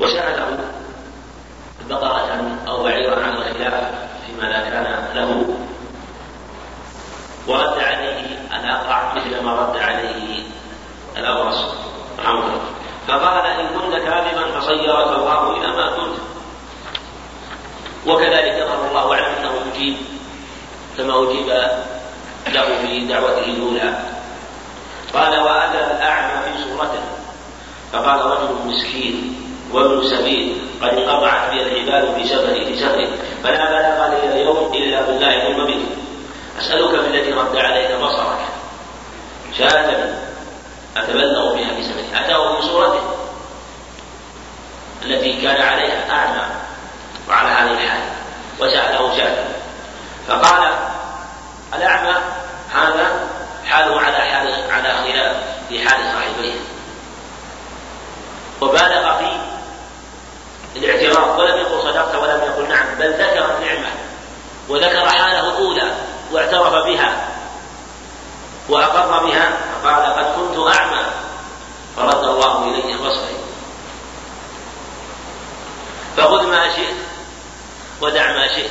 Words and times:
وسأله 0.00 0.58
بقرة 1.88 2.58
أو 2.68 2.82
بعيرا 2.82 3.22
عن 3.22 3.32
الخلاف 3.36 3.90
فيما 4.26 4.46
لا 4.46 4.60
كان 4.60 5.08
له. 5.14 5.58
ورد 7.46 7.78
عليه 7.78 8.38
الأقرع 8.52 9.14
مثل 9.14 9.42
ما 9.42 9.52
رد 9.52 9.76
عليه 9.76 10.42
رحمه 12.18 12.40
الله 12.40 12.60
فقال 13.08 13.46
إن 13.46 13.66
كنت 13.66 13.94
كاذبا 13.94 14.60
فصيرك 14.60 15.08
الله 15.18 15.56
إلى 15.56 15.68
ما 15.76 15.96
كنت. 15.96 16.18
وكذلك 18.06 18.66
ظهر 18.66 18.88
الله 18.88 19.14
أعلم 19.14 19.34
أنه 19.38 19.52
مجيب 19.70 19.96
كما 20.98 21.22
أجيب 21.22 21.48
له 22.48 22.86
في 22.86 23.06
دعوته 23.06 23.44
الأولى. 23.44 23.98
قال 25.14 25.40
وأتى 25.40 25.78
الأعمى 25.78 26.42
في 26.42 26.64
صورته. 26.64 27.04
فقال 27.92 28.20
رجل 28.20 28.54
مسكين 28.66 29.43
وابن 29.72 30.08
سبيل 30.08 30.60
قد 30.82 30.88
انقطعت 30.88 31.50
بي 31.50 31.62
الحبال 31.62 32.14
في 32.14 32.28
سفري 32.28 32.64
في 32.64 32.76
سفري 32.80 33.10
فلا 33.42 33.70
بلاغ 33.70 34.08
لي 34.08 34.32
اليوم 34.32 34.72
إلا 34.74 35.02
بالله 35.02 35.40
ثم 35.40 35.64
بك. 35.64 35.82
أسألك 36.60 36.90
بالذي 36.90 37.32
رد 37.32 37.56
عليك 37.56 37.90
بصرك. 37.90 38.38
شاة 39.58 40.14
اتبلغ 40.96 41.54
بها 41.54 41.74
في 41.74 41.82
سفري 41.82 42.24
أتاه 42.24 42.60
في 42.60 42.66
صورته. 42.66 43.00
التي 45.04 45.42
كان 45.42 45.62
عليها 45.62 46.10
أعمى 46.10 46.46
وعلى 47.28 47.48
هذه 47.48 47.84
الحال. 47.84 48.02
وسأله 48.60 49.16
شاة. 49.16 49.44
فقال 50.28 50.72
الأعمى 51.74 52.14
هذا 52.74 53.28
حاله 53.66 54.00
على 54.00 54.16
حال 54.16 54.48
على 54.70 54.94
خلاف 54.94 55.36
في 55.68 55.88
حال 55.88 56.00
صاحبيه. 56.14 56.54
وبالغ 58.60 59.13
الاعتراف 60.76 61.38
ولم 61.38 61.56
يقل 61.56 61.82
صدقت 61.82 62.14
ولم 62.14 62.40
يقل 62.42 62.68
نعم 62.68 62.94
بل 62.98 63.12
ذكر 63.12 63.56
النعمة 63.56 63.88
وذكر 64.68 65.08
حاله 65.08 65.48
الأولى 65.48 65.92
واعترف 66.32 66.74
بها 66.86 67.34
وأقر 68.68 69.26
بها 69.26 69.52
فقال 69.82 70.06
قد 70.06 70.34
كنت 70.36 70.76
أعمى 70.76 71.02
فرد 71.96 72.24
الله 72.24 72.64
إلي 72.64 72.96
بصري 72.96 73.36
فخذ 76.16 76.46
ما 76.46 76.74
شئت 76.76 76.96
ودع 78.00 78.32
ما 78.32 78.48
شئت. 78.48 78.70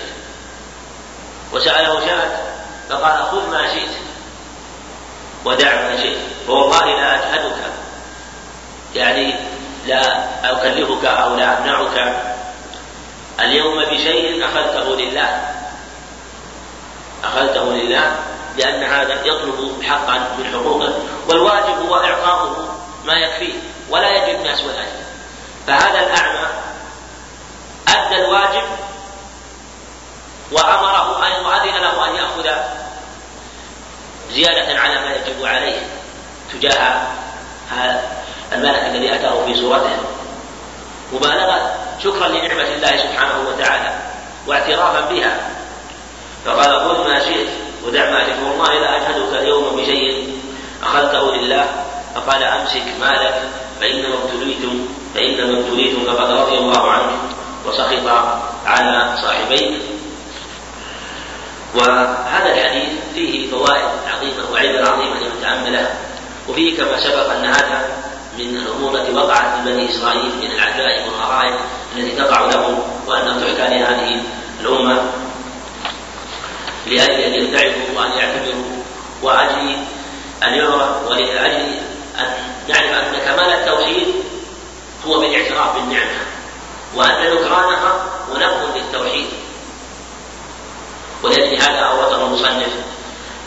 وسأله 1.54 2.06
شاة 2.06 2.32
فقال 2.90 3.24
خذ 3.24 3.52
ما 3.52 3.74
شئت 3.74 3.92
ودع 5.46 5.76
ما 5.82 5.98
شئت. 6.02 6.18
فوالله 6.48 6.86
لا 6.86 7.16
أجهدك 7.16 7.56
يعني 8.96 9.36
لا 9.86 10.24
أكلفك 10.52 11.06
أو 11.06 11.36
لا 11.36 11.58
أمنعك 11.58 12.16
اليوم 13.40 13.86
بشيء 13.86 14.46
أخذته 14.46 14.96
لله. 14.96 15.42
أخذته 17.24 17.74
لله 17.74 18.16
لأن 18.58 18.84
هذا 18.84 19.14
يطلب 19.26 19.84
حقا 19.84 20.18
من 20.38 20.46
حقوقه 20.54 20.94
والواجب 21.30 21.90
هو 21.90 21.96
إعطاؤه 21.96 22.68
ما 23.06 23.14
يكفيه 23.14 23.54
ولا 23.90 24.10
يجب 24.10 24.40
الناس 24.40 24.62
والأجر 24.62 25.04
فهذا 25.68 26.00
الأعمى 26.00 26.48
أدى 27.88 28.16
الواجب 28.16 28.64
وأمره 30.52 31.28
أن 31.28 31.46
وأذن 31.46 31.76
له 31.76 32.10
أن 32.10 32.16
يأخذ 32.16 32.50
زيادة 34.32 34.80
على 34.80 34.96
ما 34.96 35.16
يجب 35.16 35.46
عليه 35.46 35.88
تجاه 36.54 37.08
الملك 38.56 38.96
الذي 38.96 39.16
أتاه 39.16 39.46
في 39.46 39.56
صورته. 39.56 39.96
مبالغة 41.14 41.72
شكرا 42.04 42.28
لنعمة 42.28 42.68
الله 42.76 42.98
سبحانه 42.98 43.50
وتعالى 43.50 43.94
واعترافا 44.48 45.02
بها. 45.02 45.38
فقال 46.46 46.80
خذ 46.90 47.10
ما 47.10 47.20
شئت 47.20 47.48
ودع 47.86 48.12
ما 48.12 48.24
شئت 48.26 48.40
والله 48.48 48.74
لا 48.80 48.98
أشهدك 48.98 49.34
اليوم 49.34 49.76
بشيء 49.76 50.40
أخذته 50.84 51.36
لله. 51.36 51.66
فقال 52.16 52.44
أمسك 52.44 52.88
مالك 53.02 53.42
فإنما 53.82 54.16
ابتليتم 54.24 54.88
فإنما 55.16 55.60
ابتليتم 55.60 56.06
فقد 56.06 56.32
رضي 56.32 56.58
الله 56.58 56.92
عنك 56.92 57.14
وسخط 57.66 58.08
على 58.66 59.18
صاحبيك. 59.22 59.82
وهذا 61.76 62.52
الحديث 62.54 62.90
فيه 63.14 63.52
فوائد 63.52 63.90
عظيمة 64.08 64.52
وعبر 64.52 64.92
عظيمة 64.92 65.20
لمن 65.20 65.40
تأمله. 65.42 65.90
وفيه 66.50 66.78
كما 66.78 67.00
سبق 67.00 67.32
أن 67.32 67.46
هذا 67.46 67.82
من 68.38 68.58
الأمور 68.58 68.96
التي 68.96 69.14
وقعت 69.14 69.58
من 69.60 69.66
بني 69.66 69.90
إسرائيل 69.90 70.32
من 70.42 70.52
العجائب 70.52 71.06
والغرائب 71.06 71.56
التي 71.96 72.16
تقع 72.16 72.46
لهم 72.46 72.80
وانها 73.08 73.40
تحكى 73.40 73.76
لهذه 73.76 74.22
الأمة 74.62 75.02
لأجل 76.88 77.14
أن 77.14 77.34
يبتعدوا 77.34 77.84
وأن 77.96 78.12
يعتبروا 78.12 78.64
وأجل 79.22 79.78
أن 80.44 80.54
يعرف 80.54 81.08
ولأجل 81.08 81.80
أن 82.20 82.34
نعرف 82.70 82.92
أن 82.92 83.20
كمال 83.26 83.54
التوحيد 83.54 84.08
هو 85.08 85.20
بالاعتراف 85.20 85.76
بالنعمة 85.76 86.20
وأن 86.96 87.34
نكرانها 87.36 88.06
منق 88.34 88.76
للتوحيد 88.76 89.28
ولأجل 91.24 91.56
هذا 91.62 91.80
أورده 91.80 92.26
المصنف 92.26 92.74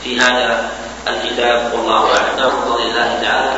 في 0.06 0.20
هذا 0.20 0.70
الكتاب 1.08 1.72
والله 1.74 2.16
أعلم. 2.16 2.36
بفضل 2.36 2.82
الله 2.82 3.22
تعالى. 3.22 3.52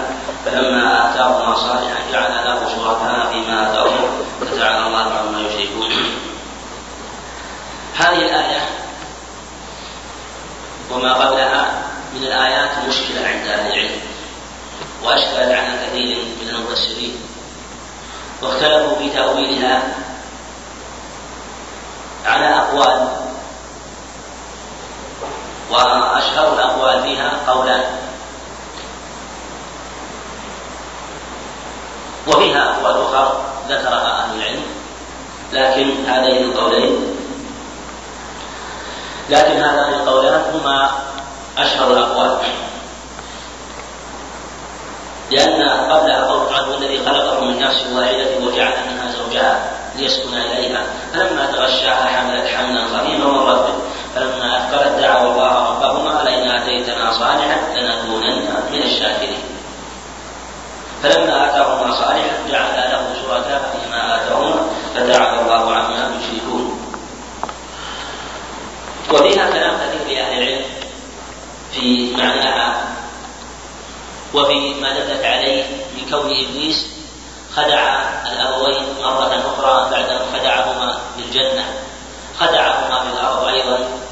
فلما 0.44 1.10
آتاهما 1.10 1.54
صالحا 1.54 1.97
جعل 2.12 2.44
له 2.44 2.69
شركاء 2.76 3.32
فيما 3.32 3.70
آتاهما. 3.70 4.09
فتعالى 4.41 4.86
الله 4.86 5.12
عما 5.12 5.41
يشركون. 5.41 5.92
هذه 7.98 8.19
الآية 8.19 8.69
وما 10.91 11.12
قبلها 11.14 11.82
من 12.14 12.25
الآيات 12.25 12.70
مشكلة 12.88 13.26
عند 13.28 13.47
أهل 13.47 13.72
العلم 13.72 14.00
وأشكلت 15.04 15.53
على 15.53 15.78
كثير 15.86 16.16
من 16.42 16.48
المفسرين. 16.48 17.16
واختلفوا 18.42 18.98
في 18.98 19.10
تأويلها 19.10 19.82
على 22.26 22.47
أقوال 22.47 23.17
وأشهر 25.70 26.54
الأقوال 26.54 27.02
فيها 27.02 27.30
قولان 27.46 27.84
وفيها 32.26 32.70
أقوال 32.70 33.02
أخرى 33.02 33.44
ذكرها 33.68 34.24
أهل 34.24 34.36
العلم. 34.38 34.62
لكن 35.52 36.06
هذين 36.06 36.44
القولين 36.44 37.16
لكن 39.30 39.62
هذان 39.62 39.94
القولان 39.94 40.42
هما 40.54 40.90
أشهر 41.58 41.92
الأقوال. 41.92 42.38
لأن 45.30 45.68
قبلها 45.92 46.24
قول 46.24 46.54
عنه 46.54 46.74
الذي 46.74 47.04
خلقكم 47.04 47.46
من 47.46 47.58
نفس 47.58 47.86
واحدة 47.94 48.46
وجعل 48.46 48.72
منها 48.90 49.12
زوجها 49.12 49.70
ليسكن 49.96 50.34
إليها 50.34 50.82
فلما 51.12 51.46
تغشاها 51.46 52.06
حملت 52.06 52.46
حملا 52.46 52.84
خفيفا 52.84 53.26
ومرت 53.26 53.74
فلما 54.18 54.58
أثقلت 54.58 54.98
دعوا 55.00 55.32
الله 55.32 55.54
ربهما 55.70 56.22
لئن 56.22 56.50
آتيتنا 56.50 57.12
صالحا 57.12 57.58
لنكونن 57.76 58.48
من 58.72 58.82
الشاكرين. 58.82 59.42
فلما 61.02 61.46
آتاهما 61.46 61.94
صالحا 61.94 62.36
جعل 62.50 62.90
له 62.90 63.02
شركاء 63.22 63.60
فيما 63.72 64.16
آتاهما 64.16 64.60
فتعالى 64.94 65.40
الله 65.40 65.74
عما 65.74 66.10
يشركون. 66.18 66.80
وفيها 69.10 69.50
كلام 69.50 69.76
كثير 69.76 70.16
لأهل 70.16 70.42
العلم 70.42 70.64
في 71.72 72.16
معناها 72.16 72.84
وفي 74.34 74.74
ما 74.80 74.98
دلت 74.98 75.24
عليه 75.24 75.64
من 75.96 76.10
كون 76.10 76.30
إبليس 76.30 76.86
خدع 77.56 78.02
الأبوين 78.32 78.84
مرة 79.03 79.42
أخرى 79.54 79.91
بعد 79.91 80.09
أن 80.10 80.21
خدعهما 80.32 80.98
في 81.16 81.22
الجنة 81.22 81.64
خدعهما 82.38 83.03
في 83.03 83.09
الأرض 83.12 83.44
أيضا. 83.44 84.08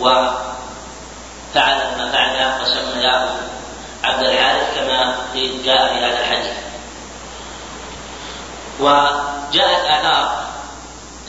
وفعل 0.00 1.78
ما 1.98 2.12
فعل 2.12 2.62
وسمياه 2.62 3.28
عبد 4.04 4.26
الحارث 4.26 4.78
كما 4.78 5.16
جاء 5.64 5.94
في 5.94 6.04
هذا 6.04 6.20
الحديث. 6.20 6.56
وجاءت 8.80 9.84
آثار 9.84 10.42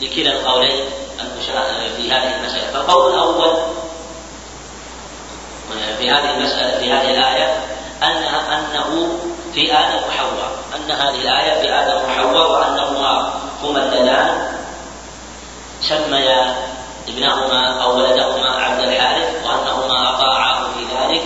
لكلا 0.02 0.32
القولين 0.32 0.86
في 1.98 2.12
هذه 2.12 2.36
المسألة. 2.36 2.72
فالقول 2.74 3.14
الأول 3.14 3.58
في 5.98 6.10
هذه 6.12 6.30
المسألة 6.38 6.80
في 6.80 6.94
هذه 6.94 7.12
الآية 7.12 7.58
أنها 8.04 8.60
أنه 8.60 9.20
في 9.54 9.74
آدم 9.74 9.98
وحواء. 10.08 10.52
أن 10.76 10.92
هذه 10.92 11.22
الآية 11.22 11.62
في 11.62 11.74
آدم 11.74 12.06
وحواء 12.06 12.52
وأنهما 12.52 13.34
هما 13.64 13.84
اللذان 13.84 14.58
سميا 15.82 16.56
ابنهما 17.08 17.84
أو 17.84 17.98
ولدهما 17.98 18.50
عبد 18.50 18.80
الحارث 18.80 19.46
وأنهما 19.46 20.16
أطاعاه 20.16 20.64
في 20.64 20.86
ذلك 20.96 21.24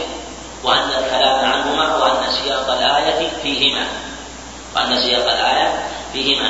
وأن 0.64 0.90
الكلام 0.90 1.46
عنهما 1.46 1.96
وأن 1.98 2.32
سياق 2.32 2.72
الآية 2.72 3.30
فيهما. 3.44 3.88
وأن 4.76 5.02
سياق 5.02 5.32
الآية 5.32 5.90
فيهما. 6.14 6.50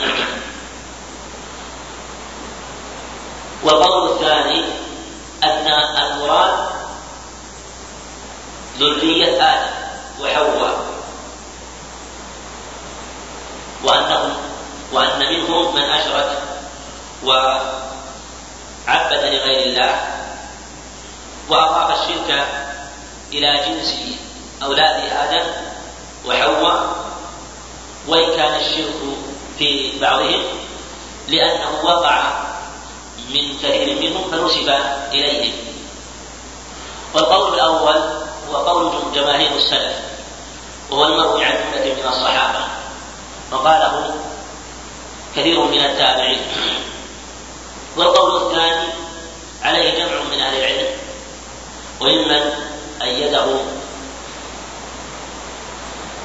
والقول 3.64 4.12
الثاني 4.12 4.64
أن 5.44 5.68
المراد 5.98 6.68
ذرية 8.80 9.44
آدم 9.44 9.72
وحواء 10.22 10.78
وأنهم 13.84 14.34
وأن 14.92 15.20
منهم 15.20 15.76
من 15.76 15.82
أشرك 15.82 16.38
وعبد 18.88 19.14
لغير 19.14 19.66
الله 19.66 20.00
وأضاف 21.50 22.02
الشرك 22.02 22.48
إلى 23.34 23.66
جنس 23.66 23.96
أولاد 24.64 25.12
آدم 25.12 25.46
وحواء 26.26 26.96
وإن 28.08 28.36
كان 28.36 28.56
الشرك 28.56 28.96
في 29.58 30.00
بعضهم 30.00 30.44
لأنه 31.28 31.82
وقع 31.84 32.24
من 33.30 33.58
كثير 33.64 34.00
منهم 34.02 34.32
فنسب 34.32 34.70
إليهم. 35.14 35.54
والقول 37.14 37.54
الأول 37.54 38.02
هو 38.50 38.58
قول 38.58 39.14
جماهير 39.16 39.52
السلف 39.56 39.96
وهو 40.92 41.06
المروي 41.06 41.46
عن 41.46 41.54
جملة 41.54 41.94
من 41.94 42.08
الصحابة 42.08 42.66
وقاله 43.52 44.16
كثير 45.36 45.64
من 45.64 45.86
التابعين. 45.86 46.42
والقول 47.98 48.48
الثاني 48.48 48.88
عليه 49.64 50.06
جمع 50.06 50.22
من 50.32 50.40
أهل 50.42 50.58
العلم 50.58 50.88
وممن 52.02 52.52
أيده 53.02 53.46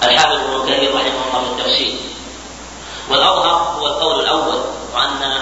الحافظ 0.02 0.32
ابن 0.32 0.72
كثير 0.72 0.94
رحمه 0.94 1.08
الله 1.28 1.54
في 1.54 1.60
التفسير 1.60 1.94
والأظهر 3.08 3.76
هو 3.78 3.86
القول 3.86 4.20
الأول 4.20 4.60
وأن 4.94 5.40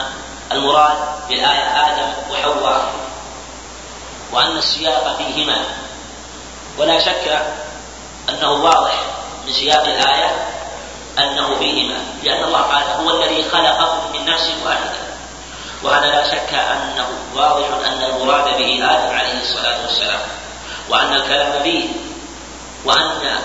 المراد 0.53 0.97
بالآية 1.29 1.87
آدم 1.87 2.13
وحواء 2.31 2.93
وأن 4.33 4.57
السياق 4.59 5.17
فيهما. 5.19 5.65
ولا 6.79 6.99
شك 6.99 7.43
أنه 8.29 8.53
واضح 8.53 9.03
من 9.47 9.53
سياق 9.53 9.83
الآية 9.85 10.47
أنه 11.19 11.59
فيهما 11.59 11.99
لأن 12.23 12.45
الله 12.45 12.61
قال 12.61 12.83
هو 12.83 13.11
الذي 13.11 13.43
خلقكم 13.51 14.13
من 14.13 14.27
نفس 14.27 14.51
واحدة 14.65 15.11
وهذا 15.83 16.07
لا 16.07 16.31
شك 16.31 16.55
أنه 16.55 17.09
واضح 17.35 17.67
أن 17.87 18.03
المراد 18.03 18.45
به 18.45 18.91
آدم 18.91 19.15
عليه 19.17 19.41
الصلاة 19.41 19.83
والسلام 19.87 20.21
وأن 20.89 21.15
الكلام 21.15 21.63
فيه 21.63 21.89
وأن 22.85 23.39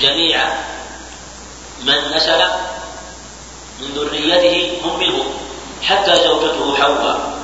جميع 0.00 0.44
من 1.82 2.14
نسل 2.14 2.44
من 3.80 3.88
ذريته 3.94 4.72
هم 4.84 4.98
منه 4.98 5.24
حتى 5.82 6.16
زوجته 6.16 6.76
حواء. 6.76 7.36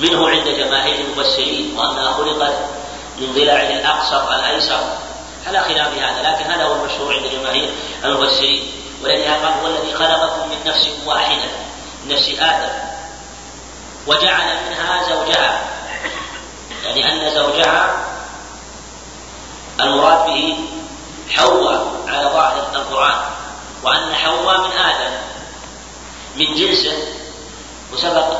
منه 0.00 0.28
عند 0.28 0.48
جماهير 0.48 1.04
المفسرين 1.04 1.76
وأنها 1.76 2.12
خلقت 2.12 2.54
من 3.18 3.32
ضلعه 3.34 3.70
الأقصر 3.70 4.34
الأيسر. 4.34 4.80
على 5.46 5.60
خلاف 5.60 5.98
هذا 5.98 6.22
لكن 6.22 6.50
هذا 6.50 6.64
هو 6.64 6.74
المشهور 6.74 7.14
عند 7.14 7.26
جماهير 7.26 7.70
المفسرين. 8.04 8.72
ولذلك 9.04 9.26
قال 9.28 9.52
هو 9.52 9.66
الذي 9.66 9.94
خلقكم 9.94 10.48
من 10.48 10.56
نفس 10.66 10.88
واحدة 11.06 11.48
من 12.04 12.14
نفس 12.14 12.28
آدم. 12.28 12.85
وجعل 14.06 14.56
منها 14.68 15.02
زوجها. 15.08 15.60
يعني 16.84 17.12
أن 17.12 17.34
زوجها 17.34 17.96
المراد 19.80 20.26
به 20.26 20.58
حواء 21.30 21.86
على 22.08 22.24
ظاهر 22.24 22.66
القرآن 22.74 23.20
وأن 23.82 24.14
حواء 24.14 24.60
من 24.60 24.72
آدم 24.72 25.12
من 26.36 26.54
جنسه 26.54 26.98
وسبق 27.92 28.36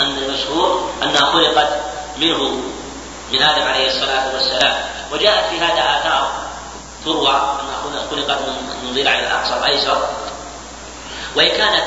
أن 0.00 0.18
المشهور 0.18 0.90
أنها 1.02 1.32
خلقت 1.32 1.68
منه 2.18 2.62
من 3.32 3.42
آدم 3.42 3.62
عليه 3.62 3.88
الصلاة 3.88 4.34
والسلام. 4.34 4.74
وجاءت 5.12 5.50
في 5.50 5.58
هذا 5.60 6.00
آثار 6.00 6.32
تروى 7.04 7.30
أنها 7.30 8.06
خلقت 8.10 8.38
من 8.82 8.92
ضلع 8.94 9.18
الأقصى 9.18 9.54
الأيسر 9.56 10.08
وإن 11.36 11.48
كانت 11.48 11.84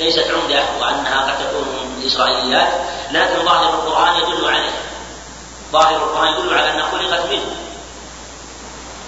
ليست 0.00 0.26
عمدة 0.30 0.62
وأنها 0.80 1.20
قد 1.20 1.38
تكون 1.38 1.62
من 1.62 2.00
الإسرائيليات 2.00 2.68
لكن 3.10 3.44
ظاهر 3.44 3.74
القرآن 3.74 4.16
يدل 4.16 4.48
عليه 4.48 4.70
ظاهر 5.72 5.96
القرآن 5.96 6.32
يدل 6.32 6.54
على 6.54 6.70
أنها 6.70 6.90
خلقت 6.90 7.26
منه. 7.26 7.56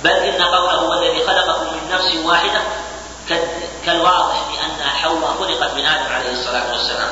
بل 0.05 0.11
إن 0.11 0.43
قوله 0.43 0.99
الذي 0.99 1.27
خلقكم 1.27 1.65
من 1.65 1.91
نفس 1.93 2.15
واحدة 2.25 2.61
كالواضح 3.87 4.37
بأن 4.53 4.91
حواء 4.91 5.37
خلقت 5.39 5.75
من 5.75 5.87
آدم 5.87 6.13
عليه 6.15 6.33
الصلاة 6.33 6.73
والسلام. 6.73 7.11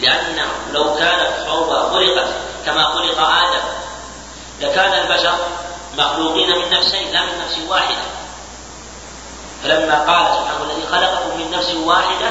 لأن 0.00 0.46
لو 0.72 0.94
كانت 0.94 1.30
حواء 1.46 1.90
خلقت 1.90 2.28
كما 2.66 2.84
خلق 2.84 3.20
آدم 3.20 3.64
لكان 4.60 4.92
البشر 4.92 5.34
مخلوقين 5.98 6.58
من 6.58 6.70
نفسين 6.70 7.12
لا 7.12 7.22
من 7.22 7.38
نفس 7.44 7.58
واحدة. 7.68 8.02
فلما 9.62 9.94
قال 9.94 10.26
سبحانه 10.26 10.62
الذي 10.62 10.86
خلقكم 10.86 11.38
من 11.38 11.50
نفس 11.50 11.74
واحدة 11.74 12.28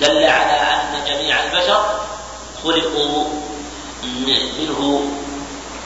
دل 0.00 0.24
على 0.24 0.52
أن 0.52 1.04
جميع 1.08 1.44
البشر 1.44 2.00
خلقوا 2.64 3.24
منه 4.58 5.10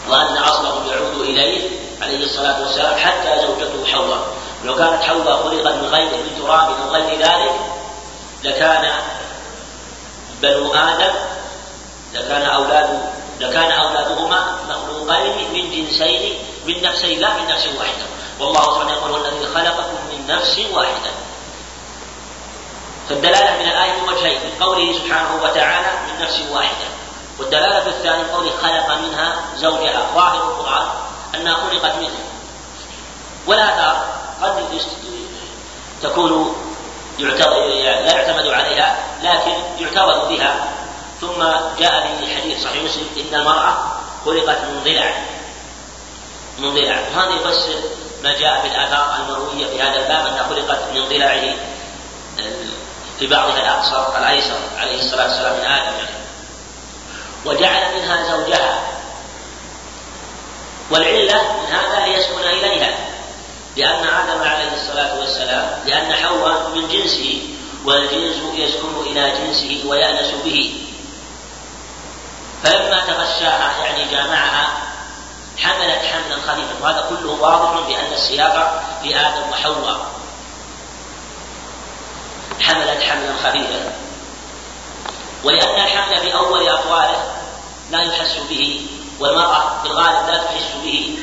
وأن 0.08 0.36
أصلهم 0.36 0.86
يعود 0.86 1.20
إليه 1.20 1.70
عليه 2.02 2.24
الصلاة 2.24 2.60
والسلام 2.60 2.98
حتى 2.98 3.40
زوجته 3.46 3.92
حواء. 3.92 4.28
لو 4.64 4.74
كانت 4.76 5.02
حواء 5.02 5.42
خلقت 5.42 5.74
من 5.74 5.88
غير 5.88 6.08
من 6.08 6.42
تراب 6.42 6.68
أو 6.82 6.88
غير 6.90 7.18
ذلك 7.18 7.52
لكان 8.44 8.90
بنو 10.42 10.74
آدم 10.74 11.14
لكان 12.14 12.42
أولاد 12.42 13.00
لكان 13.40 13.70
أولادهما 13.72 14.58
مخلوقين 14.68 15.52
من 15.52 15.70
جنسين 15.70 16.34
من 16.66 16.82
نفسين 16.82 17.20
لا 17.20 17.28
من 17.34 17.48
نفس 17.48 17.66
واحدة. 17.78 18.06
والله 18.40 18.62
سبحانه 18.62 18.92
يقول 18.92 19.26
الذي 19.26 19.46
خلقكم 19.54 19.98
من 20.12 20.26
نفس 20.28 20.60
واحدة. 20.72 21.10
فالدلالة 23.08 23.56
من 23.56 23.68
الآية 23.68 23.92
من 23.92 24.08
وجهين 24.08 24.40
من 24.44 24.64
قوله 24.64 24.92
سبحانه 24.92 25.42
وتعالى 25.42 25.86
من 26.08 26.24
نفس 26.24 26.42
واحدة. 26.52 26.88
والدلالة 27.38 27.86
الثانية 27.86 28.32
قوله 28.32 28.50
خلق 28.62 28.98
منها 28.98 29.36
زوجها 29.56 30.06
ظاهر 30.14 30.36
القرآن 30.36 30.88
أنها 31.34 31.54
خلقت 31.54 31.96
منه 31.96 32.18
والآثار 33.46 34.06
قد 34.42 34.80
تكون 36.02 36.56
يعتبر 37.18 37.66
لا 37.66 38.12
يعتمد 38.12 38.46
عليها 38.46 38.98
لكن 39.22 39.52
يعتبر 39.78 40.24
بها. 40.24 40.68
ثم 41.20 41.42
جاء 41.78 42.16
في 42.20 42.36
حديث 42.36 42.64
صحيح 42.64 42.82
مسلم 42.82 43.06
إن 43.16 43.40
المرأة 43.40 43.74
خلقت 44.24 44.58
من 44.60 44.80
ضلع. 44.84 45.12
من 46.58 46.74
ضلع. 46.74 46.98
وهذا 47.16 47.34
يفسر 47.34 47.74
ما 48.22 48.38
جاء 48.38 48.60
في 48.60 48.66
الآثار 48.66 49.16
المروية 49.16 49.66
في 49.66 49.82
هذا 49.82 49.96
الباب 49.96 50.26
أنها 50.26 50.48
خلقت 50.48 50.78
من 50.94 51.04
ضلعه. 51.08 51.54
في 53.18 53.26
بعضها 53.26 53.60
الاقصر 53.60 54.18
الأيسر 54.18 54.58
عليه 54.78 54.98
الصلاة 54.98 55.26
والسلام 55.26 55.56
من 55.58 55.64
آدم. 55.64 55.96
يعني. 55.96 56.18
وجعل 57.44 57.94
منها 57.94 58.36
زوجها. 58.36 58.80
والعلة 60.90 61.42
من 61.42 61.72
هذا 61.72 62.06
ليسكن 62.06 62.40
إليها. 62.40 62.94
لأن 63.76 64.06
آدم 64.06 64.42
عليه 64.42 64.72
الصلاة 64.72 65.18
والسلام 65.20 65.80
لأن 65.86 66.12
حواء 66.12 66.70
من 66.74 66.88
جنسه 66.88 67.42
والجنس 67.84 68.36
يسكن 68.54 69.00
إلى 69.06 69.30
جنسه 69.30 69.84
ويأنس 69.86 70.34
به. 70.44 70.84
فلما 72.64 73.00
تغشاها 73.06 73.84
يعني 73.84 74.10
جامعها 74.10 74.68
حملت 75.58 76.02
حملا 76.04 76.36
خفيفا. 76.46 76.74
وهذا 76.82 77.06
كله 77.08 77.30
واضح 77.30 77.88
بأن 77.88 78.12
السياق 78.12 78.82
في 79.02 79.16
آدم 79.20 79.50
وحواء. 79.50 80.17
حملت 82.60 83.02
حملا 83.02 83.36
خفيفا. 83.44 83.92
ولأن 85.44 85.84
الحمل 85.84 86.16
في 86.16 86.34
أول 86.34 86.68
أقواله 86.68 87.24
لا 87.90 88.02
يحس 88.02 88.36
به 88.50 88.86
والمرأة 89.20 89.82
في 89.82 89.88
الغالب 89.88 90.28
لا 90.28 90.36
تحس 90.36 90.72
به 90.84 91.18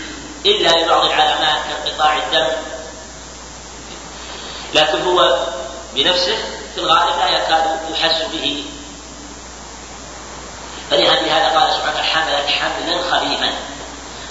إلا 0.46 0.70
لبعض 0.70 1.06
العلامات 1.06 1.60
كانقطاع 1.70 2.18
الدم. 2.18 2.48
لكن 4.74 5.02
هو 5.02 5.38
بنفسه 5.94 6.38
في 6.76 6.82
الغالب 6.82 7.18
لا 7.20 7.30
يكاد 7.30 7.80
يحس 7.92 8.22
به. 8.34 8.66
فلهذا 10.92 11.60
قال 11.60 11.74
سبحانه 11.74 12.02
حملت 12.02 12.50
حملا 12.50 13.02
خفيفا. 13.12 13.54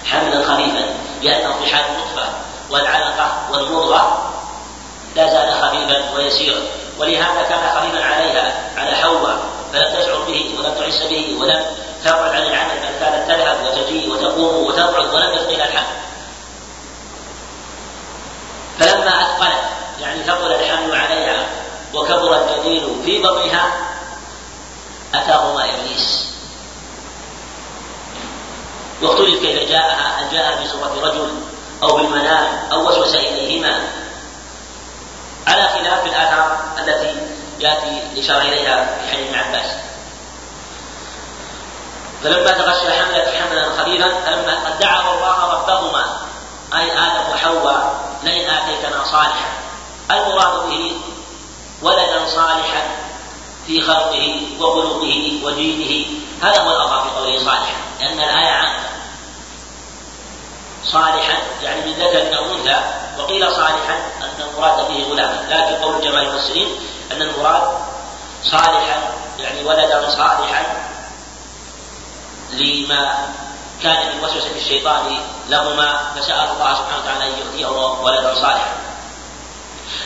حملا 0.04 0.44
خفيفا 0.44 0.94
لأنه 1.22 1.58
في 1.58 1.74
حال 1.74 1.84
النطفة 1.84 2.28
والعلقة 2.70 3.38
والمضغة 3.50 4.32
لا 5.16 5.26
زال 5.26 5.62
خفيفا 5.62 6.14
ويسيرا. 6.14 6.60
ولهذا 6.98 7.42
كان 7.42 7.58
خفيفا 7.58 8.04
عليها 8.04 8.54
على 8.76 8.96
حواء 8.96 9.38
فلم 9.72 10.00
تشعر 10.00 10.18
به 10.18 10.54
ولم 10.58 10.74
تحس 10.74 11.02
به 11.02 11.36
ولم 11.40 11.64
تبعد 12.04 12.34
عن 12.34 12.42
العمل 12.42 12.70
بل 12.70 12.98
كانت 13.00 13.28
تذهب 13.28 13.56
وتجيء 13.64 14.10
وتقوم 14.12 14.66
وتقعد 14.66 15.14
ولم 15.14 15.30
يثقل 15.30 15.60
الحمل. 15.60 15.96
فلما 18.78 19.22
أثقلت 19.22 19.60
يعني 20.00 20.22
ثقل 20.22 20.52
الحمل 20.52 20.96
عليها 20.96 21.46
والطين 21.94 23.02
في 23.04 23.22
بطنها 23.22 23.72
أتاهما 25.14 25.64
إبليس. 25.64 26.34
واختلف 29.02 29.42
كيف 29.42 29.68
جاءها 29.68 30.20
هل 30.20 30.32
جاء 30.32 30.64
بصورة 30.64 31.08
رجل 31.08 31.28
أو 31.82 31.96
بالمنام 31.96 32.68
أو 32.72 32.88
وسوس 32.88 33.14
إليهما؟ 33.14 34.03
على 35.46 35.68
خلاف 35.68 36.06
الآثار 36.06 36.58
التي 36.78 37.16
يأتي 37.60 38.02
الإشارة 38.12 38.42
إليها 38.42 38.98
في 39.00 39.12
حديث 39.12 39.28
ابن 39.28 39.38
عباس. 39.38 39.70
فلما 42.24 42.50
تغشى 42.50 42.92
حملة 42.92 43.32
حملا 43.40 43.64
خفيفا 43.78 44.08
فلما 44.26 44.54
قد 44.66 44.78
دعوا 44.78 45.14
الله 45.14 45.52
ربهما 45.52 46.16
أي 46.74 46.92
آدم 46.92 47.30
وحواء 47.32 47.94
لئن 48.22 48.50
آتيتنا 48.50 49.04
صالحا. 49.04 49.48
المراد 50.10 50.70
به 50.70 50.92
ولدا 51.82 52.26
صالحا 52.26 52.82
في 53.66 53.80
خلقه 53.80 54.40
وخلقه 54.60 55.40
ودينه 55.44 56.06
هذا 56.42 56.62
هو 56.62 56.70
الأظهر 56.70 57.02
في 57.02 57.10
قوله 57.16 57.38
صالحا 57.38 57.74
لأن 58.00 58.20
الآية 58.20 58.52
عامة. 58.52 58.84
صالحا. 60.86 61.38
يعني 61.62 61.80
من 61.80 61.92
ذكر 61.92 62.38
أو 62.38 62.54
أنثى 62.54 62.76
وقيل 63.18 63.52
صالحا 63.52 63.94
أن 64.22 64.42
المراد 64.48 64.88
به 64.88 65.06
غلاما. 65.10 65.46
لكن 65.50 65.84
قول 65.84 66.00
جماعة 66.00 66.22
المفسرين 66.22 66.68
أن 67.12 67.22
المراد 67.22 67.62
صالحا 68.44 69.00
يعني 69.38 69.64
ولدا 69.64 70.10
صالحا 70.10 70.64
لما 72.52 73.28
كان 73.82 74.16
من 74.16 74.24
وسوسة 74.24 74.56
الشيطان 74.56 75.18
لهما 75.48 76.00
فسأل 76.16 76.48
الله 76.50 76.74
سبحانه 76.74 76.98
وتعالى 77.02 77.24
أن 77.24 77.38
يؤتيه 77.38 77.66
ولدا 78.02 78.34
صالحا. 78.34 78.74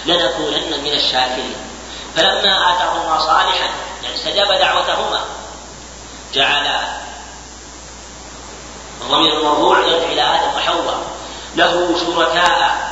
لنكونن 0.07 0.85
من 0.85 0.93
الشاكرين. 0.93 1.57
فلما 2.17 2.75
آتاهما 2.75 3.19
صالحا 3.19 3.69
يعني 4.03 4.15
استجاب 4.15 4.53
دعوتهما 4.53 5.21
جعل 6.35 6.67
الضمير 9.03 9.39
المرفوع 9.39 9.79
يرجع 9.79 10.07
إلى 10.07 10.23
آدم 10.23 10.57
وحواء. 10.57 11.01
له 11.57 11.95
شركاء. 12.07 12.89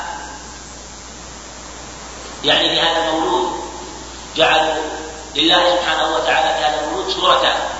يعني 2.43 2.69
في 2.69 2.81
هذا 2.81 3.09
المولود. 3.09 3.51
جعلوا 4.35 4.83
لله 5.35 5.75
سبحانه 5.75 6.15
وتعالى 6.15 6.57
في 6.57 6.65
هذا 6.65 6.83
المولود 6.83 7.09
شركاء. 7.09 7.71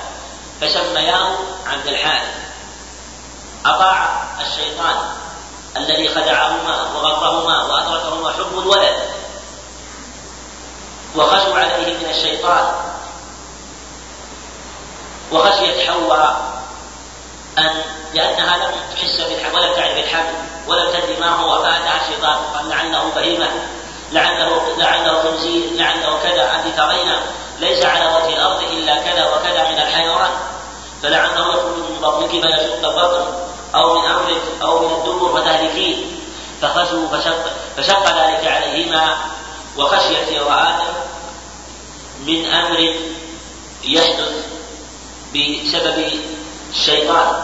فسمياه 0.62 1.38
عبد 1.67 1.88
الحارث. 1.88 2.36
أطاع 3.65 4.24
الشيطان 4.41 4.96
الذي 5.77 6.10
خدعهما 6.10 6.81
وغرهما 6.96 7.63
وأدركهما 7.63 8.31
حب 8.31 8.60
الولد. 8.60 9.00
وخشوا 11.15 11.60
عليه 11.60 11.93
من 11.98 12.10
الشيطان. 12.10 12.65
وخشيت 15.31 15.89
حواء 15.89 16.57
أن 17.57 17.81
لأنها 18.13 18.57
لم 18.57 18.71
تحس 18.95 19.21
بالحمل 19.21 19.55
ولم 19.55 19.73
تعرف 19.75 19.97
الحمل 19.97 20.33
ولم 20.67 20.89
تدري 20.91 21.19
ما 21.19 21.29
هو. 21.29 21.63
فأتاها 21.63 22.01
الشيطان 22.01 22.37
قال 22.55 22.69
لعله 22.69 23.11
بهيمة 23.15 23.49
لعله 24.11 24.77
لعله 24.77 25.23
خنزير 25.23 25.63
لعله 25.73 26.19
كذا. 26.23 26.55
أنت 26.55 26.77
ترين 26.77 27.11
ليس 27.59 27.85
على 27.85 28.05
وجه 28.05 28.35
الأرض 28.35 28.61
إلا 28.63 28.95
كذا 28.95 29.25
وكذا 29.35 29.71
من 29.71 29.79
الحيوان 29.79 30.29
فلعله 31.03 31.49
يخرج 31.49 31.77
من 31.77 31.97
بطنك 32.01 32.29
فيشق 32.29 32.87
البطن 32.89 33.25
أو 33.75 33.99
من 33.99 34.05
أمرك 34.05 34.41
أو 34.61 34.79
من 34.79 34.93
الدبر 34.95 35.41
فتهلكين 35.41 36.19
فخشوا 36.61 37.07
فشق, 37.07 37.45
فشق 37.77 38.05
ذلك 38.07 38.47
عليهما 38.47 39.17
وخشيت 39.77 40.41
وآدم 40.41 40.93
من 42.25 42.45
أمر 42.45 42.93
يحدث 43.83 44.31
بسبب 45.33 46.11
الشيطان. 46.69 47.43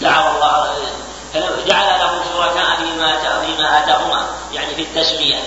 دعوا 0.00 0.30
الله 0.34 0.74
جعل 1.66 2.00
له 2.00 2.22
شركاء 2.32 2.76
فيما 2.76 3.40
فيما 3.46 3.78
آتاهما 3.78 4.26
يعني 4.52 4.74
في 4.74 4.82
التسمية. 4.82 5.42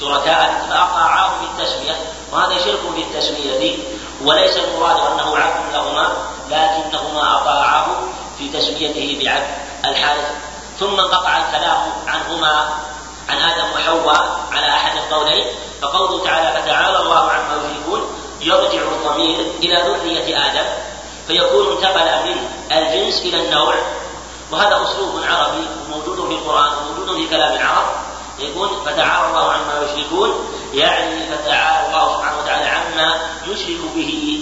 شركاء 0.00 0.66
فاطاعاه 0.70 1.28
في 1.28 1.44
التسمية 1.44 1.96
وهذا 2.32 2.58
شرك 2.58 2.80
في 2.94 3.02
التسمية 3.02 3.78
وليس 4.24 4.56
المراد 4.56 4.96
أنه 5.12 5.36
عبد 5.36 5.74
لهما 5.74 6.12
لكنهما 6.50 7.36
اطاعاه 7.36 7.86
في 8.38 8.48
تسميته 8.48 9.18
بعبد 9.24 9.46
الحارث. 9.84 10.30
ثم 10.80 11.00
انقطع 11.00 11.36
الكلام 11.36 11.92
عنهما 12.06 12.68
عن 13.28 13.36
آدم 13.36 13.64
وحواء 13.74 14.40
على 14.52 14.68
أحد 14.68 14.96
القولين. 14.96 15.46
فقوله 15.82 16.24
تعالى 16.24 16.62
فتعالى 16.62 16.98
الله 17.00 17.30
عما 17.30 17.56
يشركون 17.56 18.00
يرجع 18.40 18.82
الضمير 18.82 19.46
إلى 19.62 19.76
ذرية 19.76 20.46
آدم. 20.46 20.63
فيكون 21.26 21.76
انتقل 21.76 22.28
من 22.28 22.36
الجنس 22.72 23.20
إلى 23.20 23.44
النوع. 23.44 23.74
وهذا 24.52 24.82
أسلوب 24.82 25.20
عربي 25.28 25.66
موجود 25.90 26.28
في 26.28 26.34
القرآن 26.34 26.72
وموجود 26.76 27.16
في 27.16 27.28
كلام 27.28 27.52
العرب. 27.52 27.86
يقول 28.38 28.68
فتعالى 28.86 29.26
الله 29.26 29.52
عما 29.52 29.82
يشركون 29.82 30.48
يعني 30.74 31.26
فتعالى 31.26 31.86
الله 31.86 32.16
سبحانه 32.16 32.38
وتعالى 32.42 32.64
عما 32.64 33.18
يشرك 33.46 33.80
به 33.94 34.40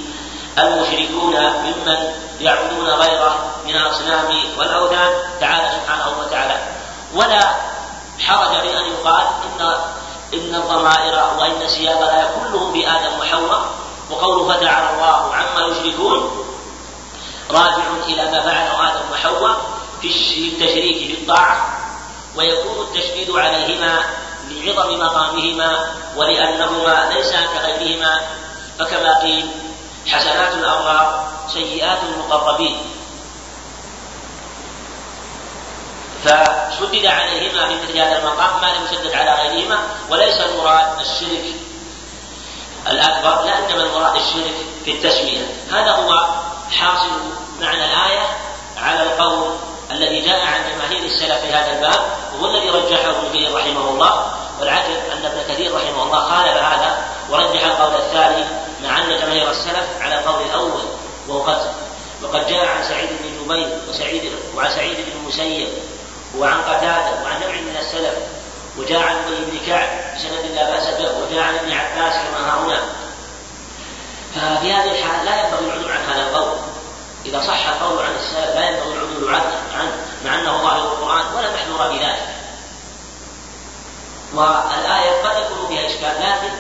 المشركون 0.59 1.37
ممن 1.37 2.15
يعبدون 2.41 2.87
غيره 2.87 3.39
من 3.67 3.77
الاصنام 3.77 4.29
والأوثان. 4.59 5.11
تعالى 5.41 5.71
سبحانه 5.81 6.19
وتعالى. 6.21 6.61
ولا 7.15 7.55
حرج 8.21 8.51
بان 8.51 8.85
يقال 8.85 9.25
ان 9.45 9.77
إن 10.35 10.55
الضمائر 10.55 11.25
وإن 11.39 11.63
الايه 12.03 12.31
كلهم 12.41 12.73
بادم 12.73 13.21
وحواء. 13.21 13.63
وقوله 14.11 14.49
فتعالى 14.49 14.91
الله 14.95 15.35
عما 15.35 15.67
يشركون 15.67 16.42
راجع 17.51 17.85
إلى 18.09 18.31
ما 18.31 18.41
فعله 18.43 18.89
آدم 18.89 19.13
وحواء 19.13 19.61
في 20.01 20.09
التشريك 20.49 21.07
في 21.07 21.23
الطاعة 21.23 21.79
ويكون 22.37 22.87
التشديد 22.87 23.31
عليهما 23.31 24.05
لعظم 24.49 24.99
مقامهما 24.99 25.87
ولأنهما 26.17 27.11
ليس 27.15 27.33
كغيرهما. 27.33 28.21
فكما 28.79 29.19
قيل 29.19 29.51
حسنات 30.07 30.55
الأبرار 30.55 31.29
سيئات 31.53 31.99
المقربين. 32.03 32.77
فشدد 36.25 37.07
عليهما 37.07 37.69
في 37.69 37.75
مثل 37.75 37.99
هذا 37.99 38.19
المقام 38.19 38.61
ما 38.61 38.67
لم 38.67 38.85
يشدد 38.85 39.13
على 39.13 39.33
غيرهما 39.35 39.79
وليس 40.11 40.41
المراد 40.41 41.01
الشرك. 41.01 41.72
الأكبر 42.91 43.45
لا 43.45 43.59
إنما 43.59 43.83
المراد 43.83 44.17
الشرك 44.17 44.55
في 44.85 44.93
التسمية. 44.93 45.47
هذا 45.71 45.91
هو 45.91 46.27
حاصل 46.71 47.11
معنى 47.61 47.85
الآية 47.85 48.27
على 48.83 49.03
القول 49.03 49.55
الذي 49.91 50.21
جاء 50.21 50.41
عن 50.41 50.61
جماهير 50.73 51.05
السلف 51.05 51.39
في 51.39 51.53
هذا 51.53 51.73
الباب 51.73 52.01
وهو 52.35 52.55
الذي 52.55 52.71
رجحه 52.71 53.11
ابن 53.11 53.29
كثير 53.29 53.55
رحمه 53.55 53.91
الله. 53.91 54.33
والعجب 54.61 54.97
أن 55.13 55.27
ابن 55.27 55.55
كثير 55.55 55.75
رحمه 55.75 56.03
الله 56.03 56.21
خالف 56.21 56.57
هذا 56.57 57.05
ورجح 57.31 57.65
القول 57.65 57.95
الثاني 57.95 58.45
مع 58.85 58.99
أن 58.99 59.21
جماهير 59.21 59.51
السلف 59.51 59.87
على 60.01 60.19
القول 60.19 60.47
الأول 60.47 60.83
وقد 61.29 61.59
وقد 62.23 62.47
جاء 62.47 62.67
عن 62.67 62.85
سعيد 62.89 63.09
بن 63.09 63.45
جبير 63.45 63.79
وسعيد 63.89 64.33
وعن 64.57 64.71
سعيد 64.71 64.97
بن 64.97 65.21
المسيب 65.21 65.69
وعن 66.39 66.63
قتادة 66.63 67.23
وعن 67.25 67.41
نوع 67.41 67.53
من 67.53 67.77
السلف 67.81 68.15
وجاء 68.77 69.03
عن 69.03 69.17
أبي 69.17 69.45
بن 69.45 69.67
كعب 69.67 69.89
بسند 70.17 70.55
لا 70.55 70.71
بأس 70.71 70.87
به 70.89 71.23
وجاء 71.23 71.43
عن 71.43 71.55
ابن 71.55 71.73
عباس 71.73 72.15
كما 72.15 72.49
ها 72.49 72.65
هنا. 72.65 72.81
ففي 74.35 74.73
هذه 74.73 74.91
الحال 74.91 75.25
لا 75.25 75.45
ينبغي 75.45 75.67
العدول 75.67 75.93
عن 75.93 76.05
هذا 76.13 76.23
القول. 76.23 76.59
إذا 77.27 77.41
صح 77.41 77.69
القول 77.69 77.99
عن 78.05 78.15
السلف 78.15 78.55
لا 78.55 78.71
ينبغي 78.71 78.93
العدول 78.93 79.35
عنه 79.35 79.93
مع 80.25 80.35
أنه 80.35 80.63
ظاهر 80.63 80.83
القرآن 80.83 81.35
ولا 81.37 81.53
محذور 81.53 81.89
بذلك 81.89 82.29
والآية 84.35 85.23
قد 85.23 85.37
يكون 85.43 85.69
فيها 85.69 85.87
إشكال 85.87 86.21
لكن 86.21 86.55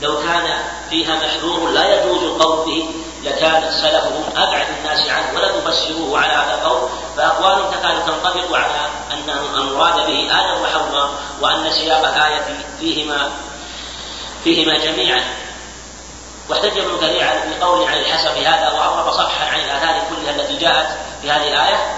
لو 0.00 0.22
كان 0.22 0.62
فيها 0.90 1.16
محذور 1.16 1.70
لا 1.70 2.00
يجوز 2.00 2.22
القول 2.22 2.66
به. 2.66 2.90
لكان 3.24 3.64
السلف 3.64 4.04
هم 4.04 4.24
أبعد 4.36 4.66
الناس 4.78 5.08
عنه 5.08 5.38
ولم 5.38 5.58
يفسروه 5.58 6.18
على 6.18 6.32
هذا 6.32 6.54
القول 6.54 6.88
فأقوال 7.16 7.70
تكاد 7.70 8.06
تنطبق 8.06 8.56
على 8.56 8.88
أن 9.12 9.30
المراد 9.54 9.94
به 9.94 10.28
آدم 10.40 10.62
وحواء 10.62 11.10
وأن 11.40 11.72
سياق 11.72 12.08
الآية 12.08 12.44
فيهما 12.80 13.30
فيهما 14.44 14.78
جميعا. 14.78 15.24
واحتج 16.48 16.78
ابن 16.78 16.96
كثير 16.96 17.26
بقول 17.60 17.88
عن 17.88 17.98
الحسن 17.98 18.34
في 18.34 18.46
هذا 18.46 18.72
واضرب 18.78 19.12
صفحا 19.12 19.46
عن 19.46 19.60
الآثار 19.60 20.02
كلها 20.10 20.30
التي 20.30 20.56
جاءت 20.56 20.88
في 21.22 21.30
هذه 21.30 21.48
الآية 21.48 21.96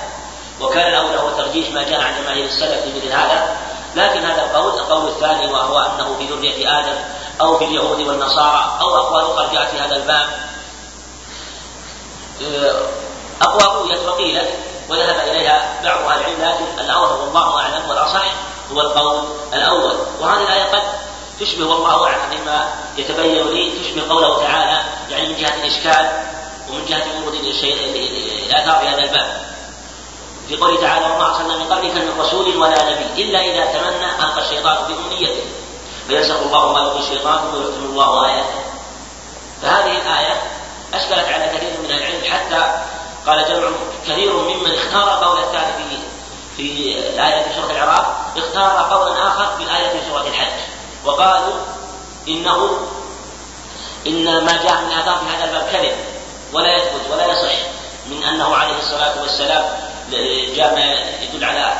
وكان 0.60 0.88
الاولى 0.88 1.20
هو 1.20 1.30
ترجيح 1.30 1.70
ما 1.70 1.82
جاء 1.82 2.00
عن 2.00 2.12
جماهير 2.22 2.44
السلف 2.44 2.82
في 2.82 2.92
مثل 2.96 3.12
هذا. 3.12 3.56
لكن 3.96 4.24
هذا 4.24 4.42
القول 4.42 4.78
القول 4.78 5.08
الثاني 5.08 5.52
وهو 5.52 5.78
أنه 5.78 6.16
في 6.18 6.26
ذريه 6.26 6.80
آدم 6.80 6.94
أو 7.40 7.58
في 7.58 7.64
اليهود 7.64 8.00
والنصارى 8.00 8.78
أو 8.80 8.96
أقوال 8.96 9.24
أخرى 9.24 9.48
جاءت 9.52 9.70
في 9.70 9.80
هذا 9.80 9.96
الباب. 9.96 10.26
أقوى 13.42 13.82
رويت 13.82 14.08
وقيلت 14.08 14.48
وذهب 14.88 15.28
إليها 15.28 15.80
بعض 15.84 15.98
أهل 15.98 16.20
العلم 16.20 16.42
لكن 16.42 16.84
الاظهر 16.84 17.20
والله 17.20 17.58
اعلم 17.58 17.88
والأصح 17.88 18.24
هو 18.72 18.80
القول 18.80 19.24
الأول. 19.54 19.94
وهذه 20.20 20.42
الآية 20.42 20.64
قد 20.64 20.82
تشبه 21.40 21.66
والله 21.66 22.06
أعلم 22.06 22.40
مما 22.40 22.68
يتبين 22.96 23.46
لي 23.46 23.72
تشبه 23.80 24.08
قوله 24.08 24.42
تعالى 24.42 24.80
يعني 25.10 25.28
من 25.28 25.36
جهة 25.36 25.54
الإشكال 25.54 26.22
ومن 26.70 26.84
جهة 26.84 27.04
ورود 27.20 27.34
الاثار 27.34 28.80
في 28.80 28.88
هذا 28.88 29.02
الباب. 29.02 29.42
في 30.48 30.56
قوله 30.56 30.80
تعالى 30.80 31.06
وما 31.06 31.26
ارسلنا 31.26 31.56
من 31.56 31.64
قبلك 31.64 31.94
من 31.94 32.20
رسول 32.20 32.56
ولا 32.56 32.90
نبي 32.90 33.22
إلا 33.22 33.40
إذا 33.40 33.64
تمنى 33.64 34.10
ألقى 34.24 34.42
الشيطان 34.44 34.76
بأمنيته. 34.88 35.44
فينسخ 36.08 36.36
الله 36.36 36.72
ما 36.72 36.80
يلقي 36.80 36.98
الشيطان 36.98 37.38
ويختم 37.54 37.84
الله 37.84 38.26
آياته. 38.26 38.60
فهذه 39.62 39.98
الآية 40.02 40.42
أشكلت 40.94 41.28
على 41.28 41.46
كثير 41.46 41.70
من 41.84 41.90
العلم 41.90 42.22
حتى 42.24 42.72
قال 43.26 43.48
جمع 43.48 43.68
كثير 44.08 44.32
ممن 44.32 44.74
اختار 44.74 45.24
قول 45.24 45.38
الثاني 45.38 45.72
في 45.72 45.98
في 46.56 46.98
الآية 46.98 47.42
في 47.42 47.54
سورة 47.54 47.70
العراق 47.70 48.32
اختار 48.36 48.96
قولا 48.96 49.28
آخر 49.28 49.56
في 49.56 49.62
الآية 49.62 49.88
في 49.88 49.98
سورة 50.10 50.28
الحج. 50.28 50.52
وقالوا 51.04 51.54
إنه 52.28 52.78
إن 54.06 54.44
ما 54.44 54.52
جاء 54.52 54.82
من 54.82 54.92
آثار 54.92 55.18
في 55.18 55.36
هذا 55.36 55.44
الباب 55.44 55.68
كذب 55.72 55.96
ولا 56.52 56.76
يثبت 56.76 57.10
ولا 57.12 57.26
يصح 57.26 57.54
من 58.06 58.24
أنه 58.24 58.56
عليه 58.56 58.78
الصلاة 58.78 59.20
والسلام 59.20 59.64
جاء 60.56 60.74
ما 60.74 60.94
يدل 61.22 61.44
على 61.44 61.72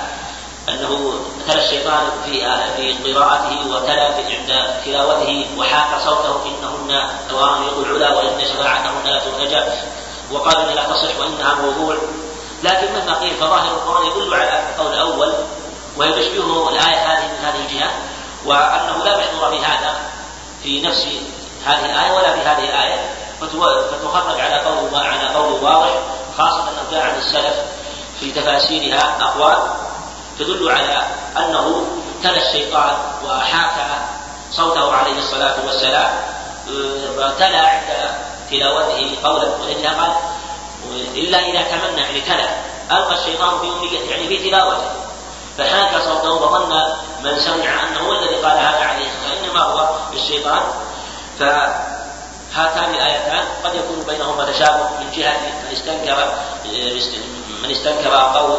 تلا 1.49 1.65
الشيطان 1.65 2.11
في 2.25 2.33
في 2.77 3.15
قراءته 3.15 3.69
وتلا 3.71 4.13
في 4.13 4.37
عند 4.37 4.75
تلاوته 4.85 5.47
وحاك 5.59 6.01
صوته 6.05 6.41
إنهن 6.47 7.11
تواميق 7.31 7.79
العلا 7.79 8.17
وإن 8.17 8.41
شفاعتهن 8.41 9.05
لا 9.05 9.19
ترتجى 9.19 9.63
وقال 10.31 10.57
إن 10.57 10.75
لا 10.75 10.83
تصح 10.83 11.21
وإنها 11.21 11.55
موضوع. 11.55 11.97
لكن 12.63 12.93
مهما 12.93 13.15
قيل 13.15 13.35
فظاهر 13.35 13.71
القرآن 13.71 14.07
يدل 14.07 14.35
على 14.35 14.63
القول 14.71 14.93
الأول 14.93 15.35
وهي 15.97 16.13
تشبهه 16.13 16.69
الآية 16.69 16.97
هذه 16.97 17.27
من 17.27 17.45
هذه 17.45 17.61
الجهة 17.67 17.91
وأنه 18.47 19.05
لا 19.05 19.17
محذور 19.17 19.51
في 19.51 19.65
هذا 19.65 19.95
في 20.63 20.81
نفس 20.81 21.07
هذه 21.67 21.85
الآية 21.85 22.13
ولا 22.13 22.35
في 22.35 22.41
هذه 22.41 22.65
الآية. 22.65 23.11
فتخرج 23.41 24.41
على 24.41 24.61
قول 24.61 24.95
على 24.95 25.35
قول 25.35 25.65
واضح 25.65 25.91
خاصة 26.39 26.63
أنه 26.63 26.83
جاء 26.93 27.03
عن 27.03 27.19
السلف 27.19 27.55
في 28.21 28.33
تفاسيرها 28.33 29.17
أقوال. 29.21 29.59
تدل 30.39 30.71
على 30.71 31.07
أنه 31.37 31.87
تلا 32.23 32.49
الشيطان 32.49 32.97
وحاكى 33.27 33.87
صوته 34.53 34.93
عليه 34.93 35.19
الصلاة 35.19 35.55
والسلام 35.67 36.11
وتلا 37.19 37.61
عند 37.69 38.11
تلاوته 38.51 39.17
قولا 39.25 39.49
ولذلك 39.61 39.87
قال 39.87 40.12
إلا 41.15 41.39
إذا 41.39 41.62
تمنى 41.62 42.01
يعني 42.01 42.21
تلا 42.21 42.49
ألقى 42.91 43.15
الشيطان 43.15 43.59
في 43.61 43.67
أمنيته 43.67 44.11
يعني 44.11 44.29
في 44.29 44.51
تلاوته 44.51 44.91
فحاكى 45.59 46.05
صوته 46.05 46.33
وظن 46.33 46.83
من 47.25 47.41
سمع 47.41 47.83
أنه 47.83 48.01
هو 48.09 48.12
الذي 48.12 48.35
قال 48.35 48.59
هذا 48.59 48.85
عليه 48.85 49.07
الصلاة 49.07 49.45
إنما 49.45 49.61
هو 49.61 49.89
الشيطان 50.12 50.62
فهاتان 51.39 52.95
الآيتان 52.95 53.45
قد 53.65 53.75
يكون 53.75 54.05
بينهما 54.09 54.53
تشابه 54.53 54.89
من 55.01 55.11
جهة 55.17 55.37
من 55.41 55.73
استنكر 55.73 56.33
من 57.62 57.71
استنكر 57.71 58.15
قول 58.15 58.59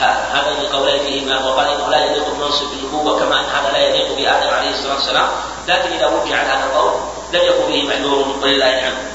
هذين 0.00 0.60
القولين 0.60 1.02
فيهما 1.02 1.46
وقال 1.46 1.66
إنه 1.68 1.88
لا 1.88 2.04
يليق 2.04 2.28
بمنصب 2.28 2.72
النبوة 2.72 3.18
كما 3.18 3.40
أن 3.40 3.44
هذا 3.44 3.72
لا 3.72 3.78
يليق 3.78 4.16
بآدم 4.16 4.54
عليه 4.54 4.70
الصلاة 4.70 4.94
والسلام 4.94 5.28
لكن 5.68 5.92
إذا 5.92 6.06
وجه 6.06 6.42
هذا 6.42 6.64
القول 6.64 6.92
لم 7.32 7.40
يكن 7.40 7.66
فيه 7.66 7.88
محذور 7.88 8.36
ولله 8.42 8.78
الحمد. 8.78 9.12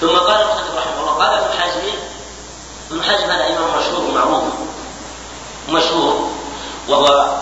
ثم 0.00 0.16
قال 0.16 0.42
المصنف 0.42 0.76
رحمه 0.76 1.00
الله 1.00 1.12
قال 1.12 1.38
ابن 1.38 1.60
حزم 1.60 1.80
ابن 2.90 3.02
حزم 3.02 3.30
هذا 3.30 3.46
إمام 3.46 3.78
مشهور 3.78 4.04
ومعروف. 4.10 4.44
مشهور 5.68 6.30
وهو 6.88 7.36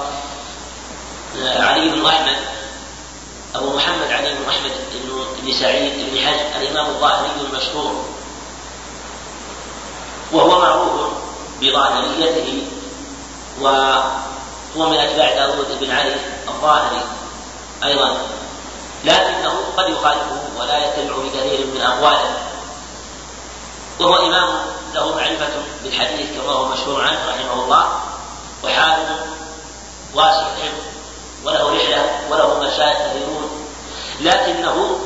علي 1.45 1.89
بن 1.89 2.07
أحمد 2.07 2.37
أبو 3.55 3.77
محمد 3.77 4.13
علي 4.13 4.35
بن 4.35 4.49
أحمد 4.49 4.71
بن 5.43 5.53
سعيد 5.53 6.11
بن 6.11 6.27
حزم 6.27 6.63
الإمام 6.63 6.87
الظاهري 6.87 7.31
المشهور. 7.41 8.05
وهو 10.33 10.61
معروف. 10.61 11.30
بظاهريته 11.61 12.63
وهو 13.61 14.91
من 14.91 14.97
اتباع 14.97 15.35
داود 15.35 15.79
بن 15.81 15.91
علي 15.91 16.17
الظاهري 16.49 17.03
أيضا. 17.85 18.17
لكنه 19.05 19.55
قد 19.77 19.89
يخالفه 19.89 20.41
ولا 20.59 20.79
يتبع 20.79 21.17
بكثير 21.17 21.67
من 21.75 21.81
أقواله. 21.81 22.37
وهو 24.01 24.17
إمام 24.17 24.49
له 24.95 25.15
معرفة 25.17 25.49
بالحديث 25.85 26.29
كما 26.37 26.53
هو 26.53 26.69
مشهور 26.69 27.03
عنه 27.03 27.19
رحمه 27.29 27.65
الله 27.65 28.01
وحافظ 28.65 29.17
واسع 30.15 30.47
الحفظ 30.47 30.83
وله 31.45 31.77
رحلة 31.77 32.21
وله 32.31 32.59
مشايخ 32.59 32.99
كثيرون 32.99 33.51
لكنه 34.21 34.99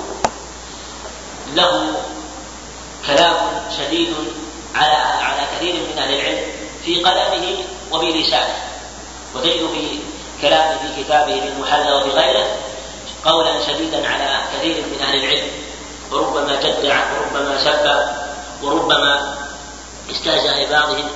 له 1.54 1.92
كلام 3.06 3.36
شديد 3.78 4.14
على 4.74 4.94
على 5.24 5.46
كثير 5.56 5.74
من 5.74 5.98
أهل 5.98 6.14
العلم 6.14 6.42
في 6.84 7.02
قلمه 7.02 7.56
وفي 7.92 8.06
لسانه 8.06 8.56
وتجد 9.34 9.68
في 9.72 9.98
كلامه 10.42 10.78
في 10.78 11.02
كتابه 11.02 11.40
في 11.40 11.48
المحلى 11.48 11.92
وفي 11.92 12.10
غيره 12.10 12.46
قولا 13.24 13.66
شديدا 13.66 14.08
على 14.08 14.40
كثير 14.54 14.76
من 14.76 15.02
أهل 15.02 15.24
العلم. 15.24 15.48
وربما 16.12 16.60
جدع 16.60 17.04
وربما 17.12 17.64
سب 17.64 18.08
وربما 18.62 19.34
استهزأ 20.10 20.64
ببعضهم 20.64 21.08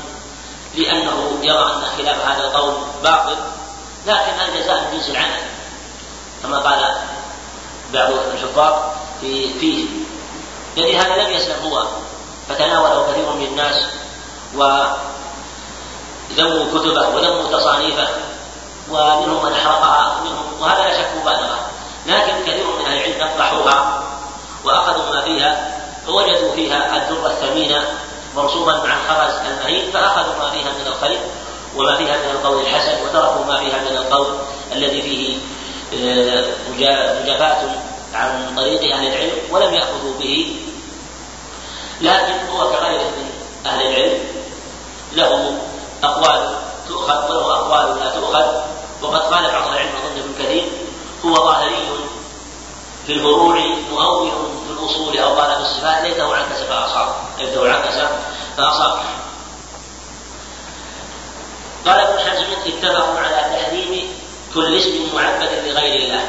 لأنه 0.75 1.39
يرى 1.43 1.73
أن 1.75 1.83
خلاف 1.97 2.27
هذا 2.27 2.45
القول 2.45 2.75
باطل 3.03 3.37
لكن 4.07 4.33
الجزاء 4.49 4.81
من 4.81 4.99
جنس 4.99 5.11
العمل. 5.11 5.41
كما 6.43 6.59
قال 6.59 6.95
بعض 7.93 8.11
الحفاظ 8.35 8.75
في 9.21 9.59
فيه. 9.61 9.87
يعني 10.77 10.99
هذا 10.99 11.23
لم 11.23 11.33
يسلم 11.33 11.57
هو. 11.65 11.87
فتناوله 12.49 13.13
كثير 13.13 13.33
من 13.33 13.45
الناس 13.45 13.85
وذموا 14.55 14.95
كتبه 16.75 17.09
وذموا 17.09 17.59
تصانيفه 17.59 18.09
ومنهم 18.91 19.45
من 19.45 19.55
حرقها 19.55 20.21
ومنهم 20.21 20.61
وهذا 20.61 20.83
لا 20.83 20.93
شك 20.99 21.09
مبالغة. 21.21 21.59
لكن 22.07 22.33
كثير 22.47 22.67
من 22.67 22.87
أهل 22.87 22.97
العلم 22.97 23.19
نقحوها 23.21 24.03
وأخذوا 24.65 25.15
ما 25.15 25.21
فيها 25.21 25.79
فوجدوا 26.07 26.55
فيها 26.55 26.97
الدر 26.97 27.27
الثمينة 27.27 27.85
مرصوبا 28.37 28.73
مع 28.73 28.97
الخرز 28.97 29.35
المهين 29.47 29.91
فأخذوا 29.91 30.35
ما 30.39 30.51
فيها 30.51 30.73
من 30.73 30.87
الخير 30.87 31.21
وما 31.77 31.97
فيها 31.97 32.17
من 32.17 32.31
القول 32.31 32.61
الحسن 32.63 32.93
وتركوا 33.05 33.45
ما 33.45 33.59
فيها 33.59 33.79
من 33.91 33.97
القول 33.97 34.27
الذي 34.73 35.03
فيه 35.03 35.37
آه، 35.95 36.45
مجافاة 37.23 37.59
عن 38.15 38.55
طريق 38.57 38.95
أهل 38.95 39.07
العلم 39.07 39.33
ولم 39.51 39.75
يأخذوا 39.75 40.19
به 40.19 40.57
لكن 42.01 42.49
هو 42.53 42.71
كغيره 42.71 43.03
من 43.03 43.31
أهل 43.67 43.87
العلم. 43.87 44.19
له 45.13 45.59
أقوال 46.05 46.57
تؤخذ 46.89 47.35
وله 47.35 47.55
أقوال 47.55 47.99
لا 47.99 48.11
تؤخذ. 48.11 48.47
وقد 49.03 49.21
قال 49.21 49.51
بعض 49.51 49.69
العلم 49.69 49.89
أظن 49.89 50.19
ابن 50.19 50.45
كثير 50.45 50.65
هو 51.25 51.35
ظاهري 51.35 51.89
في 53.07 53.13
الفروع 53.13 53.57
مؤول 53.93 54.31
في 54.67 54.73
الأصول 54.73 55.19
أو 55.19 55.41
قال 55.41 55.55
في 55.57 55.61
الصفات 55.61 56.03
ليته 56.03 56.37
عكس 56.37 56.59
فأصاب. 56.69 57.15
ليته 57.39 57.73
عكس 57.73 57.95
فأصاب. 58.57 58.99
قال 61.87 62.01
ابن 62.01 62.19
حزم 62.19 62.47
اتفقوا 62.67 63.19
على 63.19 63.57
تحريم 63.57 64.09
كل 64.55 64.79
اسم 64.79 65.17
معبد 65.17 65.51
لغير 65.67 66.01
الله. 66.01 66.27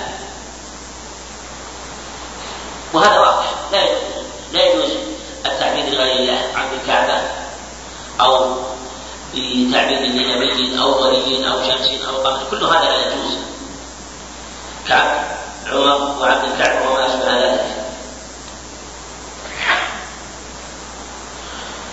وهذا 2.94 3.20
واضح. 3.20 3.46
لا 3.72 3.84
يجوز 3.84 4.26
لا 4.54 4.66
يجوز 4.66 5.09
التعبيد 5.46 5.94
لغير 5.94 6.16
الله 6.20 6.40
عبد 6.56 6.74
الكعبة 6.82 7.22
أو 8.22 8.56
بتعبيد 9.34 10.02
لنبي 10.02 10.82
أو 10.82 11.04
ولي 11.04 11.48
أو 11.52 11.64
شمس 11.64 11.88
أو 12.08 12.16
قمر 12.28 12.44
كل 12.52 12.64
هذا 12.64 12.86
لا 12.86 13.06
يجوز. 13.08 13.38
كعب 14.88 15.26
عمر 15.68 16.16
وعبد 16.20 16.44
الكعب 16.44 16.92
وما 16.92 17.06
أشبه 17.06 17.38
ذلك. 17.38 17.66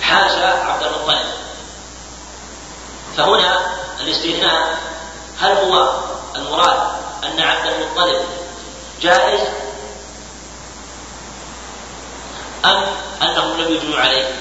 حاشا 0.03 0.47
عبد 0.47 0.83
المطلب 0.83 1.27
فهنا 3.17 3.67
الاستثناء 4.01 4.79
هل 5.41 5.51
هو 5.53 5.95
المراد 6.37 6.79
أن 7.25 7.41
عبد 7.41 7.67
المطلب 7.67 8.23
جائز؟ 9.03 9.41
أم 12.66 12.85
أنهم 13.22 13.61
لم 13.61 13.74
يجنوا 13.74 14.00
عليه. 14.00 14.35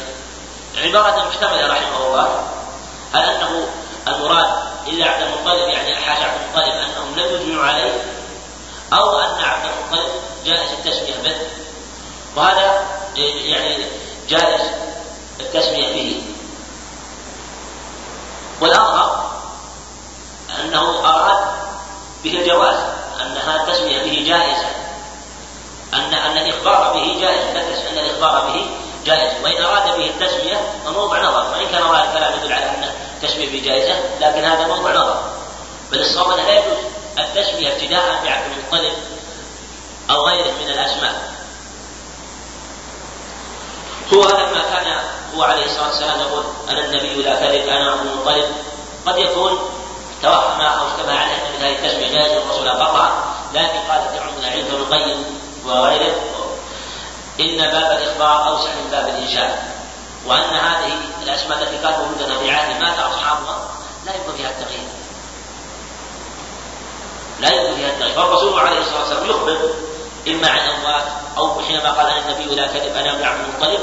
عبارة 0.78 1.28
محتملة 1.28 1.68
رحمه 1.68 2.08
الله 2.08 2.44
هل 3.14 3.22
أنه 3.22 3.68
المراد 4.08 4.50
إلا 4.88 5.06
عبد 5.10 5.22
المطلب 5.22 5.70
يعني 5.70 5.96
حاشا 5.96 6.26
عبد 6.26 6.42
المطلب 6.42 6.74
أنهم 6.74 7.16
لم 7.16 7.42
يجنوا 7.42 7.66
عليه 7.66 8.04
أو 8.94 9.20
أن 9.20 9.44
عبد 9.44 9.66
المطلب 9.66 10.12
جائز 10.46 10.70
التسمية 10.72 11.16
به؟ 11.24 11.36
وهذا 12.36 12.84
يعني 13.16 13.86
جائز 14.30 14.62
التسمية 15.40 15.94
به 15.94 16.24
والأظهر 18.62 19.32
أنه 20.60 21.00
أراد 21.10 21.46
به 22.24 22.40
الجواز 22.40 22.78
أنها 23.22 23.64
التسمية 23.64 24.04
به 24.04 24.26
جائزة. 24.28 24.85
أن 25.94 26.14
أن 26.14 26.38
الإخبار 26.38 26.94
به 26.94 27.20
جائز 27.22 27.56
أن 27.92 27.98
الإخبار 27.98 28.52
به 28.52 28.66
جائز. 29.06 29.44
وإن 29.44 29.64
أراد 29.64 29.98
به 29.98 30.06
التسمية 30.06 30.62
فموضع 30.86 31.22
نظر. 31.22 31.52
وإن 31.52 31.68
كان 31.68 31.82
ظاهر 31.82 32.08
الكلام 32.08 32.34
يدل 32.40 32.54
على 32.54 32.66
أن 32.66 32.92
التسمية 33.16 33.50
به 33.50 33.66
جائزة 33.66 33.96
لكن 34.22 34.44
هذا 34.44 34.68
موضع 34.68 34.92
نظر. 34.92 35.24
بل 35.92 36.00
الصواب 36.00 36.38
لا 36.38 36.54
يجوز 36.54 36.78
التسمية 37.20 37.74
ابتداء 37.74 38.24
بعبد 38.24 38.52
المطلب 38.58 38.94
أو 40.10 40.28
غيره 40.28 40.52
من 40.52 40.70
الأسماء. 40.70 41.36
هو 44.14 44.24
هذا 44.24 44.46
ما 44.46 44.62
كان 44.74 45.00
هو 45.36 45.44
عليه 45.44 45.66
الصلاة 45.66 45.88
والسلام 45.88 46.20
يقول 46.20 46.44
أنا 46.70 46.86
النبي 46.86 47.24
لا 47.24 47.36
كذب 47.36 47.68
أنا 47.68 47.92
عبد 47.92 48.06
المطلب. 48.06 48.46
قد 49.06 49.18
يكون 49.18 49.60
توهم 50.22 50.62
أو 50.62 50.88
اشتبه 50.88 51.14
عليه 51.14 51.36
أن 51.36 51.62
هذه 51.62 51.72
التسمية 51.72 52.14
جائزة 52.14 52.40
والرسول 52.40 52.68
أقرها. 52.68 53.24
لكن 53.54 53.80
قال 53.90 54.02
في 54.12 54.20
عمر 54.20 54.52
علم 54.52 54.66
ابن 54.66 54.76
القيم 54.76 55.45
وغيره. 55.66 56.16
إن 57.40 57.58
باب 57.58 57.98
الإخبار 57.98 58.48
أوسع 58.48 58.70
من 58.70 58.88
باب 58.92 59.08
الإنشاء 59.08 59.76
وأن 60.26 60.56
هذه 60.56 60.94
الأسماء 61.24 61.64
التي 61.64 61.78
كانت 61.78 61.98
موجودة 61.98 62.40
في 62.40 62.52
عهد 62.52 62.82
مات 62.82 63.00
أصحابها 63.00 63.68
لا 64.06 64.12
يمكن 64.16 64.38
فيها 64.38 64.50
التغيير. 64.50 64.88
لا 67.40 67.50
يمكن 67.50 67.76
فيها 67.76 67.90
التغيير. 67.90 68.16
فالرسول 68.16 68.60
عليه 68.60 68.80
الصلاة 68.80 69.00
والسلام 69.00 69.30
يخبر 69.30 69.58
إما 70.28 70.50
عن 70.50 70.60
أموات 70.60 71.04
أو 71.38 71.62
حينما 71.62 71.92
قال 71.92 72.08
أن 72.08 72.18
النبي 72.18 72.56
لا 72.56 72.68
كذب 72.68 72.96
أنا 72.96 73.12
ابن 73.12 73.24
عبد 73.24 73.40
المطلب 73.40 73.80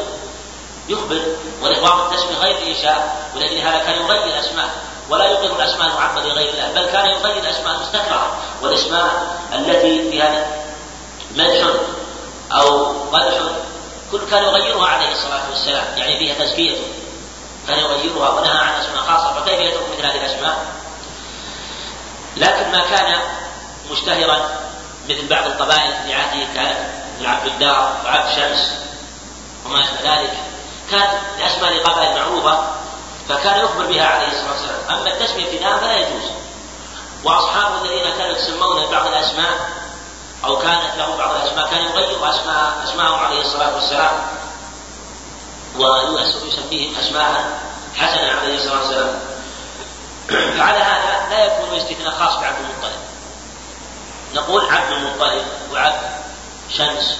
يخبر. 0.88 1.23
والإخبار 1.62 2.09
بالتسمية 2.09 2.38
غير 2.38 2.59
الإنشاء 2.59 3.16
ولأجل 3.37 3.59
هذا 3.59 3.79
كان 3.79 4.03
يغير 4.03 4.25
الأسماء. 4.25 4.68
ولا 5.11 5.25
يقر 5.25 5.57
الأسماء 5.57 5.88
المعبدة 5.88 6.29
لغير 6.29 6.55
الله 6.55 6.73
بل 6.73 6.87
كان 6.87 7.07
يغير 7.07 7.42
الأسماء 7.42 7.75
المستكرهة 7.77 8.37
والأسماء 8.62 9.37
التي 9.53 10.11
فيها 10.11 10.47
مدح 11.37 11.66
أو 12.53 12.87
قدح 13.12 13.35
كل 14.12 14.21
كان 14.31 14.45
يغيرها 14.45 14.87
عليه 14.87 15.12
الصلاة 15.12 15.51
والسلام 15.51 15.85
يعني 15.97 16.18
فيها 16.18 16.45
تزكيته. 16.45 16.83
كان 17.68 17.79
يغيرها 17.79 18.29
ونهى 18.31 18.59
عن 18.59 18.81
أسماء 18.81 19.03
خاصة 19.03 19.40
فكيف 19.40 19.61
يترك 19.61 19.83
مثل 19.92 20.07
هذه 20.07 20.16
الأسماء. 20.16 20.66
لكن 22.37 22.73
ما 22.73 22.85
كان 22.97 23.21
مشتهرا 23.90 24.51
مثل 25.09 25.29
بعض 25.29 25.47
القبائل 25.47 25.92
في 26.07 26.14
عهده 26.14 26.47
كان 26.55 26.77
عبد 27.25 27.47
الدار 27.47 27.97
وعبد 28.05 28.31
شمس 28.37 28.73
وما 29.66 29.81
أشبه 29.81 30.14
ذلك. 30.14 30.33
كانت 30.90 31.11
الأسماء 31.38 31.73
لقبائل 31.73 32.14
معروفة 32.18 32.64
فكان 33.29 33.61
يخبر 33.61 33.87
بها 33.87 34.05
عليه 34.05 34.29
الصلاة 34.29 34.53
والسلام. 34.53 34.99
أما 35.01 35.12
التسمية 35.12 35.45
ابتداء 35.45 35.79
فلا 35.79 35.97
يجوز. 35.97 36.31
وأصحابه 37.25 37.83
الذين 37.85 38.12
كانوا 38.18 38.37
يسمون 38.37 38.90
بعض 38.90 39.07
الأسماء 39.07 39.82
أو 40.44 40.59
كانت 40.59 40.96
له 40.98 41.16
بعض 41.16 41.35
الأسماء 41.35 41.70
كان 41.70 41.83
يغير 41.83 42.31
أسماء 42.31 42.85
أسماءهم 42.85 43.18
عليه 43.18 43.40
الصلاة 43.40 43.74
والسلام. 43.74 44.14
ويسميهم 45.78 46.96
أسماء 46.98 47.44
حسنة 47.96 48.33
عليه 48.40 48.57
الصلاة 48.57 48.78
والسلام. 48.78 49.20
فعلى 50.28 50.78
هذا 50.78 51.26
لا 51.31 51.44
يكون 51.44 51.78
استثناء 51.78 52.11
خاص 52.11 52.35
بعبد 52.37 52.57
المطلب. 52.59 53.00
نقول 54.35 54.70
عبد 54.70 54.92
المطلب 54.92 55.44
وعبد 55.72 56.00
شمس 56.70 57.16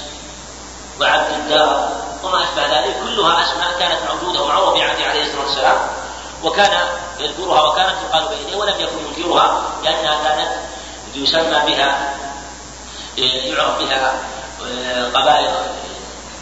وعبد 1.01 1.31
الدار 1.31 1.89
وما 2.23 2.45
أشبه 2.45 2.67
ذلك 2.67 2.97
كلها 3.01 3.43
أسماء 3.43 3.79
كانت 3.79 3.99
موجودة 4.11 4.43
ومعروفة 4.43 4.73
في 4.73 4.83
عهده 4.83 5.05
عليه 5.05 5.23
الصلاة 5.23 5.45
والسلام. 5.45 5.79
وكان 6.43 6.89
يذكرها 7.19 7.63
وكانت 7.63 7.95
تقال 8.09 8.29
بينه 8.29 8.57
ولم 8.59 8.81
يكن 8.81 8.99
ينكرها 8.99 9.63
لأنها 9.85 10.23
كانت 10.25 10.51
يسمى 11.15 11.61
بها 11.67 12.15
يعرف 13.19 13.79
بها 13.79 14.15
آه، 14.67 15.05
قبائل 15.05 15.51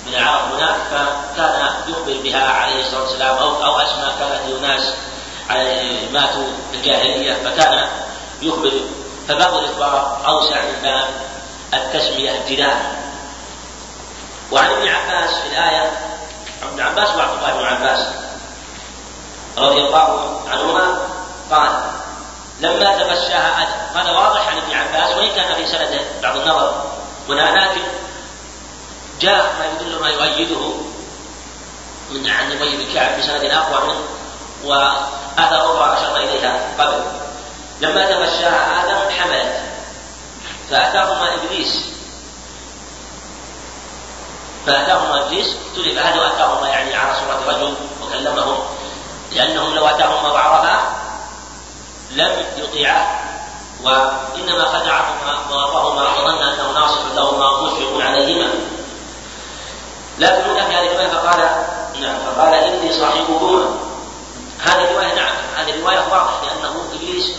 من 0.07 0.15
العرب 0.15 0.53
هناك 0.53 0.77
فكان 0.91 1.69
يخبر 1.89 2.21
بها 2.23 2.49
عليه 2.49 2.81
الصلاة 2.81 3.03
والسلام 3.03 3.37
أو 3.37 3.65
أو 3.65 3.77
اسماء 3.77 4.15
كانت 4.19 4.59
لناس 4.59 4.95
ماتوا 6.13 6.47
في 6.71 6.77
الجاهلية 6.77 7.35
فكان 7.45 7.89
يخبر. 8.43 8.73
فباب 9.29 9.59
الإخبار 9.59 10.23
أوسع 10.27 10.63
من 10.63 10.83
باب 10.83 11.05
التسمية 11.75 12.39
ابتداء 12.39 13.01
وعن 14.53 14.71
ابن 14.71 14.89
عباس 14.89 15.31
في 15.35 15.49
الآية 15.49 15.91
ابن 16.63 16.81
عباس 16.81 17.09
وعبد 17.09 17.39
الله 17.39 17.53
بن 17.53 17.65
عباس 17.65 18.07
رضي 19.59 19.81
الله 19.81 20.41
عنهما 20.51 20.99
قال 21.51 21.71
لما 22.61 22.99
تغشاها 22.99 23.63
آدم 23.63 24.01
هذا 24.01 24.11
واضح 24.11 24.49
عن 24.49 24.57
ابن 24.57 24.73
عباس؟ 24.73 25.17
وإن 25.17 25.31
كان 25.35 25.55
في 25.55 25.67
سنده 25.67 26.01
بعض 26.23 26.37
النظر 26.37 26.85
هنا 27.29 27.61
لكن 27.61 27.83
جاء 29.21 29.55
ما 29.59 29.67
يدل 29.67 30.01
ما 30.01 30.09
يؤيده 30.09 30.75
من 32.11 32.31
عن 32.31 32.53
أبي 32.53 32.77
بن 32.77 32.95
كعب 32.95 33.19
بسند 33.19 33.45
أقوى 33.45 33.89
منه 33.89 34.05
واثر 34.65 35.07
أخرى 35.37 35.99
أشرنا 35.99 36.17
إليها 36.17 36.61
قبل. 36.79 37.03
لما 37.81 38.07
تغشاها 38.07 38.85
آدم 38.85 39.11
حملت 39.21 39.61
فأتاهما 40.71 41.35
إبليس. 41.35 41.85
فأتاهما 44.67 45.27
إبليس 45.27 45.47
اختلف 45.47 45.99
هل 45.99 46.21
أتاهما 46.21 46.69
يعني 46.69 46.95
على 46.95 47.15
صوره 47.15 47.57
رجل 47.57 47.75
وكلمهم 48.03 48.59
لأنهم 49.33 49.75
لو 49.75 49.87
أتاهما 49.87 50.33
وعرفا 50.33 51.01
لم 52.13 52.47
يطيعه 52.57 53.21
وإنما 53.85 54.65
خدعهما 54.65 55.39
وغرهما 55.51 56.03
وظن 56.03 56.43
أنه 56.43 56.73
ناصح 56.73 57.01
لهما 57.17 57.63
مشفق 57.63 58.05
عليهما. 58.05 58.51
لكن 60.19 60.51
هنا 60.51 60.65
في 60.67 60.75
هذه 60.75 60.87
الروايه 60.87 61.09
فقال 61.09 61.39
نعم 62.01 62.17
فقال 62.27 62.55
إني 62.55 62.93
صاحبكما. 62.93 63.77
هذه 64.59 64.85
الروايه 64.85 65.15
نعم 65.15 65.35
هذه 65.57 65.71
الروايه 65.71 65.99
واضح 65.99 66.33
لأنه 66.43 66.85
إبليس 66.95 67.31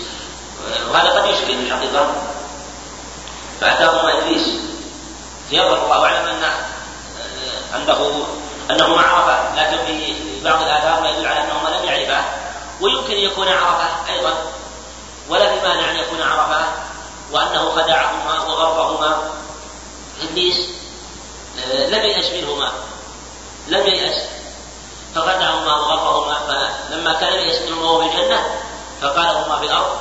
وهذا 0.92 1.10
قد 1.10 1.30
يشكل 1.30 1.46
في 1.46 1.54
الحقيقة. 1.54 2.08
فاتاهما 3.62 4.18
إبليس. 4.18 4.48
يظهر 5.52 5.86
الله 5.86 6.06
أعلم 6.06 6.28
أن 6.28 6.44
أنه 7.76 8.26
أنه 8.72 8.88
ما 8.88 9.02
عرفة 9.02 9.56
لكن 9.56 9.86
في 9.86 10.14
بعض 10.44 10.62
الآثار 10.62 11.02
ما 11.02 11.10
يدل 11.10 11.28
على 11.28 11.40
أنهما 11.40 11.70
لم 11.70 11.86
يعرفه 11.86 12.26
ويمكن 12.82 13.14
أن 13.14 13.20
يكون 13.20 13.48
عرفة 13.48 14.14
أيضا. 14.14 14.34
ولا 15.32 15.56
في 15.56 15.68
مانع 15.68 15.92
أن 15.92 15.96
يكون 15.96 16.22
عرفة 16.22 16.66
وأنه 17.32 17.70
خدعهما 17.70 18.44
وغرهما 18.44 19.32
إبليس 20.22 20.58
آه، 21.60 21.90
لم 21.90 22.06
ييأس 22.06 22.32
منهما. 22.32 22.72
لم 23.68 23.88
ييأس. 23.88 24.22
فخدعهما 25.16 25.76
وغرهما 25.76 26.40
فلما 26.90 27.14
كان 27.14 27.34
ييأس 27.34 27.62
منهما 27.62 27.92
وهو 27.92 28.00
في 28.00 28.06
الجنة 28.06 28.46
فقال 29.02 29.36
هما 29.36 29.60
في 29.60 29.66
الأرض. 29.66 29.98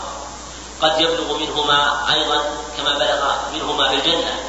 قد 0.82 1.00
يبلغ 1.00 1.36
منهما 1.38 2.12
أيضا 2.14 2.42
كما 2.76 2.98
بلغ 2.98 3.34
منهما 3.54 3.88
في 3.88 3.94
الجنة 3.94 4.40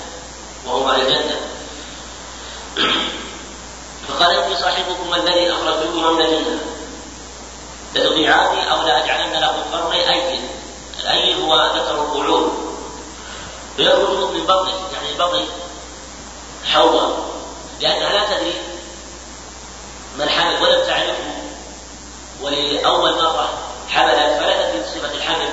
وهما 0.65 0.93
في 0.93 1.01
الجنة. 1.01 1.39
فقال 4.07 4.31
إني 4.31 4.55
صاحبكم 4.55 5.13
الذي 5.13 5.51
اخرجتكما 5.51 6.11
من 6.11 6.21
الجنة. 6.21 6.59
لتطيعاني 7.95 8.71
أو 8.71 8.81
لاجعلن 8.81 9.33
لكم 9.33 9.77
قرني 9.77 10.09
أيدي. 10.09 10.60
الايد 11.01 11.39
هو 11.39 11.55
ذكر 11.55 11.91
القعود 11.91 12.51
فيخرج 13.77 14.35
من 14.35 14.45
بطنه 14.45 14.73
يعني 14.93 15.17
بطن 15.19 15.45
حواء 16.65 17.31
لانها 17.81 18.09
لا 18.09 18.37
تدري 18.37 18.53
من 20.17 20.29
حمل 20.29 20.61
ولم 20.61 20.85
تعرفه 20.87 21.31
ولأول 22.41 23.15
مرة 23.15 23.49
حملت 23.89 24.39
فلا 24.39 24.69
تدري 24.69 24.83
صفه 24.83 25.13
الحمل 25.13 25.49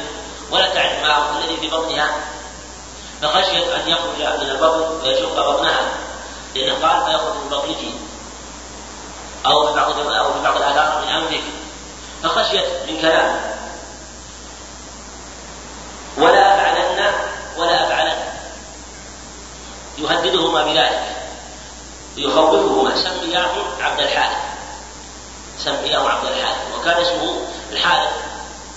ولا 0.51 0.75
تعرف 0.75 1.03
ما 1.03 1.39
الذي 1.39 1.57
في 1.57 1.69
بطنها. 1.69 2.11
فخشيت 3.23 3.69
أن 3.69 3.89
يخرج 3.89 4.41
من 4.41 4.51
البطن 4.51 5.07
ويشق 5.07 5.51
بطنها 5.51 5.89
لأنه 6.55 6.75
قال 6.89 7.05
فيخرج 7.05 7.35
من 7.35 7.49
بطنك 7.51 7.77
أو 9.47 9.67
في 9.67 9.75
بعض 9.75 9.91
أو 9.99 10.33
في 10.33 10.43
بعض 10.43 10.57
الآثار 10.57 11.03
من 11.03 11.09
انفك 11.09 11.43
فخشيت 12.23 12.65
من 12.89 13.01
كلامه. 13.01 13.41
ولا 16.19 16.55
أفعلن 16.55 17.13
ولا 17.57 17.87
أفعلن. 17.87 18.19
يهددهما 19.99 20.65
بذلك. 20.65 21.17
يخوفهما. 22.17 22.97
سمياه 22.97 23.55
عبد 23.81 24.01
الحارث 24.01 24.37
سمياه 25.59 26.09
عبد 26.09 26.27
الحارث 26.27 26.59
وكان 26.79 27.01
اسمه 27.03 27.43
الحارث 27.73 28.11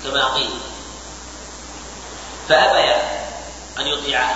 كما 0.03 0.25
قيل. 0.25 0.49
فأبيا 2.49 3.01
أن 3.79 3.87
يطيعاه 3.87 4.35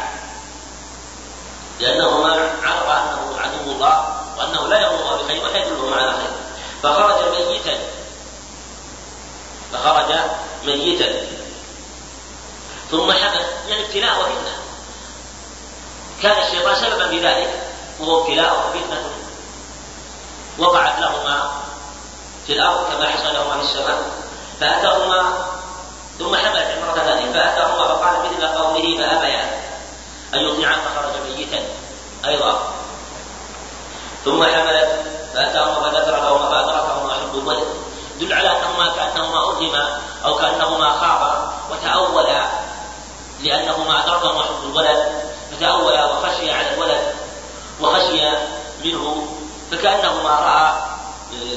لأنهما 1.80 2.32
عرف 2.64 2.90
أنه 2.90 3.38
عدو 3.40 3.72
الله 3.72 4.16
وأنه 4.38 4.68
لا 4.68 4.80
يأمر 4.80 5.24
بخير 5.24 5.44
ولا 5.44 5.58
يدلهم 5.58 5.94
على 5.94 6.12
خير. 6.12 6.32
فخرج 6.84 7.48
ميتا. 7.48 7.80
فخرج 9.74 10.16
ميتا. 10.66 11.45
ثم 12.92 13.12
حدث 13.12 13.46
يعني 13.68 13.86
ابتلاء 13.86 14.20
وفتنة. 14.20 14.56
كان 16.24 16.44
الشيطان 16.44 16.76
سببا 16.76 17.08
في 17.08 17.28
ذلك 17.28 17.50
وهو 18.00 18.22
ابتلاء 18.22 18.54
وفتنة. 18.54 19.10
وقعت 20.58 21.00
لهما 21.00 21.52
في 22.48 22.54
الأرض 22.54 22.88
كما 22.88 23.10
حصل 23.10 23.34
لهما 23.34 23.58
في 23.58 23.64
السماء. 23.64 24.04
فأتاهما 24.60 25.34
ثم 26.20 26.36
حملت 26.36 26.78
امرأة 26.78 26.96
ثانية. 26.96 27.34
فأتاهما 27.34 27.88
فقال 27.88 28.14
مثل 28.26 28.48
قوله 28.48 28.98
فأبيا 28.98 29.62
أن 30.34 30.40
يطيعا 30.40 30.76
فخرج 30.76 31.38
ميتا 31.38 31.60
أيضا؟ 32.26 32.74
ثم 34.26 34.44
حملت 34.44 35.04
فأتاهما 35.34 35.90
فذكرهما 35.90 36.50
فأدركهما 36.50 37.14
حب 37.14 37.40
الولد. 37.40 37.68
دل 38.20 38.34
على 38.34 38.52
أنهما 38.52 38.88
كأنهما 38.88 39.40
ألهما 39.40 40.00
أو 40.26 40.38
كأنهما 40.38 40.90
خافا 40.90 41.54
وتأولا 41.72 42.65
لأنهما 43.44 44.06
أدركهما 44.06 44.44
حب 44.44 44.64
الولد 44.66 45.12
فتأولا 45.52 46.06
وخشي 46.06 46.52
على 46.52 46.74
الولد 46.74 47.02
وخشي 47.82 48.30
منه 48.84 49.28
فكأنهما 49.72 50.30
رأى 50.30 50.74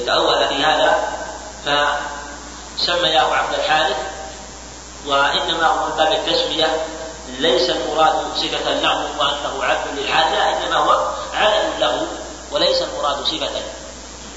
تأول 0.05 0.47
في 0.47 0.63
هذا 0.63 1.19
فسمياه 1.65 3.35
عبد 3.35 3.53
الحارث 3.53 3.97
وإنما 5.07 5.67
هو 5.67 5.85
من 5.85 5.95
باب 5.97 6.11
التسمية 6.11 6.85
ليس 7.39 7.69
المراد 7.69 8.15
صفة 8.35 8.73
له 8.73 9.07
وأنه 9.19 9.63
عبد 9.63 9.99
للحال 9.99 10.33
لا 10.33 10.57
إنما 10.57 10.77
هو 10.77 11.11
علم 11.33 11.73
له 11.79 12.07
وليس 12.51 12.81
المراد 12.81 13.25
صفة 13.25 13.49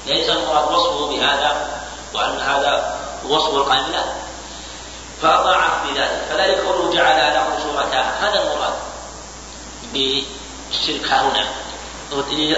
ليس 0.05 0.29
المراد 0.29 0.71
وصفه 0.71 1.07
بهذا 1.07 1.67
وأن 2.13 2.39
هذا 2.39 2.99
وصف 3.29 3.55
القائم 3.55 3.85
فأطاعه 5.23 5.83
بذلك. 5.87 6.21
فذلك 6.29 6.57
قوله 6.57 6.93
جعل 6.93 7.33
له 7.33 7.45
شركاء. 7.63 8.17
هذا 8.21 8.43
المراد 8.43 8.73
بالشرك 9.93 11.11
هنا. 11.11 11.45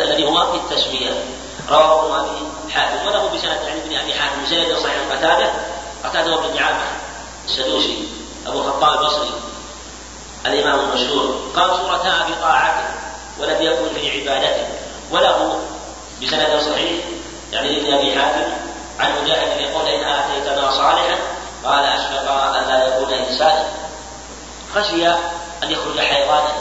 الذي 0.04 0.26
هو 0.26 0.52
في 0.52 0.58
التسمية 0.58 1.24
رواه 1.70 2.20
أبي 2.20 2.72
حاتم. 2.74 3.08
وله 3.08 3.30
بسند 3.30 3.60
عن 3.70 3.78
ابن 3.86 3.96
أبي 3.98 4.14
حاتم. 4.14 4.44
بسند 4.46 4.78
صحيح 4.84 4.98
قتادة. 5.12 5.54
قتادة 6.04 6.36
بن 6.36 6.54
دعامه 6.54 6.88
السدوسي. 7.46 8.08
أبو 8.48 8.60
الخطاب 8.60 9.02
البصري. 9.02 9.32
الإمام 10.46 10.80
المشهور. 10.80 11.52
قال 11.56 11.70
شركاء 11.70 12.30
بطاعته 12.32 12.88
ولم 13.40 13.62
يكن 13.62 13.96
في 13.96 14.22
عبادته. 14.22 14.68
وله 15.12 15.60
بسند 16.22 16.62
صحيح 16.62 17.06
يعني 17.52 17.80
ابن 17.80 17.94
أبي 17.94 18.20
حاتم. 18.20 18.52
عن 19.00 19.24
مجاهد 19.24 19.62
يقول 19.62 19.88
إن 19.88 20.04
آتيتنا 20.04 20.72
صالحا 20.72 21.18
قال 21.66 21.86
اشفق 21.86 22.32
أن 22.32 22.68
لا 22.68 22.88
يكون 22.88 23.14
انسانا 23.14 23.66
خشي 24.76 25.08
أن 25.64 25.72
يخرج 25.72 26.00
حيوانا 26.00 26.54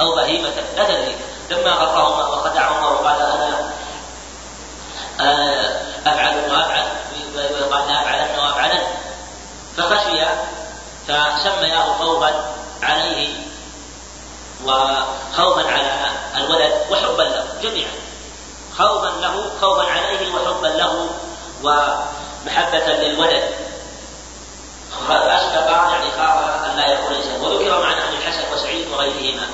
أو 0.00 0.16
بهيمة. 0.16 0.52
لا 0.76 0.84
تدري. 0.84 1.16
لما 1.50 1.70
غرهما 1.70 2.28
وخدعهما 2.28 2.88
وقال 2.88 3.22
أنا 3.22 3.70
آه، 5.20 5.82
أفعل 6.06 6.50
وافعل 6.50 6.86
وقال 7.60 7.88
لا 7.88 8.00
أفعلن 8.00 8.38
وأفعلن. 8.38 8.82
فخشي 9.76 10.24
فسمياه 11.08 11.98
خوفا 11.98 12.54
عليه 12.82 13.28
وخوفا 14.64 15.70
على 15.70 15.92
الولد 16.36 16.72
وحبا 16.90 17.22
له 17.22 17.46
جميعا. 17.62 17.92
خوفا 18.78 19.20
له 19.20 19.50
خوفا 19.60 19.82
عليه 19.82 20.34
وحبا 20.34 20.66
له 20.66 21.08
ومحبة 21.62 22.86
للولد. 22.86 23.42
أشفق 25.10 25.70
يعني 25.70 26.10
خاف 26.10 26.64
أن 26.64 26.76
لا 26.76 26.86
يكون 26.92 27.14
إنسان 27.14 27.40
وذكر 27.40 27.80
معنا 27.80 28.02
عن 28.02 28.12
الحسن 28.12 28.52
وسعيد 28.54 28.88
وغيرهما 28.92 29.46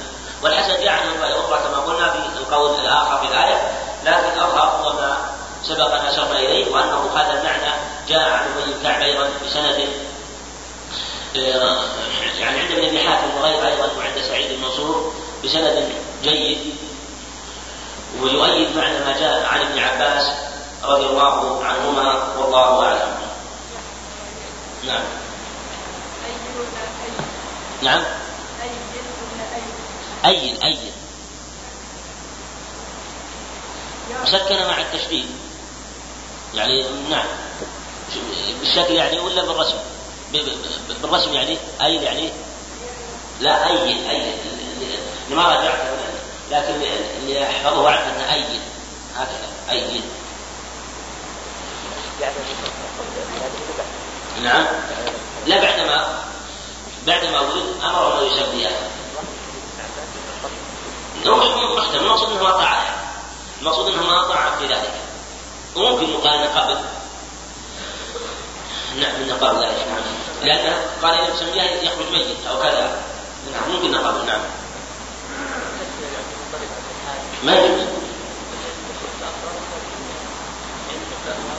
والحسن 0.43 0.81
جاء 0.81 0.93
عنه 0.93 1.17
رواية 1.19 1.41
أخرى 1.41 1.59
كما 1.59 1.79
قلنا 1.79 2.13
في 2.13 2.39
القول 2.39 2.81
الآخر 2.81 3.19
في 3.19 3.27
الآية 3.27 3.71
لكن 4.05 4.41
أظهر 4.41 4.69
هو 4.83 4.93
ما 4.93 5.17
سبق 5.65 5.95
أن 5.95 6.07
أشرنا 6.07 6.39
إليه 6.39 6.73
وأنه 6.73 7.11
هذا 7.15 7.33
المعنى 7.41 7.75
جاء 8.09 8.31
عن 8.31 8.47
أبي 8.57 8.73
بن 8.73 8.83
كعب 8.83 9.03
أيضا 9.03 9.29
بسند 9.47 9.89
آه، 11.37 11.79
يعني 12.39 12.61
عند 12.61 12.71
ابن 12.71 12.87
ابي 12.87 13.09
حاتم 13.09 13.37
وغيره 13.39 13.67
أيضا 13.67 13.89
وعند 13.99 14.19
سعيد 14.29 14.51
المنصور 14.51 15.13
بسند 15.45 15.93
جيد 16.23 16.59
ويؤيد 18.23 18.77
معنى 18.77 18.99
ما 18.99 19.17
جاء 19.21 19.47
عن 19.47 19.61
ابن 19.61 19.79
عباس 19.79 20.31
رضي 20.85 21.07
الله 21.07 21.65
عنهما 21.65 22.35
والله 22.39 22.85
أعلم. 22.85 23.19
نعم. 24.87 25.03
نعم. 27.83 28.05
أين 30.25 30.63
أين 30.63 30.79
سكن 34.25 34.57
مع 34.57 34.81
التشبيه. 34.81 35.25
يعني 36.55 36.85
نعم. 37.11 37.27
بالشكل 38.61 38.95
يعني 38.95 39.19
ولا 39.19 39.45
بالرسم؟ 39.45 39.79
بالرسم 41.03 41.35
يعني 41.35 41.59
أين 41.81 42.03
يعني؟ 42.03 42.31
لا 43.41 43.67
أين 43.67 44.09
أين 44.09 44.33
ما 45.31 45.57
رجعت 45.57 45.81
لكن 46.51 46.83
اللي 47.21 47.47
أحفظه 47.47 47.89
أعرف 47.89 48.01
أنه 48.01 48.33
أين 48.33 48.61
هكذا. 49.17 49.49
أين 49.71 50.03
نعم. 54.43 54.67
لا 55.47 55.61
بعدما 55.61 56.19
بعدما 57.09 57.41
ولد 57.41 57.65
أمر 57.85 58.21
أن 58.21 58.27
يسميها 58.27 58.71
محتمل 61.77 62.01
المقصود 62.01 62.31
انه 62.31 62.43
ما 62.43 62.51
طاع 62.51 62.83
المقصود 63.61 63.89
انه 63.89 64.07
ما 64.07 64.23
طاع 64.23 64.59
في 64.59 64.67
ذلك 64.67 64.95
وممكن 65.77 66.11
يقال 66.11 66.55
قبل 66.55 66.79
نعم 69.01 69.21
من 69.21 69.39
قبل 69.41 69.63
ذلك 69.63 69.87
نعم 69.89 70.03
لأنه 70.43 70.77
قال 71.03 71.15
إذا 71.15 71.37
سميها 71.37 71.65
يخرج 71.65 72.11
ميت 72.13 72.47
أو 72.51 72.63
كذا 72.63 73.03
نعم 73.53 73.71
ممكن 73.71 73.95
قبل 73.95 74.27
نعم 74.27 74.41
ما 77.43 77.61
يجوز 77.61 77.81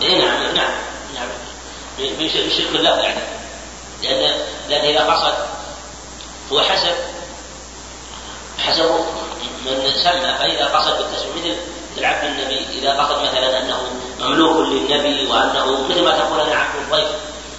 إيه 0.02 0.26
نعم 0.26 0.56
نعم 0.56 0.74
نعم 1.16 1.28
من 2.00 2.30
شرك 2.30 2.76
الله 2.76 3.00
يعني 3.00 3.39
إذا 4.90 5.14
قصد. 5.14 5.34
هو 6.52 6.62
حسب. 6.62 6.96
حسب 8.58 8.92
من 9.66 9.92
سمى. 10.04 10.38
فإذا 10.40 10.66
قصد 10.66 10.98
بالتسمية 10.98 11.52
مثل 11.52 11.56
مثل 12.00 12.06
عبد 12.06 12.24
النبي 12.24 12.66
إذا 12.80 12.94
قصد 12.94 13.22
مثلا 13.22 13.60
أنه 13.60 13.78
مملوك 14.20 14.68
للنبي 14.68 15.28
وأنه 15.28 15.88
مثل 15.90 16.04
ما 16.04 16.20
تقول 16.20 16.40
أنا 16.40 16.56
عبد 16.56 16.76
الضيف 16.76 17.08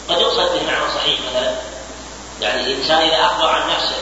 قد 0.09 0.21
يقصد 0.21 0.53
به 0.53 0.67
معنى 0.67 0.95
صحيح 0.95 1.21
مثلا. 1.31 1.55
يعني 2.41 2.61
الإنسان 2.61 2.99
إذا 2.99 3.25
أخبر 3.25 3.49
عن 3.49 3.71
نفسه 3.71 3.97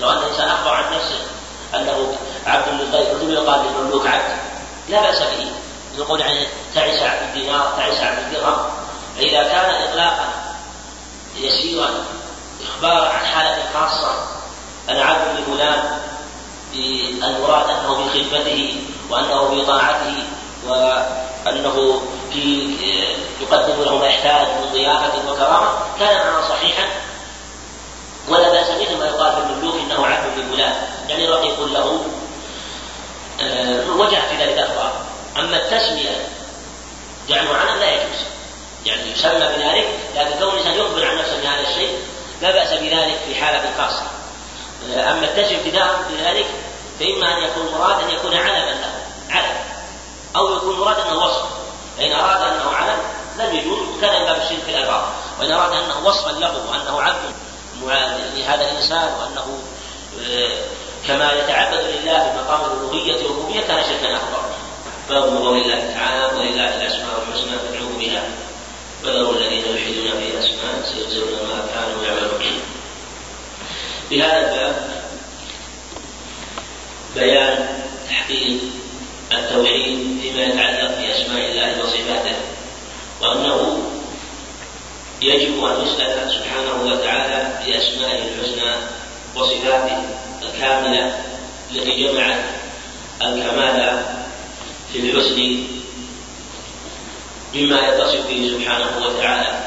لو 0.00 0.10
أن 0.10 0.18
الإنسان 0.18 0.48
أخبر 0.48 0.70
عن 0.70 0.84
نفسه 0.94 1.20
أنه 1.74 2.16
عبد 2.46 2.80
للضيف 2.80 3.08
ثم 3.08 3.30
يقال 3.30 3.60
للمملوك 3.66 4.06
عبد. 4.06 4.36
لا 4.88 5.02
بأس 5.02 5.18
به. 5.18 5.50
يقول 5.98 6.20
يعني 6.20 6.46
تعس 6.74 7.02
عبد 7.02 7.22
الدينار 7.22 7.74
تعس 7.76 8.00
عبد 8.00 8.18
الدرهم. 8.18 8.70
فإذا 9.16 9.42
كان 9.42 9.88
إطلاقا 9.88 10.28
يسيرا 11.36 11.90
إخبار 12.62 13.06
عن 13.06 13.26
حالة 13.26 13.62
خاصة 13.74 14.14
أنا 14.88 15.04
عبد 15.04 15.40
لفلان 15.40 15.98
المراد 17.24 17.70
أنه 17.70 18.08
في 18.12 18.24
خدمته 18.24 18.80
وأنه 19.10 19.50
في 19.50 19.66
طاعته 19.66 20.14
وأنه 20.66 22.02
في 22.32 22.74
يقدم 23.40 23.82
له 23.82 23.98
ما 23.98 24.06
يحتاج 24.06 24.46
من 24.46 24.72
ضيافة 24.72 25.30
وكرامة 25.30 25.68
كان 25.98 26.26
معنى 26.26 26.48
صحيحا. 26.48 26.88
ولا 28.28 28.48
بأس 28.48 28.70
مثل 28.70 28.98
ما 28.98 29.06
يقال 29.06 29.32
في 29.32 29.38
المملوك 29.38 29.74
إنه 29.74 30.06
عبد 30.06 30.38
لفلان 30.38 30.74
يعني 31.08 31.28
رقيق 31.28 31.64
له 31.64 32.00
آه، 33.40 33.90
وجه 33.90 34.20
في 34.30 34.44
ذلك 34.44 34.58
أخبار 34.58 34.92
أما 35.36 35.56
التسمية 35.56 36.28
جعله 37.28 37.56
عنا 37.56 37.80
لا 37.80 37.92
يجوز. 37.92 38.20
يعني 38.86 39.12
يسمى 39.12 39.38
بذلك 39.38 39.88
لكن 40.16 40.38
كون 40.38 40.48
الانسان 40.48 40.74
يخبر 40.74 41.06
عن 41.06 41.18
نفسه 41.18 41.40
بهذا 41.42 41.68
الشيء 41.68 41.98
لا 42.42 42.50
بأس 42.50 42.72
بذلك 42.72 43.18
في 43.26 43.34
حالة 43.34 43.70
خاصه 43.78 44.06
أما 44.96 45.24
التسم 45.24 45.54
ابتداء 45.54 46.04
بذلك 46.10 46.46
فإما 47.00 47.38
أن 47.38 47.42
يكون 47.42 47.72
مراد 47.78 48.02
أن 48.04 48.10
يكون 48.10 48.34
علما 48.34 48.70
له 48.70 48.92
علم. 49.30 49.56
أو 50.36 50.56
يكون 50.56 50.78
مراد 50.78 50.96
أنه 50.98 51.24
وصف. 51.24 51.44
فإن 51.98 52.12
أراد 52.12 52.42
أنه 52.42 52.70
علم 52.70 52.98
لم 53.38 53.54
يجوز. 53.56 53.78
كان 54.00 54.24
باب 54.24 54.36
الشرك 54.36 54.62
في 54.66 54.70
الألفاظ 54.70 55.04
وإن 55.40 55.52
أراد 55.52 55.72
أنه 55.72 56.06
وصفا 56.06 56.30
له 56.30 56.52
وأنه 56.70 57.02
عبد 57.02 57.18
لهذا 58.36 58.70
الإنسان 58.70 59.12
وأنه 59.20 59.58
آه، 60.30 60.50
كما 61.06 61.32
يتعبد 61.32 61.80
لله 61.80 62.18
في 62.22 62.38
مقام 62.44 62.60
الألوهية 62.70 63.14
والربوبية 63.14 63.60
كان 63.60 63.84
شركا 63.84 64.16
أكبر. 64.16 64.42
باب 65.08 65.22
قول 65.22 65.58
الله 65.58 65.94
تعالى 65.94 66.36
ولله 66.36 66.76
الأسماء 66.76 67.22
الحسنى 67.28 67.58
فادعوه 67.58 67.98
بها. 67.98 68.22
وذروا 69.04 69.32
الذين 69.32 69.64
يلحدون 69.64 70.20
في 70.20 70.38
أسماء 70.38 70.82
سيجزون 70.84 71.28
ما 71.32 71.66
كانوا 71.74 71.77
في 74.08 74.22
هذا 74.22 74.38
الباب 74.38 74.88
بيان 77.14 77.68
تحقيق 78.08 78.58
التوحيد 79.32 80.20
فيما 80.22 80.42
يتعلق 80.42 80.98
بأسماء 80.98 81.50
الله 81.50 81.84
وصفاته 81.84 82.36
وأنه 83.20 83.78
يجب 85.22 85.64
أن 85.64 85.86
يسأل 85.86 86.30
سبحانه 86.32 86.82
وتعالى 86.92 87.48
بأسمائه 87.66 88.22
الحسنى 88.22 88.74
وصفاته 89.36 90.02
الكاملة 90.42 91.18
التي 91.70 92.02
جمعت 92.02 92.44
الكمال 93.22 94.02
في 94.92 94.98
الحسن 94.98 95.64
مما 97.54 97.88
يتصف 97.88 98.26
به 98.28 98.50
سبحانه 98.58 99.06
وتعالى. 99.06 99.58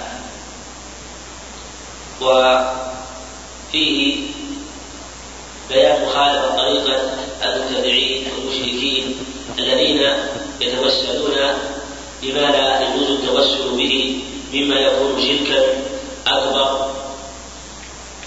وفيه 3.71 4.17
بيان 5.69 6.05
مخالفة 6.05 6.55
طريقة 6.55 7.01
المبتدعين 7.43 8.27
والمشركين 8.31 9.15
الذين 9.59 10.07
يتوسلون 10.61 11.35
بما 12.21 12.39
لا 12.39 12.81
يجوز 12.81 13.09
التوسل 13.09 13.69
به 13.77 14.19
مما 14.53 14.75
يكون 14.75 15.21
شركا 15.21 15.63
أكبر 16.27 16.91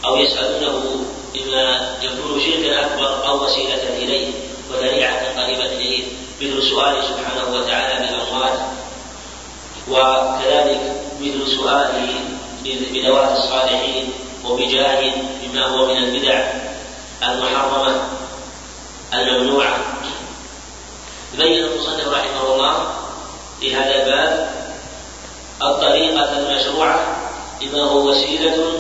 أو 0.05 0.17
يسألونه 0.17 1.05
بما 1.35 1.97
يكون 2.03 2.41
شركا 2.41 2.87
أكبر 2.87 3.27
أو 3.27 3.45
وسيلة 3.45 3.97
إليه 3.97 4.29
وذريعة 4.71 5.43
قريبة 5.43 5.67
إليه 5.67 6.05
مثل 6.41 6.63
سؤاله 6.71 7.03
سبحانه 7.03 7.59
وتعالى 7.59 8.07
بالأموات 8.07 8.59
وكذلك 9.89 10.81
مثل 11.21 11.57
سؤاله 11.57 12.15
بذوات 12.65 13.39
الصالحين 13.39 14.13
وبجاه 14.45 15.13
مما 15.43 15.67
هو 15.67 15.87
من 15.87 15.97
البدع 15.97 16.45
المحرمة 17.23 18.03
الممنوعة. 19.15 19.79
بين 21.39 21.65
المصنف 21.65 22.09
رحمه 22.09 22.55
الله 22.55 22.87
في 23.61 23.77
هذا 23.77 24.03
الباب 24.03 24.55
الطريقة 25.63 26.39
المشروعة 26.39 27.17
بما 27.61 27.83
هو 27.83 28.11
وسيلة 28.11 28.73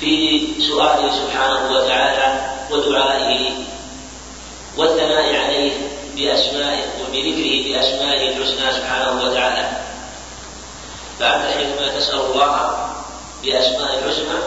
في 0.00 0.40
سؤاله 0.68 1.12
سبحانه 1.12 1.72
وتعالى 1.72 2.50
ودعائه 2.70 3.50
والثناء 4.76 5.36
عليه 5.36 5.72
بأسمائه 6.16 6.84
وبذكره 7.00 7.64
بأسمائه 7.64 8.28
الحسنى 8.28 8.72
سبحانه 8.72 9.22
وتعالى. 9.22 9.68
فأنت 11.20 11.44
حينما 11.56 11.98
تسأل 11.98 12.20
الله 12.20 12.90
بأسماء 13.42 13.98
الحسنى 13.98 14.38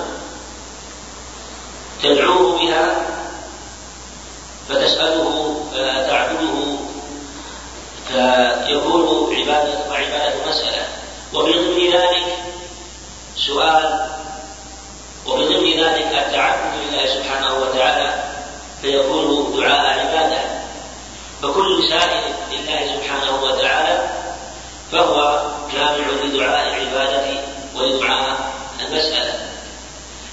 تدعوه 2.03 2.57
بها 2.59 2.95
فتسأله 4.69 5.55
فتعبده 5.73 6.77
فيكون 8.07 9.35
عبادة 9.35 9.89
وعبادة 9.89 10.49
مسألة. 10.49 10.87
ومن 11.33 11.51
ضمن 11.51 11.91
ذلك 11.91 12.37
سؤال 13.37 14.09
ومن 15.25 15.45
ضمن 15.45 15.83
ذلك 15.83 16.25
التعبد 16.27 16.73
لله 16.81 17.05
سبحانه 17.05 17.57
وتعالى 17.57 18.23
فيكون 18.81 19.53
دعاء 19.57 19.99
عبادة. 19.99 20.41
فكل 21.41 21.83
سائل 21.89 22.33
لله 22.51 22.95
سبحانه 22.95 23.43
وتعالى 23.43 24.09
فهو 24.91 25.41
جامع 25.73 26.07
لدعاء 26.23 26.67
العبادة 26.67 27.41
ولدعاء 27.75 28.52
المسألة 28.93 29.39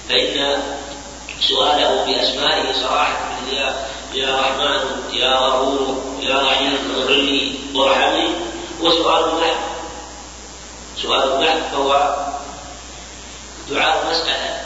فإن 0.09 0.61
سؤاله 1.41 2.05
بأسمائه 2.05 2.73
صراحة 2.81 3.17
يا 3.51 3.75
يا 4.13 4.39
رحمن 4.39 5.13
يا 5.13 5.35
غفور 5.35 6.03
يا 6.21 6.41
رحيم 6.41 6.77
اغفر 6.95 7.13
لي 7.13 7.55
وارحمني. 7.75 8.29
هو 8.81 8.91
سؤال 8.91 9.23
النحو 9.23 9.61
سؤال 11.01 11.33
النحو 11.33 11.59
فهو 11.71 12.15
دعاء 13.69 14.05
مسألة 14.09 14.61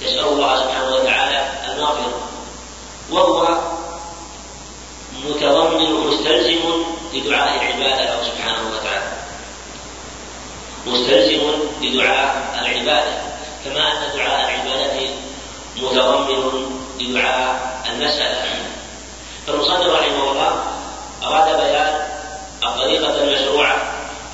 تسأل 0.00 0.28
الله 0.28 0.56
سبحانه 0.56 0.94
وتعالى 0.94 1.40
المغفرة 1.74 2.20
وهو 3.10 3.58
متضمن 5.24 5.92
مستلزم 6.06 6.60
لدعاء 7.14 7.54
العبادة 7.56 8.24
سبحانه 8.24 8.70
وتعالى. 8.72 9.01
مستلزم 10.86 11.40
لدعاء 11.82 12.34
العبادة 12.60 13.12
كما 13.64 13.92
أن 13.92 14.16
دعاء 14.16 14.50
العبادة 14.50 15.08
متضمن 15.76 16.80
لدعاء 17.00 17.80
المسألة. 17.90 18.44
فالمصنف 19.46 19.86
رحمه 19.86 20.30
الله 20.30 20.64
أراد 21.22 21.60
بيان 21.60 22.08
الطريقة 22.64 23.24
المشروعة 23.24 23.76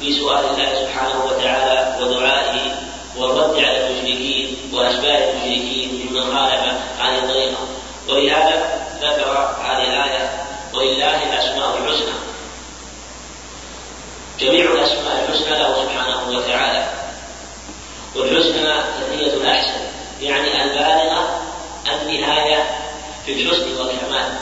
في 0.01 0.21
سؤال 0.21 0.45
الله 0.45 0.85
سبحانه 0.85 1.25
وتعالى 1.25 1.97
ودعائه 2.01 2.75
والرد 3.17 3.57
على 3.65 3.87
المشركين 3.87 4.57
وأشباه 4.73 5.31
المشركين 5.31 6.09
ممن 6.11 6.37
خالف 6.37 6.63
هذه 7.01 7.19
الطريقة. 7.19 7.59
ولهذا 8.09 8.81
ذكر 9.03 9.55
هذه 9.65 9.83
الآية 9.83 10.31
ولله 10.75 11.23
الأسماء 11.23 11.79
الحسنى 11.79 12.15
جميع 14.41 14.73
الأسماء 14.73 15.25
الحسنى 15.29 15.59
له 15.59 15.83
سبحانه 15.83 16.39
وتعالى. 16.39 16.87
والحسنى 18.17 18.75
تثنية 19.01 19.33
الأحسن 19.33 19.81
يعني 20.21 20.65
البالغة 20.65 21.41
النهاية 21.87 22.65
في 23.27 23.33
الحسن 23.33 23.77
والكمال. 23.79 24.39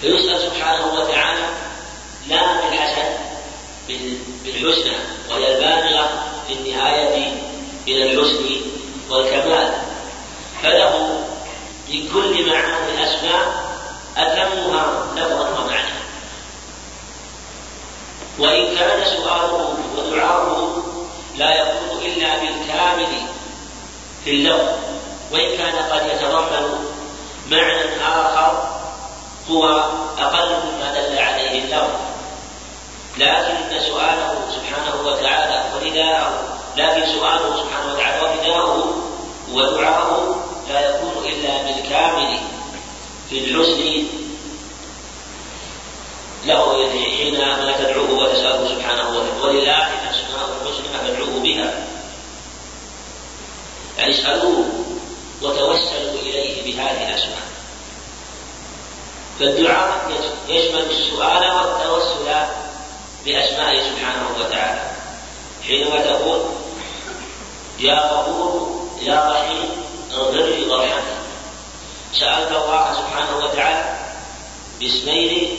فيسأل 0.00 0.40
سبحانه 0.40 0.94
وتعالى 0.94 1.46
لا 2.28 2.60
بالحسن 2.60 3.08
بالحسنى 4.44 4.96
وهي 5.30 5.56
البالغة 5.56 6.22
في 6.48 6.52
النهاية 6.52 7.32
إلى 7.88 8.12
الحسن 8.12 8.46
والكمال. 9.10 9.72
فله 10.62 11.20
من 11.88 12.08
كل 12.14 12.50
معاني 12.50 12.90
الأسماء 12.94 13.66
أتمها 14.16 15.06
لفظا 15.16 15.48
ومعنى 15.48 16.05
وإن 18.38 18.76
كان 18.76 19.04
سؤاله 19.04 19.74
ودعاؤه 19.96 20.82
لا 21.36 21.54
يكون 21.54 21.98
إلا 22.02 22.28
بالكامل 22.38 23.12
في 24.24 24.30
اللفظ 24.30 24.68
وإن 25.32 25.56
كان 25.56 25.74
قد 25.90 26.06
يتضمن 26.06 26.86
معنى 27.50 28.02
آخر 28.06 28.68
هو 29.50 29.64
أقل 30.18 30.48
مما 30.48 30.94
دل 30.94 31.18
عليه 31.18 31.64
اللفظ 31.64 32.00
لكن 33.18 33.80
سؤاله 33.88 34.34
سبحانه 34.54 35.06
وتعالى 35.06 35.64
ونداءه 35.74 36.32
لكن 36.76 37.06
سؤاله 37.06 37.56
سبحانه 37.56 37.92
وتعالى 37.92 38.22
ونداءه 38.22 38.94
ودعاؤه 39.52 40.36
لا 40.68 40.80
يكون 40.80 41.24
إلا 41.24 41.62
بالكامل 41.62 42.38
في 43.30 43.38
الحسن 43.38 44.06
له 46.46 46.90
حينما 46.90 47.74
تدعوه 47.78 48.10
وتسأله 48.12 48.68
سبحانه 48.68 49.08
وتعالى. 49.08 49.42
ولله 49.42 49.86
الأسماء 49.86 50.48
الحسنى 50.62 50.98
فادعوه 50.98 51.40
بها. 51.40 51.86
يعني 53.98 54.14
اسألوه 54.14 54.68
وتوسلوا 55.42 56.20
إليه 56.22 56.62
بهذه 56.64 57.08
الأسماء. 57.08 57.46
فالدعاء 59.40 60.10
يشمل 60.48 60.90
السؤال 60.90 61.52
والتوسل 61.56 62.28
بأسمائه 63.24 63.80
سبحانه 63.80 64.26
وتعالى. 64.38 64.90
حينما 65.66 66.00
تقول 66.00 66.40
يا 67.78 68.12
غفور 68.12 68.86
يا 69.02 69.32
رحيم 69.32 69.70
اغفر 70.12 70.46
لي 70.46 70.64
وارحمني 70.64 71.16
سألت 72.20 72.48
الله 72.48 72.94
سبحانه 72.94 73.36
وتعالى 73.36 73.98
باسمين 74.80 75.58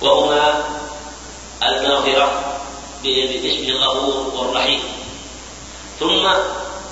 وهما 0.00 0.64
المغفرة 1.62 2.58
باسم 3.02 3.68
الغفور 3.68 4.34
والرحيم 4.34 4.82
ثم 6.00 6.28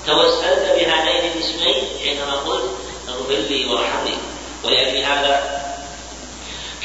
توسلت 0.07 0.63
بهذين 0.63 1.33
الاسمين 1.33 1.85
حينما 2.05 2.33
قلت 2.33 2.65
اغفر 3.09 3.35
لي 3.35 3.67
وارحمني 3.67 4.15
ولأجل 4.65 5.05
هذا 5.05 5.65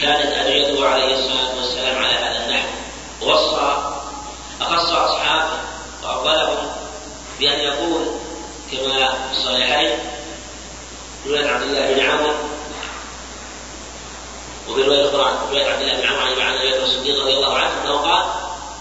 كانت 0.02 0.34
أدعيته 0.34 0.88
عليه 0.88 1.20
الصلاة 1.20 1.56
والسلام 1.56 1.98
على 1.98 2.14
هذا 2.14 2.46
النحو. 2.46 2.68
ووصى 3.22 3.78
أخص 4.62 4.92
أصحابه 4.92 5.60
وأفضلهم 6.04 6.72
بأن 7.40 7.60
يقول 7.60 8.06
كما 8.72 9.12
في 9.12 9.38
الصحيحين 9.38 10.00
رواية 11.28 11.48
عبد 11.48 11.64
الله 11.64 11.94
بن 11.94 12.00
عمرو 12.00 12.34
وفي 14.70 14.82
رواية 14.84 15.10
أخرى 15.10 15.40
رواية 15.52 15.66
عبد 15.66 15.82
الله 15.82 15.96
بن 15.96 16.08
عمرو 16.08 16.42
عن 16.42 16.54
رواية 16.54 16.84
الصديق 16.84 17.22
رضي 17.22 17.34
الله 17.34 17.54
عنه 17.54 17.84
أنه 17.84 17.98
قال 17.98 18.26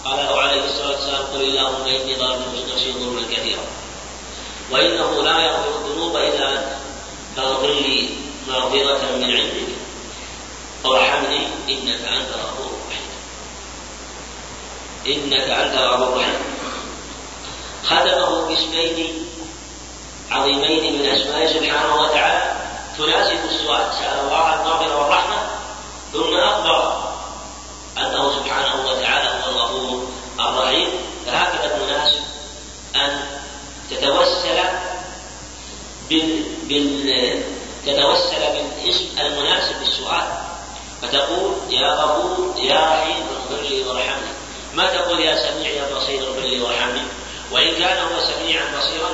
قال 0.05 0.17
له 0.17 0.41
عليه 0.41 0.65
الصلاة 0.65 0.91
والسلام 0.91 1.23
قل 1.33 1.41
اللهم 1.41 1.85
إني 1.85 2.15
ظالم 2.15 2.43
نفسي 2.73 2.91
ظلما 2.91 3.21
كثيرا. 3.31 3.63
وإنه 4.71 5.23
لا 5.23 5.39
يغفر 5.39 5.85
الذنوب 5.85 6.17
إلا 6.17 6.49
أنت. 6.53 6.67
فاغفر 7.35 7.67
لي 7.67 8.09
ما 8.47 8.59
مغفرة 8.59 9.11
من 9.15 9.23
عندك. 9.23 9.69
وارحمني 10.85 11.47
إنك 11.69 12.01
أنت 12.01 12.29
الغفور 12.35 12.71
الرحيم. 12.81 13.09
إنك 15.07 15.49
أنت 15.49 15.77
الغفور 15.77 16.07
الرحيم. 16.07 16.39
ختمه 17.85 18.47
باسمين 18.47 19.25
عظيمين 20.31 21.01
من 21.01 21.05
أسمائه 21.05 21.47
سبحانه 21.47 21.95
وتعالى. 21.95 22.55
تناسب 22.97 23.39
السؤال. 23.49 23.93
سأل 23.99 24.19
الله 24.19 24.53
المغفرة 24.53 25.01
والرحمة. 25.01 25.48
ثم 26.13 26.37
أخبر 26.37 27.03
أنه 27.97 28.35
سبحانه 28.35 28.85
وتعالى 28.85 29.29
هو 29.29 29.49
الغفور 29.49 30.07
الرحيم. 30.39 30.89
فهكذا 31.25 31.75
المناسب 31.75 32.21
أن 32.95 33.21
تتوسل 33.89 34.59
بال, 36.09 36.43
بال... 36.63 37.43
تتوسل 37.85 38.39
بالاسم 38.39 39.05
المناسب 39.19 39.75
للسؤال. 39.81 40.27
فتقول 41.01 41.53
يا 41.69 41.87
غفور 41.87 42.55
يا 42.57 42.79
رحيم 42.79 43.23
اغفر 43.35 43.61
لي 43.63 43.81
وارحمني. 43.81 44.31
ما 44.73 44.85
تقول 44.85 45.19
يا 45.19 45.35
سميع 45.35 45.69
يا 45.69 45.95
بصير 45.95 46.27
اغفر 46.27 46.39
لي 46.39 46.61
وارحمني؟ 46.61 47.01
وإن 47.51 47.75
كان 47.75 47.97
هو 47.97 48.19
سميعا 48.19 48.63
بصيرا 48.77 49.09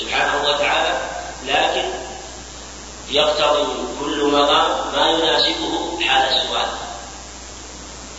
سبحانه 0.00 0.48
وتعالى 0.48 0.98
لكن 1.46 1.88
يقتضي 3.10 3.66
كل 4.00 4.24
مقام 4.24 4.92
ما 4.92 5.10
يناسبه 5.10 6.00
حال 6.00 6.36
السؤال 6.36 6.68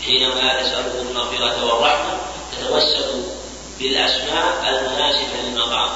حينما 0.06 0.62
تسأله 0.62 1.02
المغفرة 1.02 1.66
والرحمة 1.66 2.18
تتوسل 2.58 3.24
بالأسماء 3.80 4.70
المناسبة 4.70 5.42
للمقام. 5.44 5.90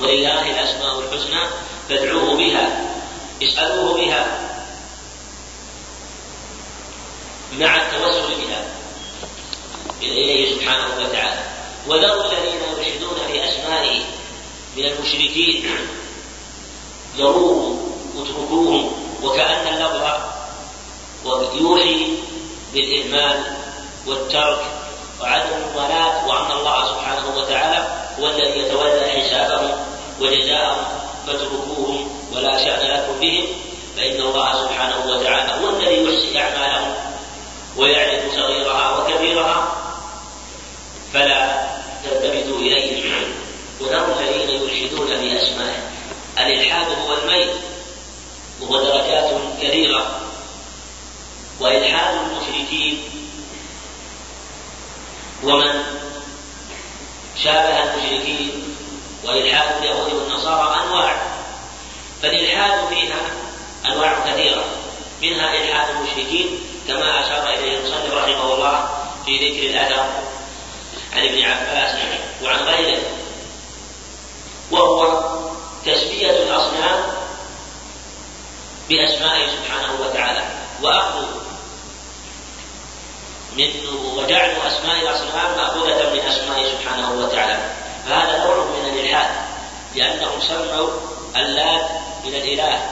ولله 0.00 0.50
الأسماء 0.50 1.00
الحسنى 1.00 1.40
فادعوه 1.88 2.36
بها. 2.36 2.84
اسألوه 3.42 3.94
بها. 3.94 4.26
مع 7.58 7.76
التوسل 7.76 8.34
بها. 8.34 8.64
إليه 10.02 10.54
سبحانه 10.54 10.86
وتعالى. 10.98 11.42
وذروا 11.86 12.32
الذين 12.32 12.60
يلحدون 12.78 13.18
في 13.26 13.44
أسمائه 13.44 14.00
من 14.76 14.84
المشركين 14.84 15.70
ذروهم 17.18 17.78
اتركوهم 18.18 18.92
وكأن 19.22 19.74
اللفظ 19.74 20.34
يوحي 21.60 22.06
بالإهمال 22.74 23.42
والترك 24.06 24.60
وعدم 25.20 25.46
الموالاة 25.56 26.26
وأن 26.28 26.58
الله 26.58 26.86
سبحانه 26.88 27.36
وتعالى 27.36 27.86
هو 28.20 28.26
الذي 28.26 28.58
يتولى 28.60 29.10
حسابهم 29.10 29.70
وجزاءهم 30.20 30.84
فاتركوهم 31.26 32.08
ولا 32.34 32.58
شأن 32.58 32.86
لكم 32.86 33.20
بهم 33.20 33.46
فإن 33.96 34.20
الله 34.20 34.62
سبحانه 34.62 35.10
وتعالى 35.10 35.64
هو 35.64 35.70
الذي 35.70 36.04
يحسن 36.04 36.36
أعمالهم 36.36 36.94
ويعرف 37.76 38.34
صغيرها 38.34 38.98
وكبيرها. 38.98 39.72
فلا 41.12 41.66
تلتفتوا 42.04 42.58
إليه 42.58 43.10
وذروا 43.80 44.14
الذين 44.20 44.50
يلحدون 44.50 45.06
في 45.06 45.42
أسمائه 45.42 45.78
الإلحاد 46.46 46.86
هو 46.86 47.14
الميل 47.14 47.50
وهو 48.60 48.84
درجات 48.84 49.30
كثيرة 49.62 50.20
وإلحاد 51.60 52.14
المشركين. 52.14 52.98
ومن 55.44 55.82
شابه 57.44 57.82
المشركين 57.82 58.76
وإلحاد 59.24 59.76
اليهود 59.76 60.12
والنصارى 60.12 60.84
أنواع 60.84 61.16
فالإلحاد 62.22 62.88
فيها 62.88 63.20
أنواع 63.86 64.30
كثيرة 64.30 64.64
منها 65.22 65.54
إلحاد 65.54 65.96
المشركين 65.96 66.58
كما 66.88 67.20
أشار 67.20 67.48
إليه 67.48 67.78
المصنف 67.78 68.12
رحمه 68.12 68.54
الله 68.54 68.88
في 69.26 69.36
ذكر 69.36 69.70
الأثر 69.70 70.06
عن 71.12 71.26
ابن 71.26 71.42
عباس 71.42 71.96
وعن 72.42 72.58
غيره. 72.58 73.02
وهو 74.70 75.24
تسمية 75.86 76.30
الأصنام 76.30 77.02
بأسمائه 78.88 79.46
سبحانه 79.46 79.92
وتعالى. 80.00 80.42
وأخذ 80.82 81.24
من 83.56 83.70
وجعل 84.16 84.50
أسماء 84.50 85.00
الأصنام 85.02 85.56
مأخوذة 85.56 86.12
من 86.12 86.20
أسمائه 86.20 86.66
سبحانه 86.70 87.12
وتعالى. 87.12 87.58
فهذا 88.08 88.44
نوع 88.44 88.56
من 88.56 88.88
الإلحاد 88.92 89.30
لأنهم 89.94 90.40
سمعوا 90.40 90.90
اللات 91.36 91.90
من 92.24 92.34
الإله 92.34 92.82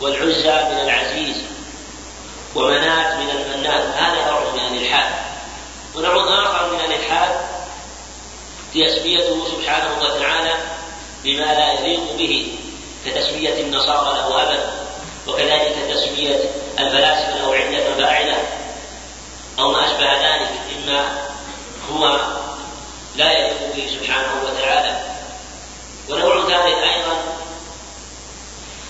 والعزى 0.00 0.64
من 0.70 0.80
العزيز 0.84 1.36
ومنات 2.54 3.14
من 3.14 3.30
المنان. 3.30 3.92
هذا 3.92 4.30
نوع 4.30 4.52
من 4.52 4.76
الإلحاد. 4.76 5.12
ونوع 5.94 6.44
آخر 6.44 6.72
من 6.72 6.80
الإلحاد 6.80 7.30
تسميته 8.74 9.44
سبحانه 9.48 9.90
وتعالى 10.00 10.54
بما 11.24 11.44
لا 11.44 11.72
يليق 11.72 12.16
به 12.18 12.52
كتسمية 13.06 13.60
النصارى 13.60 14.14
له 14.14 14.42
أبد 14.42 14.60
وكذلك 15.26 15.76
تسمية 15.90 16.40
الفلاسفة 16.78 17.38
له 17.38 17.54
عدة 17.54 17.94
فاعلة 17.94 18.36
أو 19.58 19.72
ما 19.72 19.86
أشبه 19.86 20.12
ذلك 20.12 20.50
مما 20.76 21.18
هو 21.92 22.20
لا 23.16 23.32
يليق 23.32 23.74
به 23.76 23.90
سبحانه 24.00 24.42
وتعالى. 24.44 25.00
ونوع 26.08 26.48
ثالث 26.48 26.78
أيضا 26.78 27.16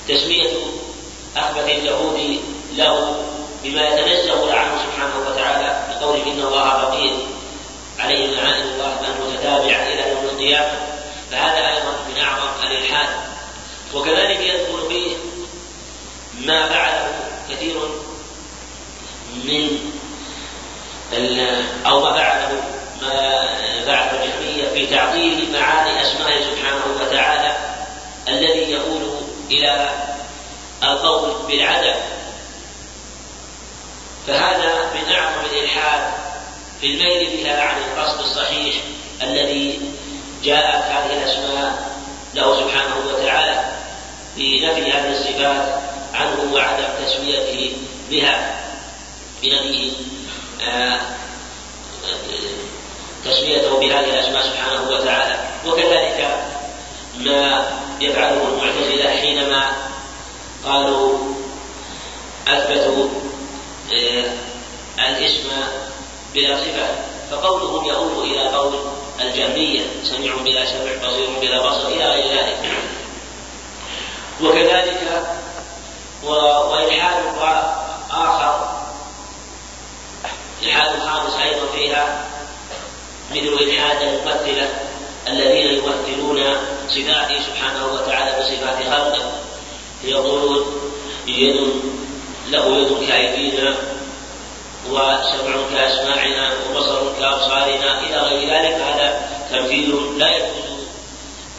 تسمية 0.09 0.51
أخبث 1.37 1.65
اليهود 1.65 2.41
له 2.73 3.17
بما 3.63 3.89
يتنزه 3.89 4.55
عنه 4.55 4.79
سبحانه 4.79 5.29
وتعالى 5.29 5.87
بقوله 5.91 6.23
إن 6.23 6.43
الله 6.43 6.83
فقير 6.83 7.13
عليه 7.99 8.37
معاني 8.37 8.63
الله 8.63 8.97
متتابعة 9.21 9.87
إلى 9.87 10.11
يوم 10.11 10.25
القيامة. 10.25 10.93
فهذا 11.31 11.72
وكذلك 13.95 14.41
يدخل 14.41 14.89
فيه 14.89 15.17
ما 16.41 16.69
فعله 16.69 17.09
كثير 17.51 17.75
من 19.35 19.93
أو 21.87 22.01
ما 22.01 22.13
فعله 22.13 22.63
ما 23.03 23.47
فعله 23.87 24.25
الجهمية 24.25 24.69
في 24.69 24.87
تعطيل 24.87 25.53
معاني 25.53 26.03
أسمائه 26.03 26.41
سبحانه 26.41 26.83
وتعالى 27.01 27.57
الذي 28.29 28.73
يؤول 28.73 29.03
إلى 29.51 29.91
القول 30.83 31.47
بالعدم. 31.47 31.95
فهذا 34.27 34.91
من 34.95 35.15
أعظم 35.15 35.45
الإلحاد 35.53 36.01
في 36.81 36.87
الميل 36.87 37.37
بها 37.37 37.63
عن 37.63 37.77
القصد 37.83 38.21
الصحيح 38.21 38.75
الذي 39.23 39.81
جاءت 40.45 40.85
هذه 40.85 41.23
الأسماء 41.23 41.93
له 42.35 42.61
سبحانه 42.61 42.97
وتعالى. 43.09 43.82
في 44.37 44.67
نفي 44.67 44.93
هذه 44.93 45.13
الصفات 45.13 45.83
عنه 46.15 46.53
وعدم 46.55 46.85
تسميته 47.07 47.73
بها 48.11 48.61
بنفيه 49.43 49.93
آه، 50.69 51.01
تسميته 53.25 53.79
بهذه 53.81 54.05
الأسماء 54.05 54.43
سبحانه 54.43 54.91
وتعالى. 54.91 55.39
وكذلك 55.67 56.39
ما 57.19 57.71
يفعله 58.01 58.49
المعتزلة 58.49 59.11
حينما 59.21 59.73
قالوا 60.65 61.19
أثبتوا 62.49 63.09
آه، 63.93 64.25
الاسم 64.99 65.49
بلا 66.35 66.57
صفة 66.57 66.89
فقولهم 67.31 67.85
يؤول 67.85 68.25
إلى 68.25 68.49
قول 68.49 68.75
الجهمية 69.21 69.81
سميع 70.05 70.37
بلا 70.37 70.65
سمع 70.65 71.09
بصير 71.09 71.29
بلا 71.41 71.71
بصر 71.71 71.89
إلى 71.89 72.05
غير 72.05 72.39
ذلك. 72.39 72.59
وكذلك 74.41 75.23
وإلحاد 76.25 77.23
آخر. 78.11 78.69
إلحاد 80.63 80.91
خامس 80.99 81.35
أيضا 81.35 81.67
فيها 81.75 82.25
مثل 83.31 83.57
إلحاد 83.61 84.03
الممثلة 84.03 84.69
الذين 85.29 85.67
يمثلون 85.67 86.57
صفاته 86.89 87.41
سبحانه 87.43 87.87
وتعالى 87.93 88.41
بصفات 88.41 88.77
خلقه. 88.77 89.33
يقولون 90.05 90.67
يد 91.27 91.83
له 92.49 92.77
يد 92.77 93.09
كأيدينا 93.09 93.75
وسمع 94.91 95.55
كأسماعنا 95.75 96.53
وبصر 96.71 97.13
كأبصارنا 97.21 98.01
إلى 98.01 98.17
غير 98.17 98.49
ذلك. 98.51 98.75
هذا 98.75 99.29
تمثيل 99.51 100.19
لا 100.19 100.37
يجوز 100.37 100.72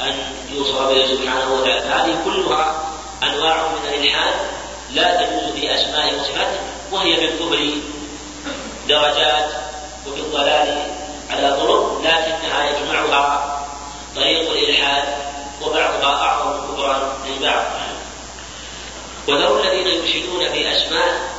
أن 0.01 0.13
يوصف 0.51 0.81
به 0.81 1.07
سبحانه 1.07 1.53
وتعالى. 1.53 1.79
هذه 1.79 2.17
كلها 2.25 2.75
أنواع 3.23 3.67
من 3.67 3.89
الإلحاد 3.93 4.33
لا 4.91 5.15
تجوز 5.15 5.53
في 5.53 5.75
أسماء 5.75 6.13
وصفاته 6.19 6.59
وهي 6.91 7.15
في 7.17 7.25
الكفر 7.25 7.69
درجات 8.89 9.49
وفي 10.07 10.19
الضلال 10.19 10.85
على 11.29 11.57
طرق 11.57 12.01
لكنها 12.01 12.69
يجمعها 12.69 13.59
طريق 14.15 14.51
الإلحاد 14.51 15.03
وبعضها 15.61 16.15
أعظم 16.23 16.73
كفرا 16.73 17.17
من 17.25 17.41
بعض 17.41 17.63
وذروا 19.27 19.59
الذين 19.63 19.87
يلحدون 19.87 20.51
في 20.51 20.71
أسماء 20.71 21.33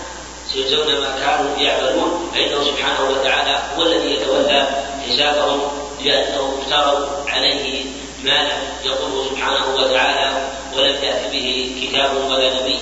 سيجزون 0.53 0.87
ما 0.87 1.19
كانوا 1.21 1.57
يعملون. 1.59 2.31
فإنه 2.35 2.65
سبحانه 2.65 3.11
وتعالى 3.11 3.59
هو 3.79 3.83
الذي 3.83 4.15
يتولى 4.15 4.69
حسابهم 5.09 5.61
لأنهم 6.05 6.61
افتروا 6.61 7.07
عليه 7.29 7.85
ما 8.25 8.43
لم 8.43 8.63
يقله 8.85 9.27
سبحانه 9.31 9.75
وتعالى 9.75 10.49
ولم 10.75 11.05
يأت 11.05 11.33
به 11.33 11.77
كتاب 11.83 12.17
ولا 12.17 12.61
نبي. 12.61 12.79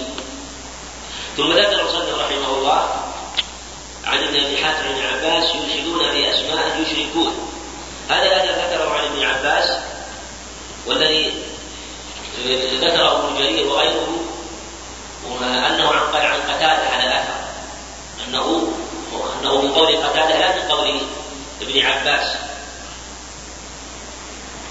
ثم 1.36 1.52
ذكر 1.52 1.80
المصنف 1.80 2.18
رحمه 2.20 2.58
الله 2.58 2.90
عن 4.04 4.18
ابن 4.18 4.44
أبي 4.44 4.56
حاتم 4.64 4.82
بن 4.94 5.06
عباس 5.06 5.44
يلحدون 5.44 6.10
في 6.10 6.30
اسماء 6.30 6.80
يشركون. 6.80 7.48
هذا 8.08 8.22
الذي 8.22 8.48
ذكره 8.48 8.90
عن 8.90 9.04
ابن 9.04 9.22
عباس 9.24 9.78
والذي 10.86 11.32
ذكره 12.80 13.18
ابن 13.18 13.38
جرير 13.38 13.66
وغيره 13.66 14.08
انه 15.42 15.88
عن 15.88 16.14
عن 16.14 16.40
قتادة 16.40 16.88
على 16.88 17.04
الأثر. 17.04 17.34
انه 18.28 18.72
أنه 19.40 19.60
من 19.60 19.72
قول 19.72 19.96
قتادة 19.96 20.38
لا 20.38 20.56
من 20.56 20.62
قول 20.70 21.00
ابن 21.62 21.86
عباس. 21.86 22.36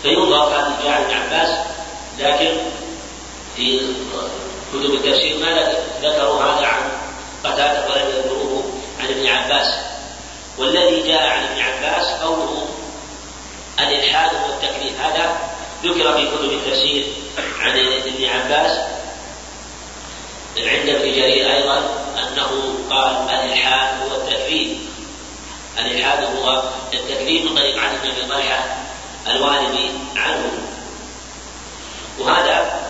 فينظر 0.04 0.44
هذا 0.44 0.80
جاء 0.84 0.92
عن 0.92 1.04
ابن 1.04 1.14
عباس 1.14 1.50
لكن 2.20 2.58
في 3.56 3.80
كتب 4.74 4.94
التفسير 4.94 5.38
ما 5.38 5.74
ذكروا 6.02 6.44
هذا 6.44 6.68
عن 6.68 6.92
قتادة 7.44 7.90
ولم 7.90 8.08
يذكروه 8.16 8.64
عن 9.00 9.08
ابن 9.08 9.28
عباس. 9.28 9.74
والذي 10.58 11.08
جاء 11.08 11.28
عن 11.28 11.44
ابن 11.44 11.62
عباس 11.62 12.06
قوله 12.06 12.68
الإلحاد 13.80 14.30
والتكليف 14.34 15.02
هذا 15.02 15.38
ذكر 15.84 16.18
في 16.18 16.26
كتب 16.26 16.52
التفسير 16.52 17.08
عن 17.60 17.80
ابن 17.80 18.26
عباس. 18.26 18.78
عند 20.58 20.90
ابن 20.90 21.12
جرير 21.12 21.56
أيضا 21.56 21.78
أنه 22.18 22.76
قال 22.90 23.30
الإلحاد 23.30 23.88
هو 24.02 24.16
التكليف 24.16 24.78
الإلحاد 25.80 26.24
هو 26.24 26.64
التكليف 26.94 27.46
من 27.46 27.56
طريق 27.56 27.80
عن 27.80 27.98
بن 28.04 28.28
طلحة 28.30 28.81
الوالد 29.28 29.92
عنه. 30.16 30.52
وهذا 32.20 32.82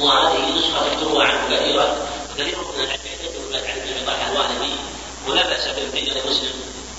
وهذه 0.00 0.58
نسخة 0.58 1.00
تروى 1.00 1.24
عنه 1.24 1.56
كثيرا 1.56 1.96
كثير 2.38 2.58
من 2.58 2.84
العلم 2.84 3.00
يعتقد 3.06 3.68
عن 3.68 3.78
ابن 3.80 4.06
طلحة 4.06 4.32
الوالدي 4.32 4.74
ولا 5.28 5.48
بأس 5.48 5.66
بالفعل 5.68 6.30
مسلم 6.30 6.52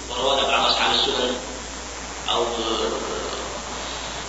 ورواه 0.09 0.47
بعض 0.47 0.65
أصحاب 0.65 0.91
السنن 0.91 1.35
أو 2.29 2.43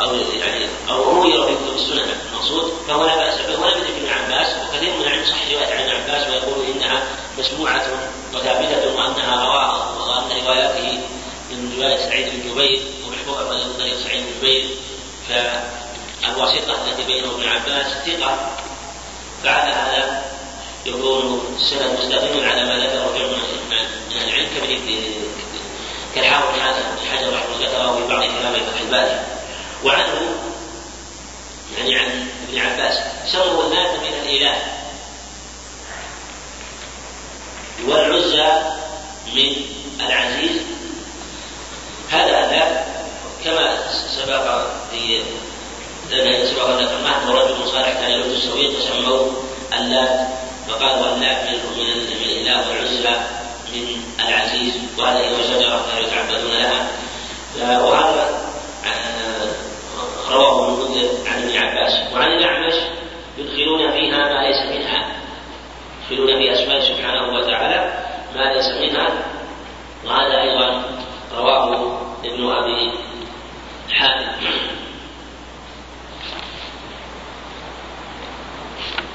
أو 0.01 0.15
يعني 0.15 0.67
أو 0.91 1.03
روي 1.03 1.33
في 1.33 1.55
كتب 1.55 1.77
السنن 1.77 2.15
المقصود 2.33 2.73
فهو 2.89 3.05
لا 3.05 3.17
بأس 3.17 3.35
به 3.39 3.61
ولا 3.61 3.77
مثل 3.77 3.87
ابن 3.87 4.09
عباس 4.09 4.49
وكثير 4.63 4.97
من 4.97 5.03
العلم 5.03 5.25
صح 5.25 5.51
رواية 5.53 5.75
عن 5.75 5.83
ابن 5.83 5.91
عباس 5.91 6.29
ويقول 6.29 6.67
إنها 6.67 7.03
مسموعة 7.39 7.87
وثابتة 8.35 8.95
وأنها 8.97 9.45
رواها 9.45 9.91
وأن 9.99 10.45
رواياته 10.45 11.01
من 11.51 11.75
رواية 11.79 11.97
سعيد 11.97 12.29
بن 12.29 12.51
جبير 12.51 12.83
ومحفوظة 13.31 13.66
من 13.66 13.78
طريق 13.78 13.99
سعيد 14.05 14.22
بن 14.22 14.39
جبير 14.39 14.68
فالواسطة 15.28 16.85
التي 16.85 17.05
بينه 17.05 17.33
وبين 17.33 17.49
عباس 17.49 17.87
ثقة 18.07 18.51
فعلى 19.45 19.72
هذا 19.72 20.24
يكون 20.87 21.57
السند 21.57 21.99
مستقيما 21.99 22.47
على 22.47 22.64
ما 22.64 22.76
ذكره 22.76 23.14
جمع 23.18 23.39
من 24.11 24.22
العلم 24.28 24.49
كالحافظ 26.14 26.55
بن 26.55 27.09
حجر 27.12 27.33
رحمه 27.33 27.57
الله 27.57 27.68
ذكره 27.68 27.97
في 27.97 28.09
بعض 28.09 28.22
كلامه 28.22 28.59
فتح 28.59 28.81
الباري. 28.81 29.20
وعنه 29.85 30.35
يعني 31.78 31.97
عن 31.97 32.28
ابن 32.49 32.59
عباس 32.59 32.99
سموا 33.33 33.64
الناس 33.64 33.91
من 34.01 34.14
الإله. 34.22 34.62
والعزى 37.87 38.62
من 39.35 39.57
العزيز. 40.01 40.62
هذا 42.11 42.31
لا 42.31 42.85
كما 43.45 43.78
سبق 44.16 44.66
في 44.91 45.22
لنا 46.11 46.45
سبق 46.45 46.68
ان 46.68 47.05
مات 47.05 47.36
رجل 47.36 47.68
صالح 47.68 47.93
كان 47.93 48.11
يلد 48.11 48.32
السويق 48.32 48.70
فسموه 48.78 49.43
اللات 49.78 50.20
فقالوا 50.68 51.14
اللات 51.14 51.49
من 51.76 52.24
الاله 52.24 52.68
والعزى 52.68 53.16
من 53.72 54.03
العزيز 54.28 54.74
وهذه 54.99 55.30
هو 55.30 55.43
شجره 55.43 55.86
كانوا 55.91 56.09
يتعبدون 56.09 56.53
لها. 56.53 56.88
وهذا 57.80 58.41
رواه 60.30 60.68
ابن 60.68 60.82
منذر 60.82 61.09
عن 61.26 61.43
ابن 61.43 61.57
عباس. 61.57 61.93
وعن 62.14 62.28
الاعمش 62.32 62.74
يدخلون 63.38 63.93
فيها 63.93 64.18
ما 64.18 64.47
ليس 64.47 64.76
منها 64.76 65.07
يدخلون 66.11 66.38
في 66.38 66.53
أسماء 66.53 66.80
سبحانه 66.80 67.38
وتعالى 67.38 67.93
ما 68.34 68.53
ليس 68.53 68.66
منها. 68.80 69.09
وهذا 70.05 70.41
أيضا 70.41 70.84
رواه 71.36 72.01
ابن 72.24 72.51
أبي 72.51 72.93
حاتم 73.93 74.26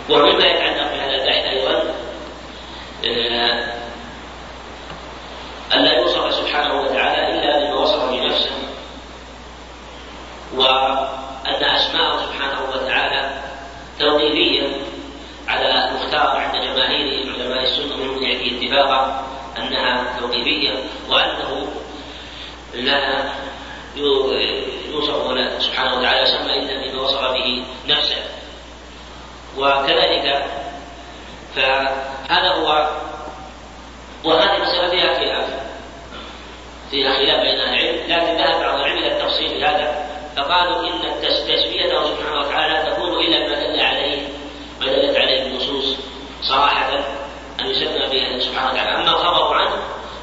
ومما 0.09 0.45
يتعلق 0.45 0.91
بهذا 0.93 1.15
البحث 1.15 1.45
أيضا 1.45 1.83
آه، 3.05 3.75
أن 5.73 5.79
لا 5.83 5.93
يوصف 5.93 6.33
سبحانه 6.33 6.81
وتعالى 6.81 7.29
إلا 7.29 7.59
بما 7.59 7.75
وصف 7.81 8.09
بنفسه 8.09 8.51
وأن 10.55 11.63
أسماءه 11.63 12.25
سبحانه 12.25 12.61
وتعالى 12.73 13.41
توقيفية 13.99 14.67
على 15.47 15.89
المختار 15.89 16.37
عند 16.37 16.55
جماهير 16.55 17.33
علماء 17.33 17.63
السنة 17.63 17.95
من 17.95 18.23
يأتي 18.23 18.57
اتفاقا 18.57 19.25
أنها 19.57 20.19
توقيفية 20.19 20.73
وأنه 21.09 21.67
لا 22.73 23.23
يوصف 23.95 25.61
سبحانه 25.63 25.97
وتعالى 25.97 26.21
يسمى 26.21 26.53
إلا 26.53 26.91
بما 26.91 27.01
وصف 27.01 27.21
به 27.21 27.65
نفسه. 27.87 28.23
وكذلك 29.57 30.45
فهذا 31.55 32.49
هو 32.49 32.89
وهذه 34.23 34.61
مسألة 34.61 34.89
فيها 34.89 35.13
خلاف. 35.13 35.49
فيها 36.91 37.13
خلاف 37.13 37.41
بين 37.41 37.59
العلم 37.59 37.97
لكن 38.07 38.37
ذهب 38.37 38.61
بعض 38.61 38.79
العلم 38.79 38.97
إلى 38.97 39.11
التفصيل 39.11 39.49
في 39.49 39.65
هذا. 39.65 40.05
فقالوا 40.37 40.87
إن 40.87 41.21
تسميته 41.21 42.05
سبحانه 42.05 42.39
وتعالى 42.39 42.73
لا 42.73 42.93
تكون 42.93 43.19
إلا 43.19 43.39
ما 43.39 43.55
دل 43.55 43.79
عليه 43.79 44.27
ما 44.79 44.85
دلت 44.85 45.17
عليه 45.17 45.41
النصوص 45.41 45.97
صراحة 46.41 46.93
أن 47.59 47.65
يسمى 47.65 48.07
به 48.07 48.39
سبحانه 48.39 48.71
وتعالى. 48.71 48.95
أما 48.95 49.09
الخبر 49.09 49.53
عنه 49.53 49.75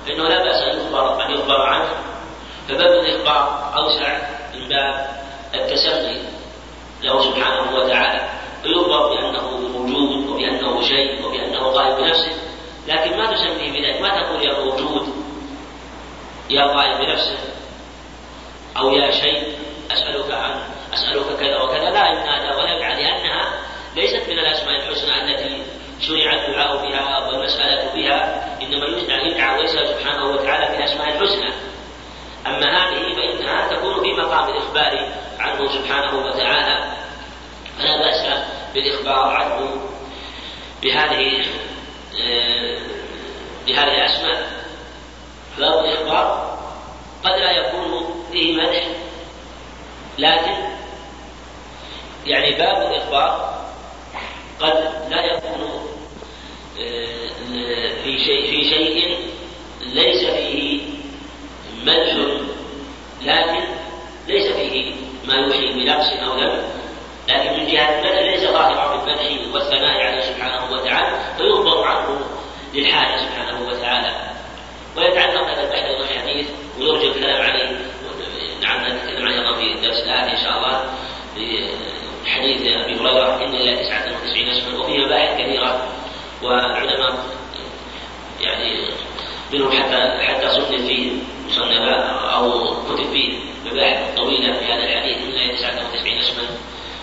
فإنه 0.07 0.29
لا 0.29 0.45
بأس 0.45 0.63
أن 0.63 0.81
يخبر 0.81 1.25
أن 1.27 1.31
يخبر 1.31 1.63
عنه. 1.63 2.12
فباب 2.69 3.05
الإخبار 3.05 3.73
أوسع 3.77 4.19
من 4.55 4.69
باب 4.69 5.11
التسمي 5.55 6.23
له 7.03 7.23
سبحانه 7.23 7.77
وتعالى 7.77 8.29
فيخبر 8.63 9.09
بأنه 9.09 9.51
موجود 9.51 10.29
وبأنه 10.29 10.83
شيء 10.83 11.27
وبأنه 11.27 11.61
قائم 11.61 11.97
بنفسه 11.97 12.33
لكن 12.89 13.17
ما 13.17 13.33
تسميه 13.33 13.73
بذلك؟ 13.73 14.01
ما 14.01 14.09
تقول 14.09 14.43
يا 14.43 14.61
موجود 14.61 15.09
يا 16.51 16.65
قائم 16.65 16.99
بنفسه 16.99 17.39
أو 18.77 18.93
يا 18.93 19.11
شيء 19.11 19.59
أسألك 19.91 20.31
عن 20.31 20.61
أسألك 20.95 21.39
كذا 21.41 21.63
وكذا 21.63 21.91
لا 21.91 22.13
إن 22.13 22.17
هذا 22.17 22.57
ولا 22.57 22.77
يفعل 22.77 23.03
لأنها 23.03 23.53
ليست 23.97 24.29
من 24.29 24.39
الأسماء 24.39 24.77
الحسنى 24.77 25.23
التي 25.23 25.63
شرع 26.01 26.33
الدعاء 26.33 26.77
بها 26.77 27.29
والمسألة 27.29 27.95
بها 27.95 28.49
إنما 28.63 28.87
يدعى 28.87 29.29
يدعى 29.31 29.59
ويسأل 29.59 29.89
سبحانه 29.89 30.25
وتعالى 30.25 30.77
بالأسماء 30.77 31.09
الحسنى 31.09 31.53
أما 32.47 32.67
هذه 32.67 33.15
فإنها 33.15 33.69
تكون 33.69 34.03
في 34.03 34.13
مقام 34.13 34.55
الإخبار 34.77 35.13
عنه 35.39 35.69
سبحانه 35.69 36.27
وتعالى. 36.27 36.93
فلا 37.79 37.97
بأس 37.97 38.43
بالإخبار 38.75 39.29
عنه 39.29 39.81
بهذه 40.83 41.45
بهذه 43.67 43.95
الأسماء. 43.95 44.63
باب 45.59 45.85
الإخبار 45.85 46.59
قد 47.25 47.31
لا 47.31 47.51
يكون 47.51 48.25
فيه 48.33 48.53
مدح 48.53 48.87
لكن 50.19 50.55
يعني 52.27 52.51
باب 52.51 52.93
الإخبار 52.93 53.63
قد 54.61 54.93
لا 55.11 55.25
يكون 55.25 55.89
آه، 56.81 58.03
في 58.05 58.19
شيء 58.19 58.51
في 58.51 58.65
شيء 58.65 59.19
ليس 59.81 60.25
فيه 60.25 60.81
مدح 61.83 62.43
لكن 63.23 63.65
ما 65.25 65.35
يوحي 65.35 65.73
بنقص 65.73 66.13
أو 66.13 66.39
ذنب 66.39 66.65
لكن 67.29 67.53
من 67.53 67.67
جهة 67.67 67.99
المدح 67.99 68.19
ليس 68.19 68.51
ظاهرا 68.51 68.97
بالمدح 68.97 69.55
والثناء 69.55 70.07
عليه 70.07 70.21
سبحانه 70.21 70.73
وتعالى 70.73 71.19
فيخبر 71.39 71.85
عنه 71.85 72.21
للحاجة 72.75 73.17
سبحانه 73.17 73.69
وتعالى. 73.69 74.31
ويتعلق 74.97 75.51
هذا 75.51 75.63
البحث 75.63 75.85
أيضا 75.85 76.05
الحديث 76.05 76.47
ويرجى 76.79 77.09
الكلام 77.09 77.43
عليه. 77.43 77.79
نعم 78.63 78.87
نتكلم 78.87 79.27
عليه 79.27 79.39
أيضا 79.39 79.55
في 79.55 79.73
الدرس 79.73 79.99
الآتي 79.99 80.31
إن 80.31 80.45
شاء 80.45 80.59
الله 80.59 80.85
حديث 82.27 82.61
أبي 82.61 82.95
هريرة 83.01 83.45
إن 83.45 83.55
إلى 83.55 83.85
تسعة 83.85 84.05
وتسعين 84.07 84.49
اسما 84.49 84.79
وفيها 84.79 85.07
مباحث 85.07 85.41
كثيرة. 85.41 85.89
والعلماء 86.43 87.27
يعني 88.41 88.89
منهم 89.53 89.71
حتى 89.71 90.25
حتى 90.27 90.51
صنف 90.51 90.69
فيه 90.69 91.13
مصنفات 91.49 92.05
أو 92.35 92.75
كتب 92.75 93.11
فيه. 93.13 93.52
مباحث 93.73 94.17
طويلة 94.17 94.59
في 94.59 94.65
هذا 94.65 94.83
الحديث 94.85 95.19
من 95.19 95.57
99 95.57 96.19
اسما. 96.19 96.43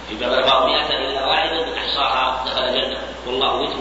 في 0.09 0.15
باب 0.15 0.33
الباب 0.33 0.65
مئة 0.65 0.97
إلا 0.97 1.25
واحدا 1.25 1.65
من 1.65 1.73
أحصاها 1.73 2.45
دخل 2.45 2.63
الجنة. 2.63 2.97
والله 3.27 3.55
وتر 3.55 3.77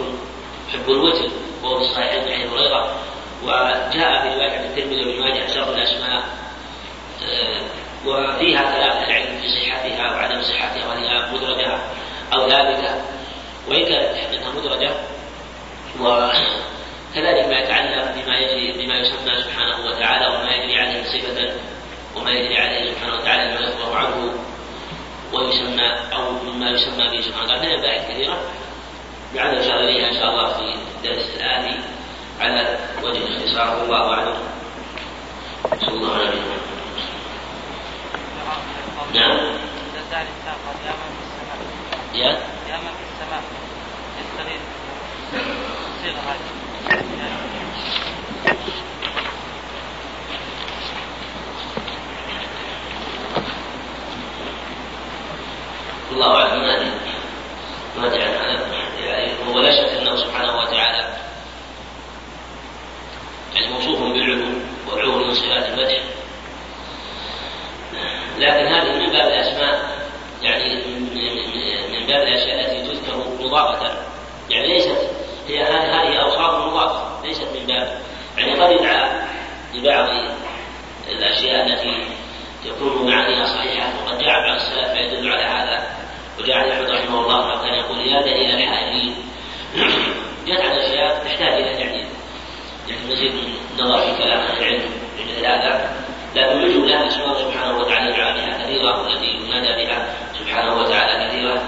يحب 0.68 0.90
الوتر 0.90 1.30
وهو 1.62 1.78
في 1.78 1.84
الصحيحين 1.84 2.24
من 2.24 2.32
حديث 2.32 2.52
هريرة. 2.52 2.96
وجاء 3.44 4.22
في 4.22 4.34
رواية 4.34 4.60
الترمذي 4.60 5.04
وابن 5.04 5.20
ماجه 5.20 5.46
أشر 5.46 5.74
الأسماء 5.74 6.24
آه، 7.22 7.62
وفيها 8.06 8.62
كلام 8.62 9.04
العلم 9.04 9.40
في 9.40 9.48
صحتها 9.48 10.10
وعدم 10.10 10.42
صحتها 10.42 10.88
وهي 10.88 11.32
مدرجة 11.32 11.78
أو 12.32 12.50
ثابتة. 12.50 13.02
وإن 13.68 13.84
كانت 13.84 14.34
أنها 14.34 14.52
مدرجة 14.52 14.90
وكذلك 16.00 17.46
ما 17.48 17.58
يتعلق 17.58 18.14
بما 18.16 18.38
يجري 18.38 18.72
بما 18.72 18.98
يسمى 18.98 19.42
سبحانه 19.42 19.86
وتعالى 19.86 20.26
وما 20.26 20.54
يجري 20.54 20.78
عليه 20.78 21.02
صفة. 21.04 21.52
وما 22.18 22.30
يجري 22.30 22.58
عليه 22.58 22.92
سبحانه 22.92 23.14
وتعالى 23.14 23.54
ما 23.54 23.60
يخبر 23.60 23.96
عنه 23.96 24.32
ويسمى 25.32 25.88
أو 26.12 26.30
مما 26.30 26.70
يسمى 26.70 27.08
به 27.08 27.20
سبحانه 27.20 27.44
وتعالى. 27.44 27.76
باحث 27.82 28.10
كثيرة 28.10 28.38
لعل 29.34 29.54
إشارة 29.58 29.80
إليها 29.80 30.08
إن 30.08 30.14
شاء 30.14 30.28
الله 30.30 30.48
في 30.52 30.74
الدرس 30.96 31.30
الآتي 31.36 31.80
على 32.40 32.78
وجه 33.02 33.18
الاختصار 33.18 33.78
والله 33.80 34.14
أعلم. 34.14 34.36
صلى 35.80 35.94
الله 35.94 36.14
عليه 36.14 36.28
وسلم. 36.28 36.58
نعم. 39.14 39.38
يا؟ 42.14 42.30
يا 42.68 42.76
من 42.76 42.92
في 42.98 43.04
السماء. 43.12 43.42
يستغيث 44.20 44.60
صيغة 46.02 46.20
هذه. 46.28 46.58
الله 56.12 56.36
اعلم 56.36 56.60
ما 56.60 56.76
ادري 56.76 56.90
ما 57.96 58.06
ادري 58.06 58.22
عن 58.22 58.34
هذا 58.34 58.68
هو 59.48 59.60
لا 59.60 59.70
شك 59.70 59.98
أنه 59.98 60.16
سبحانه 60.16 60.56
وتعالى 60.58 61.16
يعني 63.54 63.72
موصوف 63.72 64.00
بالعلو 64.00 64.46
والعلو 64.90 65.24
من 65.24 65.34
صفات 65.34 65.68
المدح 65.68 66.02
لكن 68.38 68.66
هذه 68.66 68.92
من 68.92 69.12
باب 69.12 69.26
الأسماء 69.26 69.98
يعني 70.42 70.74
من 71.92 72.06
باب 72.06 72.22
الأشياء 72.22 72.60
التي 72.60 72.92
تذكر 72.92 73.24
مضافه 73.40 73.96
يعني 74.50 74.66
ليست 74.66 75.10
هي 75.48 75.62
هذه 75.62 76.16
أوصاف 76.16 76.66
مضافه 76.66 77.26
ليست 77.26 77.42
من 77.54 77.66
باب. 77.66 78.00
يعني 78.38 78.60
قد 78.60 78.70
يدعى 78.70 79.10
لبعض 79.74 80.08
الأشياء 81.08 81.66
التي 81.66 82.17
تكون 82.64 83.10
معانيها 83.10 83.44
صحيحه 83.44 83.86
وقد 84.04 84.18
جاء 84.18 84.40
بعض 84.40 84.54
السلف 84.54 84.88
فيدل 84.88 85.32
على 85.32 85.44
هذا. 85.44 85.86
وجعل 86.38 86.70
أحمد 86.70 86.90
رحمه 86.90 87.20
الله 87.20 87.62
كان 87.62 87.74
يقول 87.74 87.98
يا 87.98 88.20
دليل 88.22 88.50
الحائلين 88.50 89.14
يجعل 90.46 90.78
اشياء 90.78 91.24
تحتاج 91.24 91.52
إلى 91.52 91.84
تعديل. 91.84 92.06
يعني 92.88 93.00
مزيد 93.08 93.32
من 93.34 93.54
النظر 93.78 93.98
في 94.00 94.22
كلام 94.22 94.40
أهل 94.40 94.58
العلم 94.58 94.90
مثل 95.18 95.46
هذا. 95.46 95.90
لكن 96.36 96.60
بالجمله 96.60 97.06
أسماء 97.06 97.34
سبحانه 97.42 97.78
وتعالى 97.78 98.10
يدعى 98.10 98.32
بها 98.32 98.64
كثيره 98.64 99.02
والتي 99.02 99.26
ينادى 99.26 99.84
بها 99.84 100.06
سبحانه 100.38 100.74
وتعالى 100.74 101.28
كثيره 101.28 101.62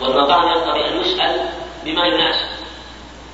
والمقام 0.00 0.48
يقتضي 0.48 0.88
ان 0.88 1.00
يسأل 1.00 1.48
بما 1.84 2.06
يناسب. 2.06 2.57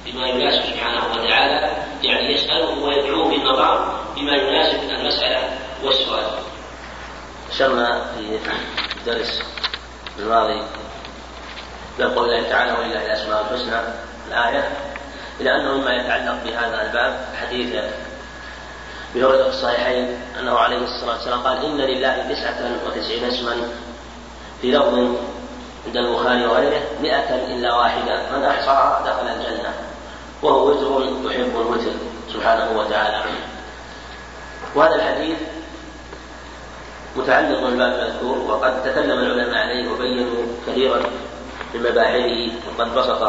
بما 0.06 0.26
يناسب 0.26 0.62
سبحانه 0.62 1.04
وتعالى 1.12 1.76
يعني 2.02 2.34
يساله 2.34 2.84
ويدعوه 2.84 3.28
بالمقام 3.28 3.88
بما 4.16 4.32
يناسب 4.32 4.90
المسألة 4.90 5.50
والسؤال. 5.84 6.24
أشرنا 7.50 8.04
في 8.14 8.38
الدرس 8.96 9.42
الماضي 10.18 10.62
بقول 11.98 12.30
الله 12.30 12.48
تعالى 12.48 12.72
ولله 12.72 13.06
الأسماء 13.06 13.40
الحسنى 13.40 13.80
الآية 14.28 14.68
إلى 15.40 15.56
أنه 15.56 15.72
مما 15.72 15.94
يتعلق 15.94 16.44
بهذا 16.44 16.82
الباب 16.82 17.26
حديث 17.40 17.76
في 19.12 19.48
الصحيحين 19.48 20.20
أنه 20.40 20.58
عليه 20.58 20.76
الصلاة 20.76 21.14
والسلام 21.14 21.40
قال 21.40 21.64
إن 21.64 21.76
لله 21.76 22.32
تسعة 22.32 22.70
وتسعين 22.86 23.24
اسما 23.24 23.56
في 24.62 24.72
لفظ 24.72 24.94
عند 25.86 25.96
البخاري 25.96 26.46
وغيره 26.46 26.82
مئة 27.02 27.34
إلا 27.34 27.74
واحدة 27.74 28.36
من 28.36 28.44
أحصاها 28.44 29.02
دخل 29.06 29.28
الجنة 29.28 29.53
وهو 30.44 30.68
وتر 30.68 31.02
يحب 31.30 31.56
الوتر 31.56 31.92
سبحانه 32.32 32.78
وتعالى. 32.78 33.24
وهذا 34.74 34.94
الحديث 34.94 35.38
متعلق 37.16 37.60
بالباب 37.60 37.92
المذكور 37.92 38.38
وقد 38.38 38.82
تكلم 38.82 39.18
العلماء 39.18 39.58
عليه 39.58 39.90
وبينوا 39.90 40.46
كثيرا 40.66 40.98
من 41.74 41.80
مباحثه 41.80 42.52
وقد 42.68 42.94
بسط 42.94 43.22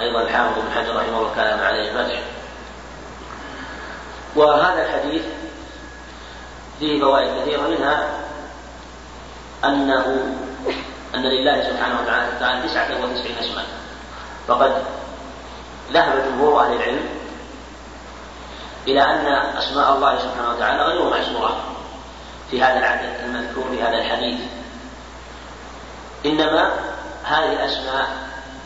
أيضا 0.00 0.22
الحافظ 0.22 0.58
بن 0.58 0.72
حجر 0.74 0.96
رحمه 0.96 1.18
الله 1.18 1.30
الكلام 1.30 1.60
عليه 1.60 1.90
المدح 1.90 2.20
وهذا 4.36 4.86
الحديث 4.86 5.22
فيه 6.78 7.00
فوائد 7.00 7.28
كثيرة 7.40 7.68
منها 7.68 8.08
أنه 9.64 10.34
أن 11.14 11.22
لله 11.22 11.62
سبحانه 11.62 12.00
وتعالى 12.02 12.28
تعالى 12.40 12.68
تسعة 12.68 12.88
وتسعين 13.02 13.38
اسما. 13.38 13.64
فقد 14.48 14.72
ذهب 15.92 16.24
جمهور 16.28 16.64
أهل 16.64 16.72
العلم 16.72 17.08
إلى 18.88 19.02
أن 19.02 19.26
أسماء 19.58 19.96
الله 19.96 20.18
سبحانه 20.18 20.50
وتعالى 20.50 20.82
غير 20.82 21.10
معصوره 21.10 21.56
في 22.50 22.62
هذا 22.62 22.78
العدد 22.78 23.10
المذكور 23.24 23.64
في 23.70 23.82
هذا 23.82 23.98
الحديث. 23.98 24.40
إنما 26.26 26.70
هذه 27.24 27.52
الأسماء 27.52 28.08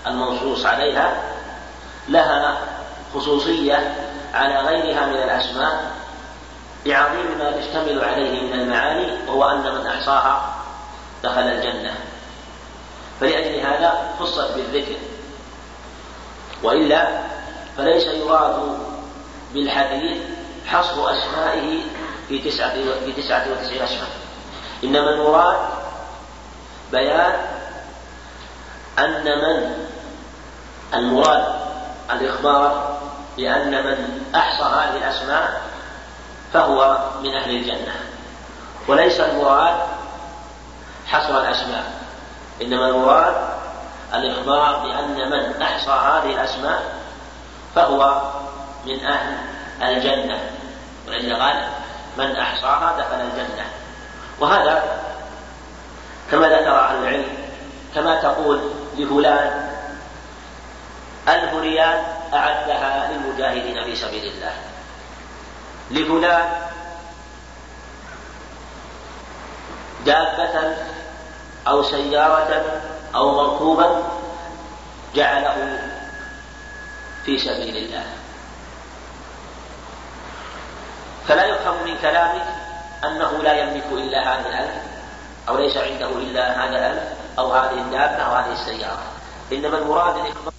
المنصوص 0.06 0.66
عليها 0.66 1.22
لها 2.08 2.58
خصوصية 3.14 3.94
على 4.34 4.58
غيرها 4.60 5.06
من 5.06 5.14
الأسماء 5.14 5.90
بعظيم 6.86 7.38
ما 7.38 7.50
تشتمل 7.50 8.04
عليه 8.04 8.42
من 8.42 8.60
المعاني 8.60 9.06
وهو 9.26 9.44
أن 9.44 9.74
من 9.74 9.86
أحصاها 9.86 10.54
دخل 11.22 11.40
الجنة. 11.40 11.94
فلأجل 13.20 13.60
هذا 13.60 14.14
خصت 14.20 14.52
بالذكر. 14.56 14.96
وإلا 16.62 17.08
فليس 17.76 18.04
يراد 18.04 18.78
بالحديث 19.54 20.22
حصر 20.66 21.10
أسمائه 21.10 21.80
في 22.28 22.38
تسعة 22.38 22.72
في 23.04 23.12
تسعة 23.22 23.46
وتسعين 23.52 23.82
اسما 23.82 24.06
إنما 24.84 25.10
المراد 25.10 25.56
بيان 26.92 27.32
أن 28.98 29.24
من 29.24 29.86
المراد 30.94 31.44
الإخبار 32.10 32.98
بأن 33.36 33.70
من 33.86 34.24
أحصى 34.34 34.62
هذه 34.62 34.96
الأسماء 34.96 35.62
فهو 36.52 36.98
من 37.22 37.34
أهل 37.34 37.50
الجنة. 37.50 37.94
وليس 38.88 39.20
المراد 39.20 39.74
حصر 41.06 41.40
الأسماء. 41.40 41.84
إنما 42.62 42.88
المراد 42.88 43.53
الإخبار 44.16 44.78
بأن 44.78 45.30
من 45.30 45.62
أحصى 45.62 45.90
هذه 45.90 46.34
الأسماء 46.34 46.82
فهو 47.74 48.22
من 48.86 49.04
أهل 49.04 49.36
الجنة. 49.82 50.40
ولذا 51.08 51.36
قال 51.36 51.68
من 52.18 52.36
أحصاها 52.36 52.98
دخل 52.98 53.20
الجنة. 53.20 53.66
وهذا 54.40 54.82
كما 56.30 56.48
ذكر 56.48 56.78
أهل 56.78 57.02
العلم 57.02 57.28
كما 57.94 58.20
تقول 58.20 58.60
لفلان 58.96 59.70
ألف 61.28 61.54
ريال 61.54 62.02
أعدها 62.34 63.10
للمجاهدين 63.12 63.84
في 63.84 63.96
سبيل 63.96 64.24
الله. 64.24 64.52
لفلان 65.90 66.48
دابة 70.06 70.76
أو 71.68 71.82
سيارة 71.82 72.64
أو 73.14 73.34
مركوبا 73.34 74.02
جعله 75.14 75.78
في 77.24 77.38
سبيل 77.38 77.76
الله. 77.76 78.04
فلا 81.28 81.44
يفهم 81.44 81.84
من 81.84 81.98
كلامك 82.02 82.46
أنه 83.04 83.42
لا 83.42 83.52
يملك 83.52 83.84
إلا 83.92 84.18
هذه 84.18 84.46
الألف 84.46 84.82
أو 85.48 85.56
ليس 85.56 85.76
عنده 85.76 86.08
إلا 86.08 86.64
هذا 86.64 86.78
الألف 86.78 87.02
أو 87.38 87.52
هذه 87.52 87.78
الدابة 87.78 88.22
أو 88.22 88.34
هذه 88.34 88.52
السيارة. 88.52 89.02
إنما 89.52 89.78
المراد 89.78 90.16
الإخبار 90.16 90.54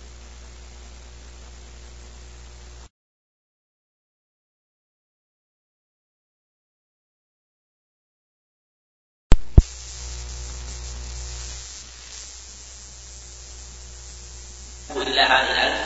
إلا 14.96 15.24
هذه 15.24 15.52
الألف 15.52 15.82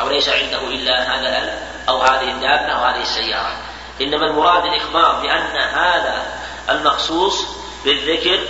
أو 0.00 0.08
ليس 0.08 0.28
عنده 0.28 0.68
إلا 0.68 1.02
هذا 1.02 1.28
الألف 1.28 1.58
أو 1.88 2.02
هذه 2.02 2.30
الدابة 2.44 2.72
أو 2.72 2.84
هذه 2.84 3.02
السيارة. 3.02 3.56
إنما 4.00 4.26
المراد 4.26 4.64
الإخبار 4.64 5.20
بأن 5.22 5.56
هذا 5.56 6.22
المخصوص 6.70 7.46
بالذكر 7.84 8.40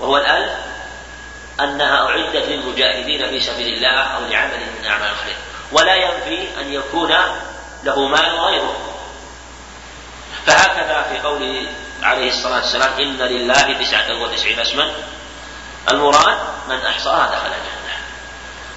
وهو 0.00 0.16
الألف 0.16 0.52
أنها 1.60 2.06
أعدت 2.08 2.48
للمجاهدين 2.48 3.28
في 3.28 3.40
سبيل 3.40 3.74
الله 3.74 4.00
أو 4.00 4.20
لعمل 4.20 4.60
من 4.78 4.86
أعمال 4.86 5.10
الخير. 5.10 5.36
ولا 5.72 5.94
ينفي 5.94 6.60
أن 6.60 6.72
يكون 6.72 7.14
له 7.84 8.08
مال 8.08 8.40
غيره 8.40 8.76
فهكذا 10.46 11.02
في 11.02 11.18
قوله 11.18 11.68
عليه 12.02 12.28
الصلاة 12.28 12.56
والسلام 12.56 12.92
إن 13.00 13.18
لله 13.18 13.72
تسعة 13.80 14.22
وتسعين 14.22 14.58
اسما. 14.60 14.92
المراد 15.90 16.38
من 16.68 16.86
أحصاها 16.86 17.26
دخل 17.26 17.46
الجنة. 17.46 17.96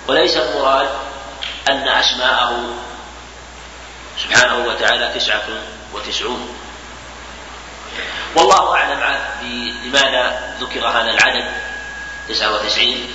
وليس 0.08 0.38
المراد 0.38 0.90
أن 1.70 1.88
أسماءه 1.88 2.74
سبحانه 4.24 4.66
وتعالى 4.68 5.12
تسعة 5.16 5.48
وتسعون. 5.94 6.56
والله 8.36 8.76
أعلم 8.76 9.20
لماذا 9.86 10.56
ذكر 10.60 10.88
هذا 10.88 11.12
العدد 11.12 11.46
تسعة 12.30 12.54
وتسعين. 12.54 13.12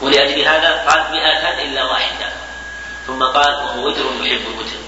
ولأجل 0.00 0.40
هذا 0.40 0.84
قال 0.88 1.12
مئة 1.12 1.62
إلا 1.62 1.84
واحدة. 1.84 2.28
ثم 3.06 3.22
قال 3.22 3.54
وهو 3.54 3.88
وتر 3.88 4.04
يحب 4.20 4.40
الوتر. 4.54 4.78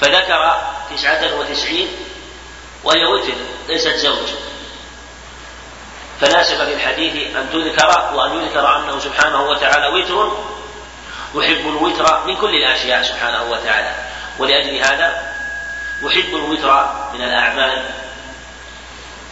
فذكر 0.00 0.62
تسعة 0.90 1.38
وتسعين 1.38 1.88
وهي 2.84 3.04
وتر 3.04 3.34
ليست 3.68 3.96
زوج. 3.96 4.28
فناسب 6.20 6.56
في 6.56 6.74
الحديث 6.74 7.36
أن 7.36 7.50
تذكر 7.52 8.14
وأن 8.14 8.42
يذكر 8.42 8.76
أنه 8.76 8.98
سبحانه 8.98 9.42
وتعالى 9.42 9.86
وتر 9.88 10.32
يحب 11.34 11.68
الوتر 11.68 12.26
من 12.26 12.36
كل 12.36 12.54
الأشياء 12.54 13.02
سبحانه 13.02 13.42
وتعالى. 13.42 13.94
ولأجل 14.38 14.76
هذا 14.76 15.32
يحب 16.02 16.34
الوتر 16.34 16.94
من 17.14 17.22
الأعمال. 17.22 17.84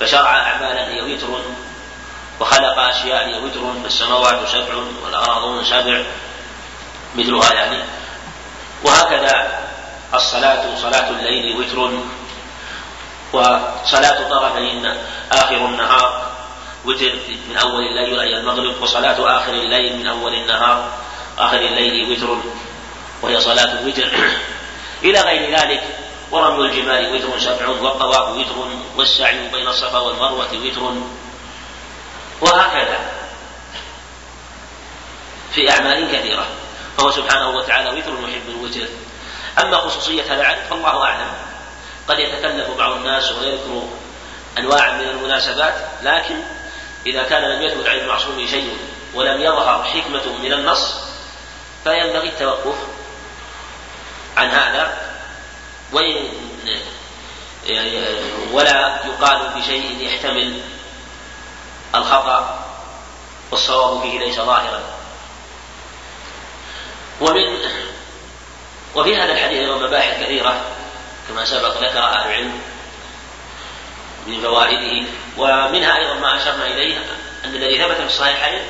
فشرع 0.01 0.36
أعمالا 0.36 0.88
هي 0.88 1.03
وتر 1.03 1.28
وخلق 2.40 2.78
أشياء 2.78 3.28
هي 3.28 3.38
وتر 3.38 3.61
فالسماوات 3.82 4.49
سبع 4.49 4.74
والأراضون 5.05 5.64
سبع 5.64 6.03
مثلها 7.14 7.53
يعني. 7.53 7.78
وهكذا 8.84 9.59
الصلاة 10.14 10.76
صلاة 10.76 11.11
الليل 11.11 11.57
وتر 11.57 11.90
وصلاة 13.32 14.28
طرفي 14.28 14.97
آخر 15.32 15.57
النهار 15.57 16.32
وتر 16.84 17.12
من 17.49 17.57
أول 17.57 17.82
الليل 17.82 18.20
أي 18.20 18.36
المغرب 18.36 18.82
وصلاة 18.82 19.36
آخر 19.36 19.53
الليل 19.53 19.97
من 19.99 20.07
أول 20.07 20.34
النهار. 20.34 20.88
آخر 21.39 21.57
الليل 21.57 22.12
وتر 22.12 22.39
وهي 23.22 23.41
صلاة 23.41 23.80
الوتر. 23.80 24.09
إلى 25.05 25.20
غير 25.20 25.59
ذلك 25.59 25.82
ورمي 26.30 26.66
الجمال 26.66 27.14
وتر 27.14 27.39
سبع 27.39 27.68
والطواف 27.68 28.28
وتر 28.28 28.68
والسعي 28.97 29.49
بين 29.49 29.68
الصفا 29.68 29.99
والمروة 29.99 30.49
وتر. 30.55 30.95
وهكذا 32.41 32.99
في 35.53 35.70
أعمال 35.70 36.12
كثيرة. 36.12 36.47
فهو 36.99 37.11
سبحانه 37.11 37.51
وتعالى 37.51 37.91
وتر 37.91 38.28
يحب 38.28 38.49
الوتر. 38.49 38.89
أما 39.59 39.76
خصوصية 39.76 40.22
هذا 40.22 40.41
العدد 40.41 40.62
فالله 40.70 41.03
أعلم. 41.03 41.28
قد 42.09 42.18
يتكلف 42.18 42.70
بعض 42.78 42.93
الناس 42.93 43.32
ويذكر 43.32 43.82
أنواعا 44.59 44.93
من 44.93 45.09
المناسبات 45.09 45.74
لكن 46.03 46.34
إذا 47.07 47.22
كان 47.22 47.43
لم 47.43 47.62
يثبت 47.62 47.87
عن 47.87 47.99
المعصوم 47.99 48.47
شيء 48.47 48.76
ولم 49.14 49.41
يظهر 49.41 49.84
حكمة 49.84 50.39
من 50.43 50.53
النص 50.53 50.95
فينبغي 51.87 52.28
التوقف 52.28 52.76
عن 54.37 54.49
هذا 54.49 54.99
وإن 55.93 56.28
ولا 58.53 59.01
يقال 59.07 59.49
بشيء 59.57 59.97
يحتمل 60.01 60.61
الخطأ 61.95 62.66
والصواب 63.51 64.03
فيه 64.03 64.18
ليس 64.18 64.37
ظاهرا. 64.37 64.80
ومن 67.20 67.59
وفي 68.95 69.16
هذا 69.16 69.32
الحديث 69.32 69.59
أيضا 69.59 69.87
مباحث 69.87 70.22
كثيرة 70.24 70.61
كما 71.28 71.45
سبق 71.45 71.76
ذكر 71.76 71.99
أهل 71.99 72.26
العلم 72.26 72.61
من 74.26 74.41
فوائده 74.41 75.09
ومنها 75.37 75.97
أيضا 75.97 76.14
ما 76.14 76.37
أشرنا 76.37 76.66
إليه 76.66 76.97
أن 77.45 77.55
الذي 77.55 77.78
ثبت 77.78 77.97
في 77.97 78.07
الصحيحين 78.07 78.62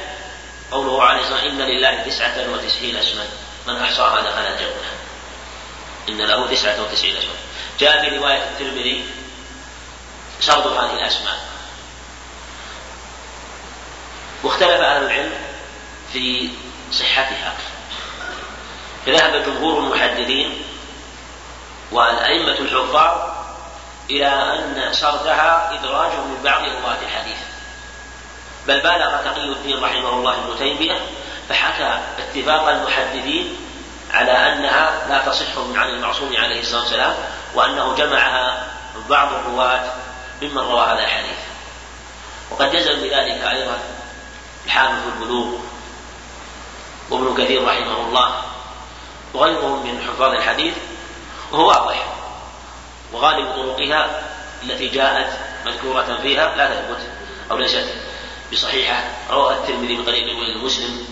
قوله 0.71 1.03
عليه 1.03 1.21
الصلاة 1.21 1.35
والسلام 1.35 1.61
إن 1.61 1.69
لله 1.69 2.03
تسعة 2.03 2.53
وتسعين 2.53 2.97
اسما 2.97 3.27
من 3.67 3.77
أحصاها 3.77 4.21
دخل 4.21 4.41
الجنة 4.41 4.93
إن 6.09 6.19
له 6.19 6.47
تسعة 6.55 6.83
وتسعين 6.83 7.17
اسما. 7.17 7.35
جاء 7.81 8.11
في 8.11 8.17
رواية 8.17 8.43
الترمذي 8.43 9.05
شرط 10.41 10.67
هذه 10.67 10.95
الأسماء. 10.95 11.39
واختلف 14.43 14.81
أهل 14.81 15.05
العلم 15.05 15.33
في 16.13 16.51
صحتها. 16.93 17.55
فذهب 19.07 19.45
جمهور 19.45 19.79
المحدثين 19.79 20.63
والأئمة 21.93 22.59
الحفاظ 22.59 23.31
إلى 24.11 24.27
أن 24.27 24.93
سردها 24.93 25.71
إدراج 25.73 26.13
من 26.13 26.41
بعض 26.45 26.63
رواة 26.63 26.99
الحديث. 27.03 27.37
بل 28.69 28.81
بالغ 28.81 29.23
تقي 29.25 29.45
الدين 29.45 29.85
رحمه 29.85 30.09
الله 30.09 30.33
ابن 30.33 30.59
تيمية 30.59 31.01
فحكى 31.49 31.99
اتفاق 32.19 32.69
المحدثين 32.69 33.57
على 34.13 34.33
أنها 34.33 35.07
لا 35.09 35.31
تصح 35.31 35.59
من 35.59 35.77
عن 35.79 35.89
المعصوم 35.89 36.37
عليه 36.37 36.61
الصلاة 36.61 36.81
والسلام 36.81 37.15
وأنه 37.55 37.95
جمعها 37.95 38.67
بعض 39.09 39.29
الرواة 39.33 39.85
ممن 40.43 40.59
روى 40.59 40.87
هذا 40.87 41.05
الحديث. 41.05 41.39
وقد 42.51 42.71
جزم 42.71 42.93
بذلك 42.93 43.43
أيضا 43.51 43.79
الحافظ 44.67 44.99
البلوغ 45.15 45.47
وابن 47.11 47.45
كثير 47.45 47.69
رحمه 47.69 48.01
الله 48.01 48.43
وغيرهم 49.35 49.87
من 49.87 50.03
حفاظ 50.09 50.33
الحديث 50.33 50.75
وهو 51.53 51.69
واضح. 51.69 52.07
وغالب 53.13 53.53
طرقها 53.53 54.23
التي 54.63 54.89
جاءت 54.89 55.33
مذكورة 55.67 56.19
فيها 56.23 56.57
لا 56.57 56.75
تثبت 56.75 57.01
أو 57.51 57.59
ليست. 57.59 58.06
بصحيحة 58.53 59.05
روى 59.31 59.55
الترمذي 59.55 59.97
بطريق 59.97 60.25
مسلم 60.65 61.07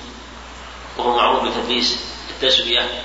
وهو 0.99 1.17
معروف 1.17 1.45
بتدليس 1.45 1.99
التسوية 2.31 3.03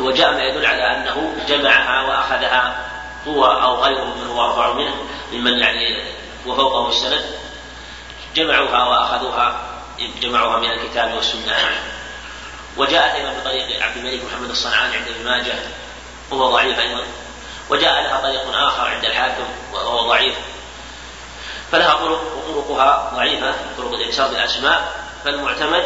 وجاء 0.00 0.32
ما 0.32 0.42
يدل 0.42 0.66
على 0.66 0.82
أنه 0.82 1.34
جمعها 1.48 2.02
وأخذها 2.02 2.90
هو 3.28 3.44
أو 3.44 3.82
غيره 3.82 4.04
من 4.04 4.26
هو 4.26 4.44
أرفع 4.44 4.72
منه 4.72 4.94
ممن 5.32 5.58
يعني 5.58 6.04
وفوقه 6.46 6.88
السند. 6.88 7.24
جمعوها 8.36 8.84
وأخذوها 8.84 9.60
جمعوها 10.22 10.58
من 10.58 10.70
الكتاب 10.70 11.14
والسنة. 11.14 11.56
وجاءت 12.76 13.14
أيضا 13.14 13.32
بطريق 13.40 13.82
عبد 13.82 13.96
الملك 13.96 14.20
محمد 14.24 14.50
الصنعاني 14.50 14.96
عند 14.96 15.08
ابن 15.08 15.24
ماجه 15.24 15.54
وهو 16.30 16.50
ضعيف 16.50 16.78
أيضا. 16.78 17.04
وجاء 17.70 18.02
لها 18.02 18.20
طريق 18.20 18.56
آخر 18.56 18.86
عند 18.86 19.04
الحاكم 19.04 19.44
وهو 19.72 20.08
ضعيف. 20.08 20.34
فلها 21.72 21.94
طرق 21.94 22.22
وطرقها 22.36 23.12
ضعيفة 23.14 23.54
طرق 23.78 23.92
الإنشار 23.92 24.28
بالأسماء 24.28 24.92
فالمعتمد 25.24 25.84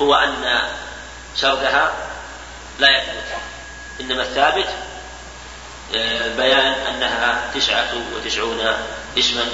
هو 0.00 0.14
أن 0.14 0.68
سردها 1.36 1.92
لا 2.78 2.88
يثبت 2.90 3.24
إنما 4.00 4.22
الثابت 4.22 4.68
آه، 5.96 6.36
بيان 6.36 6.72
أنها 6.72 7.50
تسعة 7.54 7.88
وتسعون 8.16 8.60
اسما 9.18 9.44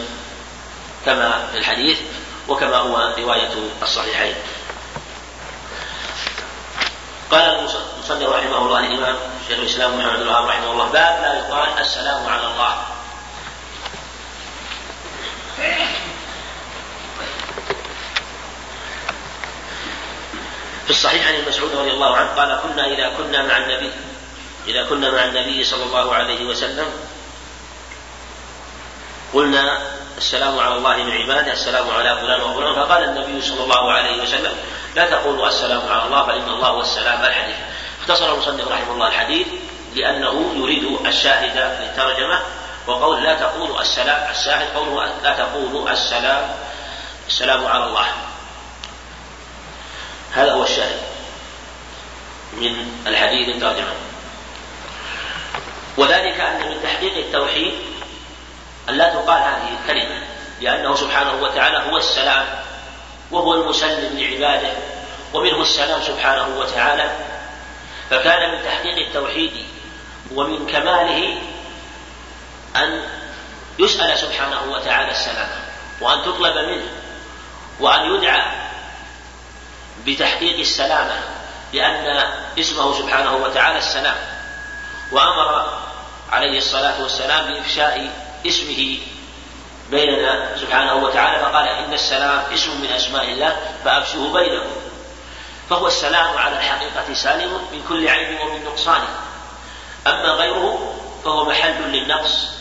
كما 1.07 1.47
في 1.53 1.59
الحديث 1.59 1.99
وكما 2.49 2.77
هو 2.77 3.15
رواية 3.19 3.51
الصحيحين. 3.83 4.35
قال 7.31 7.41
المصنف 7.41 8.29
رحمه 8.29 8.59
الله 8.59 8.79
الإمام 8.79 9.17
شيخ 9.49 9.59
الإسلام 9.59 9.99
محمد 9.99 10.19
بن 10.19 10.29
رحمه 10.29 10.73
الله 10.73 10.85
باب 10.85 11.23
لا 11.23 11.35
يقال 11.35 11.79
السلام 11.79 12.27
على 12.27 12.47
الله. 12.47 12.98
في 20.85 20.91
الصحيح 20.91 21.29
عن 21.29 21.35
مسعود 21.49 21.75
رضي 21.75 21.91
الله 21.91 22.17
عنه 22.17 22.29
قال 22.29 22.61
كنا 22.63 22.87
إذا 22.87 23.09
كنا 23.17 23.43
مع 23.43 23.57
النبي 23.57 23.91
إذا 24.67 24.83
كنا 24.83 25.11
مع 25.11 25.25
النبي 25.25 25.65
صلى 25.65 25.85
الله 25.85 26.15
عليه 26.15 26.45
وسلم 26.45 26.87
قلنا 29.35 29.79
السلام 30.19 30.59
على 30.59 30.75
الله 30.75 30.97
من 30.97 31.11
عباده 31.11 31.53
السلام 31.53 31.91
على 31.91 32.17
فلان 32.17 32.41
وفلان 32.41 32.75
فقال 32.75 33.05
النبي 33.05 33.41
صلى 33.43 33.65
الله 33.65 33.93
عليه 33.93 34.23
وسلم 34.23 34.53
لا 34.97 35.11
تقولوا 35.11 35.49
السلام 35.49 35.83
على 35.89 36.03
الله 36.03 36.27
فإن 36.27 36.49
الله 36.49 36.69
هو 36.69 36.81
السلام 36.81 37.25
الحديث؟ 37.25 37.57
اختصر 38.01 38.35
المصنف 38.35 38.69
رحمه 38.69 38.93
الله 38.93 39.09
الحديث 39.09 39.47
لأنه 39.95 40.55
يريد 40.57 41.07
الشاهد 41.07 41.81
للترجمة 41.81 42.41
وقول 42.89 43.23
لا 43.23 43.35
تقولوا 43.35 43.81
السلام 43.81 44.31
الشاهد 44.31 44.77
قوله 44.77 45.13
لا 45.23 45.37
تقولوا 45.37 45.91
السلام 45.91 46.55
السلام 47.27 47.67
على 47.67 47.85
الله. 47.85 48.07
هذا 50.33 50.53
هو 50.53 50.63
الشاهد 50.63 51.01
من 52.53 53.03
الحديث 53.07 53.49
الترجمة. 53.49 53.95
وذلك 55.97 56.41
أن 56.41 56.69
من 56.69 56.81
تحقيق 56.83 57.17
التوحيد 57.17 57.75
أن 58.89 58.95
لا 58.95 59.15
تقال 59.15 59.43
هذه 59.43 59.69
الكلمة 59.81 60.23
لأنه 60.61 60.95
سبحانه 60.95 61.43
وتعالى 61.43 61.79
هو 61.91 61.97
السلام 61.97 62.47
وهو 63.31 63.55
المسلم 63.55 64.19
لعباده 64.19 64.73
ومنه 65.35 65.63
السلام 65.63 66.03
سبحانه 66.03 66.49
وتعالى. 66.59 67.11
فكان 68.11 68.51
من 68.51 68.65
تحقيق 68.65 69.07
التوحيد 69.07 69.53
ومن 70.35 70.67
كماله 70.67 71.39
أن 72.85 73.03
يسأل 73.79 74.19
سبحانه 74.19 74.73
وتعالى 74.73 75.11
السلامة 75.11 75.57
وأن 76.01 76.23
تطلب 76.23 76.57
منه 76.57 76.87
وأن 77.81 78.15
يدعى 78.15 78.43
بتحقيق 80.07 80.59
السلامة 80.59 81.21
لأن 81.73 82.25
اسمه 82.59 82.99
سبحانه 82.99 83.37
وتعالى 83.37 83.79
السلام 83.79 84.17
وأمر 85.13 85.79
عليه 86.33 86.59
الصلاة 86.59 87.03
والسلام 87.03 87.53
بإفشاء 87.53 88.11
اسمه 88.47 88.99
بيننا 89.91 90.57
سبحانه 90.61 90.95
وتعالى 90.95 91.43
فقال 91.43 91.69
إن 91.69 91.93
السلام 91.93 92.43
اسم 92.55 92.81
من 92.81 92.93
أسماء 92.93 93.25
الله 93.25 93.57
فأفشه 93.85 94.33
بينهم 94.33 94.71
فهو 95.71 95.87
السلام 95.87 96.39
على 96.39 96.57
الحقيقة 96.57 97.15
سالم 97.15 97.53
من 97.73 97.85
كل 97.89 98.09
عيب 98.09 98.41
ومن 98.41 98.65
نقصان 98.65 99.01
أما 100.07 100.29
غيره 100.29 100.95
فهو 101.25 101.45
محل 101.45 101.83
للنقص 101.83 102.58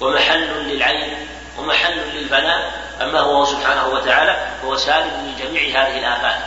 ومحل 0.00 0.64
للعيب 0.64 1.18
ومحل 1.58 1.98
للفناء 1.98 2.72
أما 3.00 3.20
هو 3.20 3.44
سبحانه 3.44 3.86
وتعالى 3.86 4.48
فهو 4.62 4.76
سالم 4.76 5.24
من 5.24 5.36
جميع 5.38 5.82
هذه 5.82 5.98
الآفات 5.98 6.40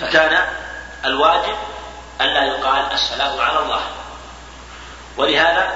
فكان 0.00 0.46
الواجب 1.04 1.56
ألا 2.20 2.44
يقال 2.44 2.92
السلام 2.92 3.40
على 3.40 3.58
الله. 3.58 3.80
ولهذا 5.16 5.72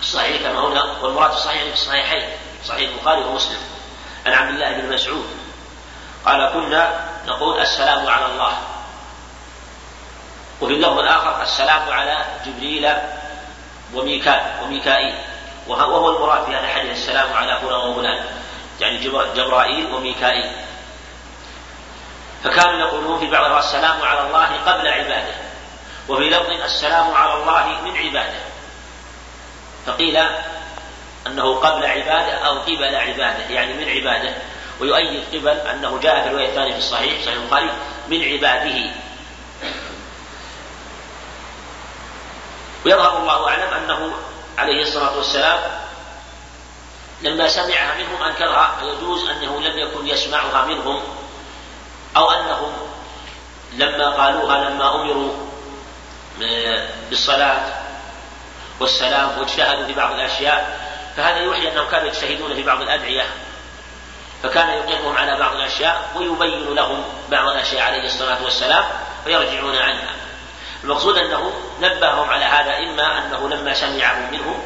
الصحيح 0.00 0.42
كما 0.42 0.60
هنا 0.60 0.84
والمراد 1.02 1.30
الصحيح 1.30 1.62
في 1.62 1.72
الصحيحين 1.72 2.28
صحيح 2.64 2.90
البخاري 2.90 3.24
ومسلم. 3.24 3.60
عن 4.26 4.32
عبد 4.32 4.50
الله 4.50 4.72
بن 4.72 4.94
مسعود 4.94 5.26
قال 6.26 6.52
كنا 6.52 7.00
نقول 7.26 7.60
السلام 7.60 8.06
على 8.06 8.26
الله. 8.26 8.58
وفي 10.60 10.72
اللفظ 10.72 10.98
الآخر 10.98 11.42
السلام 11.42 11.90
على 11.90 12.24
جبريل 12.46 12.92
وميكال 13.94 14.40
وميكائيل 14.62 15.14
وهو 15.68 16.16
المراد 16.16 16.44
في 16.44 16.50
هذا 16.50 16.64
الحديث 16.64 16.92
السلام 16.92 17.32
على 17.32 17.58
فلان 17.60 17.90
وفلان 17.90 18.24
يعني 18.80 18.98
جبرائيل 19.34 19.94
وميكائيل 19.94 20.50
فكانوا 22.44 22.78
يقولون 22.78 23.20
في 23.20 23.30
بعضها 23.30 23.58
السلام 23.58 24.02
على 24.02 24.26
الله 24.26 24.46
قبل 24.66 24.88
عباده. 24.88 25.34
وفي 26.08 26.30
لفظ 26.30 26.50
السلام 26.50 27.14
على 27.14 27.34
الله 27.34 27.66
من 27.84 27.96
عباده. 27.96 28.40
فقيل 29.86 30.18
أنه 31.26 31.54
قبل 31.54 31.86
عبادة 31.86 32.32
أو 32.32 32.58
قبل 32.58 32.94
عبادة 32.94 33.44
يعني 33.50 33.74
من 33.74 33.88
عباده. 33.88 34.34
ويؤيد 34.80 35.24
قبل 35.32 35.48
أنه 35.48 35.98
جاء 36.02 36.22
في 36.22 36.26
الرواية 36.26 36.48
الثانية 36.48 36.72
في 36.72 36.78
الصحيح 36.78 37.22
صحيح 37.24 37.34
البخاري 37.34 37.70
من 38.08 38.22
عباده. 38.22 38.90
ويظهر 42.86 43.18
الله 43.18 43.48
أعلم 43.48 43.74
أنه 43.74 44.12
عليه 44.58 44.82
الصلاة 44.82 45.16
والسلام 45.16 45.60
لما 47.22 47.48
سمعها 47.48 47.94
منهم 47.94 48.22
أنكرها 48.22 48.76
فيجوز 48.80 49.28
أنه 49.28 49.60
لم 49.60 49.78
يكن 49.78 50.06
يسمعها 50.06 50.64
منهم 50.66 51.02
أو 52.16 52.30
أنهم 52.30 52.72
لما 53.72 54.10
قالوها 54.10 54.70
لما 54.70 54.94
أمروا 54.94 55.32
بالصلاة 57.10 57.62
والسلام 58.80 59.38
واجتهدوا 59.38 59.86
في 59.86 59.92
بعض 59.92 60.12
الأشياء 60.12 60.80
فهذا 61.16 61.38
يوحي 61.38 61.68
أنهم 61.72 61.88
كانوا 61.88 62.08
يجتهدون 62.08 62.54
في 62.54 62.62
بعض 62.62 62.82
الأدعية 62.82 63.26
فكان 64.42 64.68
يقرهم 64.68 65.16
على 65.16 65.38
بعض 65.38 65.54
الأشياء 65.54 66.10
ويبين 66.16 66.74
لهم 66.74 67.04
بعض 67.30 67.48
الأشياء 67.48 67.82
عليه 67.82 68.04
الصلاة 68.04 68.44
والسلام 68.44 68.84
فيرجعون 69.24 69.76
عنها. 69.76 70.21
المقصود 70.84 71.18
أنه 71.18 71.52
نبههم 71.80 72.30
على 72.30 72.44
هذا 72.44 72.78
إما 72.78 73.18
أنه 73.18 73.48
لما 73.48 73.74
سمعه 73.74 74.30
منهم 74.30 74.62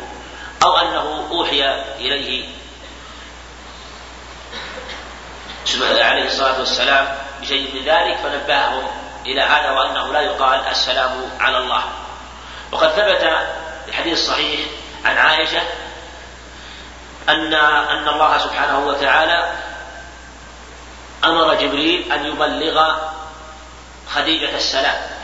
أو 0.64 0.77
أنه 0.77 1.29
أوحي 1.31 1.64
إليه. 1.99 2.49
عليه 6.03 6.27
الصلاة 6.27 6.59
والسلام 6.59 7.19
بشيء 7.41 7.75
من 7.75 7.85
ذلك 7.85 8.17
فنبههم 8.17 8.87
إلى 9.27 9.41
هذا 9.41 9.71
وأنه 9.71 10.12
لا 10.12 10.21
يقال 10.21 10.61
السلام 10.61 11.31
على 11.41 11.59
الله. 11.59 11.83
وقد 12.73 12.89
ثبت 12.91 13.21
في 13.85 13.89
الحديث 13.89 14.12
الصحيح 14.12 14.61
عن 15.05 15.17
عائشة 15.19 15.62
أن 17.29 17.55
أن 17.55 18.09
الله 18.09 18.39
سبحانه 18.39 18.79
وتعالى 18.79 19.53
أمر 21.25 21.55
جبريل 21.55 22.12
أن 22.12 22.27
يبلغ 22.27 22.97
خديجة 24.14 24.57
السلام. 24.57 25.16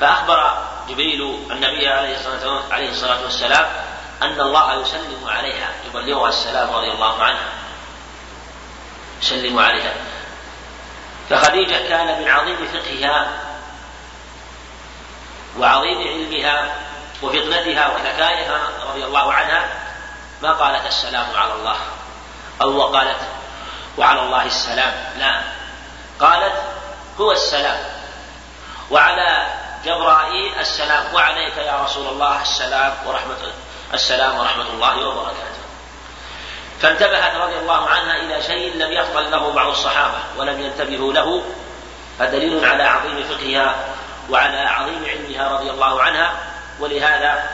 فأخبر 0.00 0.58
جبريل 0.88 1.46
النبي 1.50 1.88
عليه 1.88 2.90
الصلاة 2.90 3.22
والسلام 3.22 3.66
أن 4.22 4.40
الله 4.40 4.80
يسلم 4.80 5.28
عليها 5.28 5.68
يبلغها 5.86 6.28
السلام 6.28 6.70
رضي 6.70 6.90
الله 6.92 7.22
عنها. 7.22 7.48
يسلم 9.22 9.58
عليها. 9.58 9.94
فخديجة 11.30 11.88
كان 11.88 12.22
من 12.22 12.28
عظيم 12.28 12.56
فقهها 12.72 13.28
وعظيم 15.58 15.98
علمها 15.98 16.74
وفطنتها 17.22 17.88
وذكائها 17.88 18.60
رضي 18.88 19.04
الله 19.04 19.32
عنها 19.32 19.68
ما 20.42 20.52
قالت 20.52 20.86
السلام 20.86 21.26
على 21.36 21.52
الله؟ 21.52 21.76
أو 22.62 22.76
وقالت 22.76 23.18
وعلى 23.98 24.20
الله 24.20 24.44
السلام. 24.46 24.94
لا 25.18 25.40
قالت 26.20 26.62
هو 27.20 27.32
السلام. 27.32 27.84
وعلى 28.90 29.46
جبرائيل 29.84 30.52
السلام. 30.60 31.14
وعليك 31.14 31.56
يا 31.56 31.84
رسول 31.84 32.08
الله 32.08 32.42
السلام 32.42 32.92
ورحمة 33.06 33.52
السلام 33.94 34.38
ورحمة 34.38 34.68
الله 34.70 35.08
وبركاته. 35.08 35.62
فانتبهت 36.82 37.34
رضي 37.34 37.58
الله 37.58 37.88
عنها 37.88 38.16
إلى 38.16 38.42
شيء 38.42 38.76
لم 38.76 38.92
يفضل 38.92 39.30
له 39.30 39.52
بعض 39.52 39.68
الصحابة 39.68 40.18
ولم 40.36 40.60
ينتبهوا 40.60 41.12
له 41.12 41.42
فدليل 42.18 42.64
على 42.64 42.82
عظيم 42.82 43.24
فقهها 43.28 43.74
وعلى 44.30 44.58
عظيم 44.58 45.04
علمها 45.04 45.48
رضي 45.48 45.70
الله 45.70 46.02
عنها. 46.02 46.32
ولهذا 46.80 47.44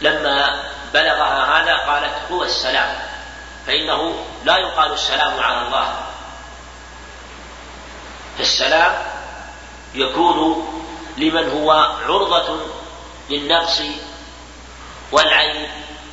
لما 0.00 0.62
بلغها 0.94 1.60
هذا 1.60 1.76
قالت 1.76 2.14
هو 2.32 2.42
السلام 2.44 2.94
فإنه 3.66 4.24
لا 4.44 4.56
يقال 4.56 4.92
السلام 4.92 5.40
على 5.40 5.66
الله. 5.66 5.94
فالسلام 8.38 8.92
يكون 9.94 10.38
لمن 11.18 11.50
هو 11.50 11.72
عرضة 12.06 12.60
للنقص 13.30 13.82
والعيب 15.12 15.68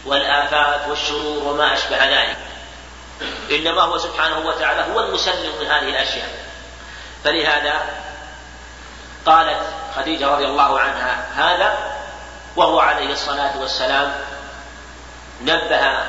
والآفات 0.06 0.88
والشرور 0.90 1.44
وما 1.44 1.74
أشبه 1.74 2.06
ذلك. 2.06 2.38
إنما 3.52 3.82
هو 3.82 3.98
سبحانه 3.98 4.40
وتعالى 4.40 4.94
هو 4.94 5.00
المسلم 5.00 5.60
من 5.60 5.68
هذه 5.68 5.90
الأشياء. 5.90 6.30
فلهذا 7.24 7.82
قالت 9.26 9.60
خديجة 9.96 10.28
رضي 10.28 10.46
الله 10.46 10.80
عنها 10.80 11.26
هذا 11.36 11.96
وهو 12.56 12.80
عليه 12.80 13.14
الصلاة 13.14 13.58
والسلام 13.60 14.14
نبه 15.42 16.04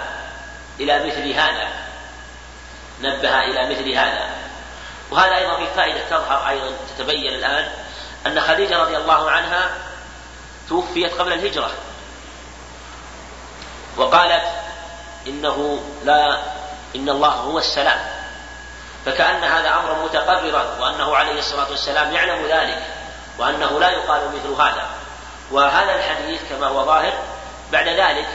إلى 0.81 1.07
مثل 1.07 1.33
هذا. 1.33 1.69
نبه 3.01 3.45
إلى 3.45 3.71
مثل 3.71 3.91
هذا. 3.91 4.31
وهذا 5.11 5.37
أيضا 5.37 5.57
في 5.57 5.67
فائدة 5.77 6.01
تظهر 6.11 6.49
أيضا 6.49 6.71
تتبين 6.97 7.35
الآن. 7.35 7.69
أن 8.27 8.41
خديجة 8.41 8.79
رضي 8.79 8.97
الله 8.97 9.31
عنها 9.31 9.71
توفيت 10.69 11.15
قبل 11.15 11.33
الهجرة. 11.33 11.71
وقالت 13.97 14.43
إنه 15.27 15.81
لا 16.05 16.43
إن 16.97 17.09
الله 17.09 17.29
هو 17.29 17.59
السلام. 17.59 17.99
فكأن 19.07 19.45
هذا 19.45 19.75
أمر 19.75 20.05
متقررا 20.05 20.77
وأنه 20.81 21.17
عليه 21.17 21.39
الصلاة 21.39 21.71
والسلام 21.71 22.13
يعلم 22.13 22.47
ذلك 22.47 22.83
وأنه 23.39 23.81
لا 23.81 23.91
يقال 23.91 24.21
مثل 24.35 24.63
هذا. 24.63 24.87
وهذا 25.51 25.95
الحديث 25.95 26.41
كما 26.51 26.67
هو 26.67 26.85
ظاهر 26.85 27.13
بعد 27.73 27.89
ذلك 27.89 28.29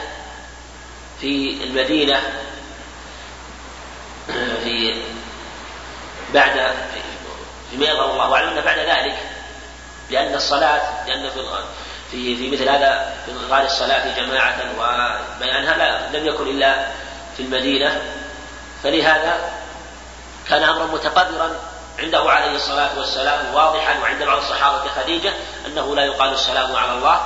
في 1.20 1.64
المدينة 1.64 2.22
في 4.64 5.02
بعد 6.34 6.74
في 7.70 7.76
يظهر 7.76 8.10
الله 8.10 8.34
أعلم 8.34 8.60
بعد 8.60 8.78
ذلك 8.78 9.31
لأن 10.12 10.34
الصلاة 10.34 11.06
لأن 11.06 11.30
في 12.10 12.36
في 12.36 12.50
مثل 12.50 12.68
هذا 12.68 13.14
في 13.26 13.32
غار 13.50 13.64
الصلاة 13.64 14.16
جماعة 14.16 14.56
وبيانها 14.78 15.76
لا 15.76 16.18
لم 16.18 16.26
يكن 16.26 16.46
إلا 16.48 16.86
في 17.36 17.42
المدينة. 17.42 18.02
فلهذا 18.82 19.52
كان 20.48 20.62
أمرا 20.62 20.86
متقررا 20.86 21.50
عنده 21.98 22.30
عليه 22.30 22.56
الصلاة 22.56 22.98
والسلام 22.98 23.54
واضحا 23.54 23.98
وعند 24.02 24.22
بعض 24.22 24.38
الصحابة 24.38 24.84
كخديجة 24.84 25.32
أنه 25.66 25.96
لا 25.96 26.04
يقال 26.04 26.32
السلام 26.32 26.76
على 26.76 26.92
الله. 26.92 27.20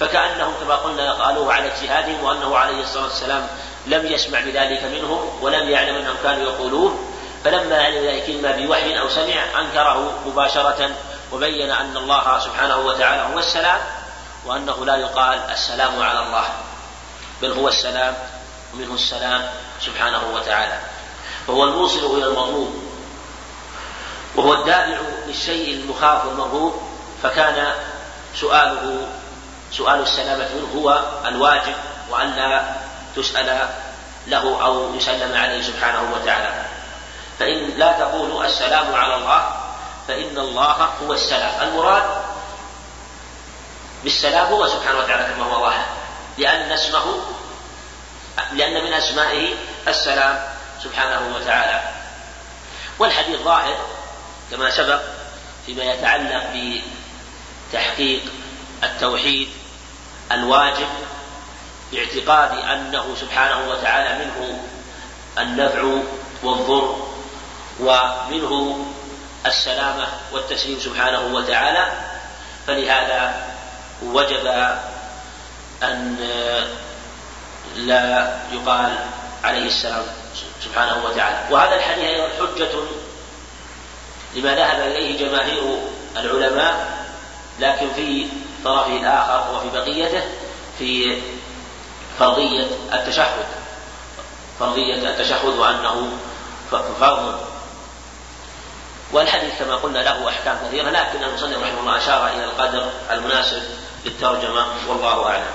فكأنهم 0.00 0.54
كما 0.60 0.76
قلنا 0.76 1.12
قالوه 1.12 1.52
على 1.52 1.66
اجتهادهم 1.66 2.24
وأنه 2.24 2.56
عليه 2.56 2.82
الصلاة 2.82 3.04
والسلام 3.04 3.46
لم 3.86 4.06
يسمع 4.06 4.40
بذلك 4.40 4.84
منهم 4.84 5.38
ولم 5.42 5.70
يعلم 5.70 5.96
أنهم 5.96 6.16
كانوا 6.22 6.42
يقولون. 6.42 7.12
فلما 7.44 7.82
علم 7.82 8.04
ذلك 8.04 8.30
إما 8.30 8.52
بوحي 8.52 9.00
أو 9.00 9.08
سمع 9.08 9.60
أنكره 9.60 10.18
مباشرة 10.26 10.90
وبين 11.32 11.70
أن 11.70 11.96
الله 11.96 12.38
سبحانه 12.38 12.76
وتعالى 12.76 13.34
هو 13.34 13.38
السلام 13.38 13.80
وأنه 14.46 14.86
لا 14.86 14.96
يقال 14.96 15.38
السلام 15.38 16.02
على 16.02 16.20
الله 16.20 16.44
بل 17.42 17.52
هو 17.52 17.68
السلام 17.68 18.14
ومنه 18.74 18.94
السلام 18.94 19.50
سبحانه 19.80 20.22
وتعالى. 20.34 20.78
فهو 21.46 21.64
الموصل 21.64 22.18
إلى 22.18 22.26
المطلوب 22.26 22.82
وهو 24.36 24.54
الدافع 24.54 24.98
للشيء 25.26 25.74
المخاف 25.74 26.26
والمرهوب 26.26 26.82
فكان 27.22 27.72
سؤاله 28.40 29.06
سؤال 29.72 30.00
السلامة 30.02 30.48
منه 30.54 30.82
هو 30.82 31.02
الواجب 31.26 31.74
وأن 32.10 32.30
لا 32.30 32.62
تسأل 33.16 33.68
له 34.26 34.64
أو 34.64 34.94
يسلم 34.94 35.36
عليه 35.36 35.62
سبحانه 35.62 36.14
وتعالى. 36.14 36.64
فإن 37.38 37.70
لا 37.78 37.92
تقول 37.92 38.44
السلام 38.46 38.94
على 38.94 39.16
الله 39.16 39.59
فإن 40.10 40.38
الله 40.38 40.90
هو 41.02 41.12
السلام. 41.12 41.68
المراد 41.68 42.02
بالسلام 44.04 44.46
هو 44.46 44.66
سبحانه 44.66 44.98
وتعالى 44.98 45.34
كما 45.34 45.44
هو 45.44 45.60
ظاهر 45.60 45.86
لأن 46.38 46.72
اسمه 46.72 47.04
لأن 48.52 48.84
من 48.84 48.92
أسمائه 48.92 49.54
السلام 49.88 50.38
سبحانه 50.84 51.36
وتعالى. 51.36 51.82
والحديث 52.98 53.40
ظاهر 53.40 53.76
كما 54.50 54.70
سبق 54.70 55.00
فيما 55.66 55.84
يتعلق 55.84 56.44
بتحقيق 57.70 58.22
التوحيد 58.82 59.48
الواجب 60.32 60.88
باعتقاد 61.92 62.58
أنه 62.58 63.16
سبحانه 63.20 63.68
وتعالى 63.68 64.24
منه 64.24 64.62
النفع 65.38 65.82
والضر 66.42 67.06
ومنه 67.80 68.86
السلامة 69.46 70.06
والتسليم 70.32 70.80
سبحانه 70.80 71.20
وتعالى 71.34 71.92
فلهذا 72.66 73.34
وجب 74.02 74.46
أن 75.82 76.16
لا 77.76 78.36
يقال 78.52 78.98
عليه 79.44 79.66
السلام 79.66 80.02
سبحانه 80.64 81.04
وتعالى. 81.04 81.38
وهذا 81.50 81.74
الحديث 81.74 82.04
أيضا 82.04 82.28
حجة 82.28 82.70
لما 84.34 84.54
ذهب 84.54 84.80
إليه 84.80 85.26
جماهير 85.26 85.78
العلماء 86.16 87.04
لكن 87.60 87.92
في 87.96 88.26
طرفه 88.64 88.96
الآخر 88.96 89.54
وفي 89.54 89.68
بقيته 89.78 90.22
في 90.78 91.22
فرضية 92.18 92.66
التشهد. 92.92 93.46
فرضية 94.60 94.94
التشهد 94.94 95.58
وأنه 95.58 96.12
فرض 96.70 97.40
والحديث 99.12 99.58
كما 99.58 99.76
قلنا 99.76 99.98
له 99.98 100.28
أحكام 100.28 100.58
كثيرة 100.66 100.90
لكن 100.90 101.24
المصنف 101.24 101.58
رحمه 101.62 101.80
الله 101.80 101.96
أشار 101.96 102.26
إلى 102.26 102.44
القدر 102.44 102.90
المناسب 103.10 103.62
للترجمة 104.04 104.66
والله 104.88 105.26
أعلم. 105.26 105.46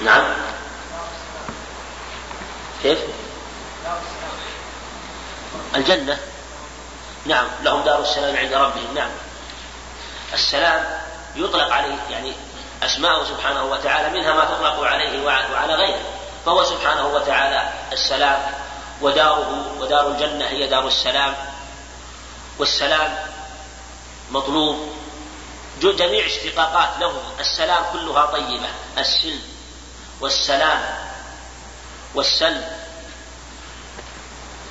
نعم. 0.00 0.24
كيف؟ 2.82 2.98
الجنة. 5.74 6.18
نعم 7.26 7.46
لهم 7.62 7.82
دار 7.82 8.02
السلام 8.02 8.36
عند 8.36 8.54
ربهم 8.54 8.94
نعم. 8.94 9.10
السلام 10.34 10.84
يطلق 11.36 11.72
عليه 11.72 11.96
يعني 12.10 12.32
أسماءه 12.82 13.24
سبحانه 13.24 13.64
وتعالى 13.64 14.18
منها 14.18 14.34
ما 14.34 14.44
تطلق 14.44 14.84
عليه 14.84 15.24
وعلى 15.24 15.74
غيره. 15.74 16.21
فهو 16.46 16.64
سبحانه 16.64 17.06
وتعالى 17.06 17.72
السلام 17.92 18.40
وداره 19.00 19.74
ودار 19.78 20.08
الجنة 20.08 20.46
هي 20.46 20.66
دار 20.66 20.86
السلام. 20.86 21.34
والسلام 22.58 23.18
مطلوب. 24.30 24.92
جميع 25.80 26.26
اشتقاقات 26.26 26.88
له 27.00 27.12
السلام 27.40 27.84
كلها 27.92 28.26
طيبة 28.26 28.68
السلم 28.98 29.42
والسلام 30.20 30.80
والسلم. 32.14 32.64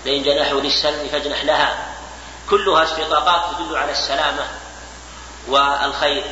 لئن 0.05 0.23
جنحوا 0.23 0.61
للسلم 0.61 1.07
فاجنح 1.11 1.43
لها. 1.43 1.75
كلها 2.49 2.83
اشتقاقات 2.83 3.55
تدل 3.55 3.77
على 3.77 3.91
السلامة 3.91 4.47
والخير. 5.47 6.23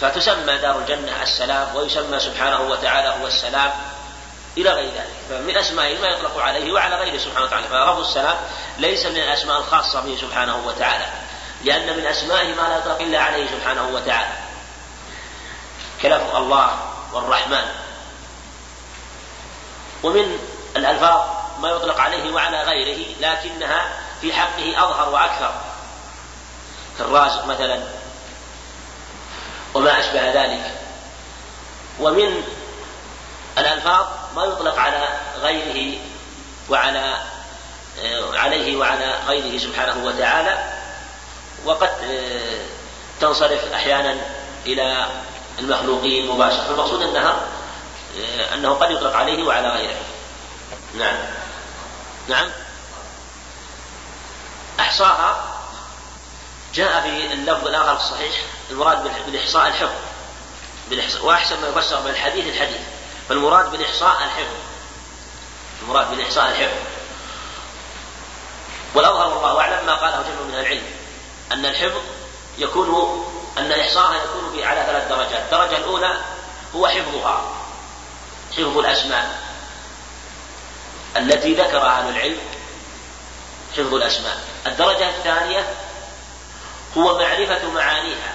فتسمى 0.00 0.58
دار 0.58 0.78
الجنة 0.78 1.22
السلام 1.22 1.76
ويسمى 1.76 2.20
سبحانه 2.20 2.60
وتعالى 2.60 3.08
هو 3.08 3.26
السلام. 3.26 3.72
إلى 4.58 4.70
غير 4.70 4.90
ذلك. 4.94 5.14
فمن 5.28 5.56
أسمائه 5.56 5.98
ما 5.98 6.08
يطلق 6.08 6.38
عليه 6.38 6.72
وعلى 6.72 6.96
غيره 6.96 7.18
سبحانه 7.18 7.44
وتعالى. 7.46 7.68
فلفظ 7.68 8.00
السلام 8.00 8.36
ليس 8.78 9.06
من 9.06 9.16
الأسماء 9.16 9.58
الخاصة 9.58 10.00
به 10.00 10.18
سبحانه 10.20 10.56
وتعالى. 10.66 11.06
لأن 11.64 11.96
من 11.96 12.06
أسمائه 12.06 12.54
ما 12.54 12.62
لا 12.62 12.78
يطلق 12.78 13.00
إلا 13.00 13.22
عليه 13.22 13.46
سبحانه 13.46 13.88
وتعالى. 13.88 14.32
كلفظ 16.02 16.36
الله 16.36 16.80
والرحمن. 17.12 17.64
ومن 20.02 20.38
الألفاظ 20.76 21.20
ما 21.60 21.68
يطلق 21.68 22.00
عليه 22.00 22.32
وعلى 22.32 22.62
غيره 22.62 23.06
لكنها 23.20 23.98
في 24.20 24.32
حقه 24.32 24.84
أظهر 24.84 25.08
وأكثر. 25.08 25.54
كالرازق 26.98 27.44
مثلا. 27.46 27.82
وما 29.74 30.00
أشبه 30.00 30.44
ذلك. 30.44 30.74
ومن 32.00 32.42
الألفاظ 33.58 34.06
ما 34.36 34.44
يطلق 34.44 34.78
على 34.78 35.08
غيره 35.40 35.98
وعلى 36.68 37.16
عليه 38.34 38.76
وعلى 38.76 39.14
غيره 39.26 39.58
سبحانه 39.58 40.04
وتعالى 40.04 40.72
وقد 41.64 41.90
تنصرف 43.20 43.72
أحيانا 43.72 44.16
إلى 44.66 45.06
المخلوقين 45.58 46.30
مباشرة. 46.30 46.64
فالمقصود 46.64 47.02
أنها 47.02 47.40
أنه 48.54 48.74
قد 48.74 48.90
يطلق 48.90 49.16
عليه 49.16 49.42
وعلى 49.42 49.68
غيره. 49.68 49.96
نعم. 50.98 51.16
نعم. 52.28 52.50
أحصاها 54.80 55.56
جاء 56.74 57.00
في 57.00 57.32
اللفظ 57.32 57.66
الآخر 57.66 57.96
الصحيح 57.96 58.34
المراد 58.70 59.10
بالإحصاء 59.26 59.66
الحفظ. 59.66 59.98
بالإحصاء 60.90 61.24
وأحسن 61.26 61.60
ما 61.60 61.68
يفسر 61.68 62.00
بالحديث 62.00 62.46
الحديث. 62.46 62.80
فالمراد 63.30 63.70
بالإحصاء 63.70 64.24
الحفظ. 64.24 64.56
المراد 65.82 66.10
بالإحصاء 66.10 66.48
الحفظ. 66.50 66.78
والأظهر 68.94 69.34
والله 69.34 69.60
أعلم 69.60 69.86
ما 69.86 69.94
قاله 69.94 70.22
جمع 70.22 70.46
من 70.48 70.54
العلم 70.54 70.82
أن 71.52 71.66
الحفظ 71.66 72.00
يكون 72.58 73.24
أن 73.58 73.72
إحصاءها 73.72 74.24
يكون 74.24 74.64
على 74.64 74.82
ثلاث 74.86 75.08
درجات. 75.08 75.42
الدرجة 75.44 75.76
الأولى 75.76 76.20
هو 76.74 76.88
حفظها 76.88 77.54
حفظ 78.52 78.78
الأسماء. 78.78 79.38
التي 81.16 81.54
ذكر 81.54 81.86
أهل 81.86 82.08
العلم 82.08 82.40
حفظ 83.72 83.94
الأسماء. 83.94 84.40
الدرجة 84.66 85.08
الثانية 85.08 85.74
هو 86.96 87.18
معرفة 87.18 87.70
معانيها. 87.70 88.34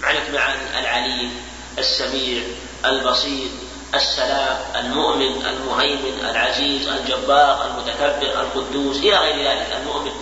معرفة 0.00 0.32
معاني 0.32 0.80
العليم 0.80 1.48
السميع 1.78 2.42
البصير. 2.84 3.65
السلام 3.94 4.58
المؤمن 4.76 5.46
المهيمن 5.46 6.26
العزيز 6.30 6.88
الجبار 6.88 7.66
المتكبر 7.66 8.40
القدوس 8.40 8.96
إلى 8.96 9.16
غير 9.16 9.50
ذلك 9.50 9.76
المؤمن. 9.80 10.12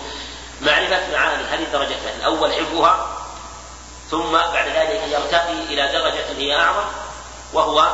معرفة 0.61 1.11
معاني 1.11 1.43
هذه 1.43 1.63
الثانية 1.63 2.15
الأول 2.19 2.53
حفظها 2.53 3.17
ثم 4.11 4.31
بعد 4.31 4.67
ذلك 4.67 5.01
يرتقي 5.11 5.53
إلى 5.69 5.91
درجة 5.91 6.37
هي 6.37 6.55
أعظم 6.55 6.85
وهو 7.53 7.91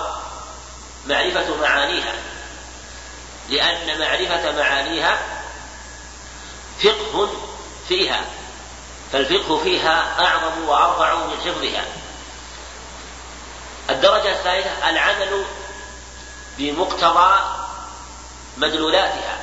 معرفة 1.08 1.56
معانيها. 1.62 2.14
لأن 3.50 4.00
معرفة 4.00 4.52
معانيها 4.52 5.18
فقه 6.84 7.30
فيها 7.88 8.22
فالفقه 9.14 9.58
فيها 9.64 10.26
أعظم 10.26 10.68
وأرفع 10.68 11.16
من 11.16 11.38
حفظها. 11.46 11.86
الدرجة 13.90 14.32
الثالثة 14.32 14.90
العمل 14.90 15.46
بمقتضى 16.58 17.40
مدلولاتها. 18.58 19.38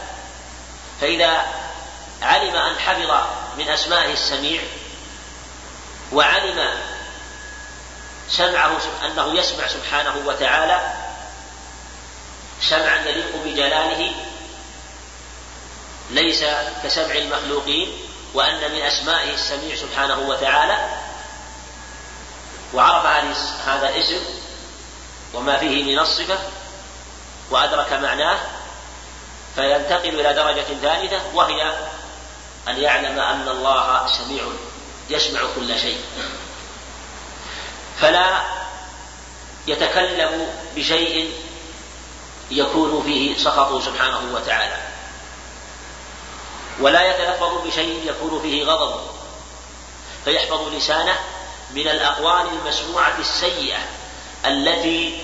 فإذا 1.01 1.43
علم 2.23 2.57
أن 2.57 2.79
حفظ 2.79 3.27
من 3.59 3.69
أسمائه 3.69 4.13
السميع 4.13 4.63
وعلم 6.13 6.71
سمعه 8.29 8.79
أنه 9.05 9.35
يسمع 9.35 9.67
سبحانه 9.67 10.15
وتعالى 10.27 10.93
سمعا 12.63 12.97
يليق 12.97 13.37
بجلاله 13.45 14.15
ليس 16.11 16.45
كسمع 16.85 17.15
المخلوقين 17.15 17.93
وأن 18.35 18.73
من 18.73 18.83
أسمائه 18.83 19.35
السميع 19.35 19.77
سبحانه 19.77 20.19
وتعالى 20.19 20.89
وعرف 22.75 23.07
هذا 23.67 23.89
الاسم 23.89 24.25
وما 25.35 25.59
فيه 25.59 25.85
من 25.85 25.99
الصفة 25.99 26.39
وأدرك 27.51 27.93
معناه 27.93 28.39
فينتقل 29.55 30.21
إلى 30.21 30.35
درجة 30.35 30.65
ثالثة 30.83 31.21
وهي 31.35 31.73
أن 32.69 32.81
يعلم 32.81 33.21
أن 33.21 33.49
الله 33.49 34.07
سميع 34.07 34.43
يسمع 35.11 35.41
كل 35.57 35.79
شيء. 35.79 36.01
فلا 38.01 38.43
يتكلم 39.67 40.47
بشيء 40.77 41.33
يكون 42.51 43.03
فيه 43.03 43.39
سخطه 43.39 43.81
سبحانه 43.81 44.35
وتعالى. 44.35 44.77
ولا 46.81 47.03
يتلفظ 47.11 47.67
بشيء 47.67 48.11
يكون 48.11 48.43
فيه 48.43 48.65
غضب. 48.65 49.01
فيحفظ 50.25 50.69
لسانه 50.75 51.19
من 51.71 51.89
الأقوال 51.89 52.47
المسموعة 52.49 53.19
السيئة 53.19 53.79
التي 54.47 55.23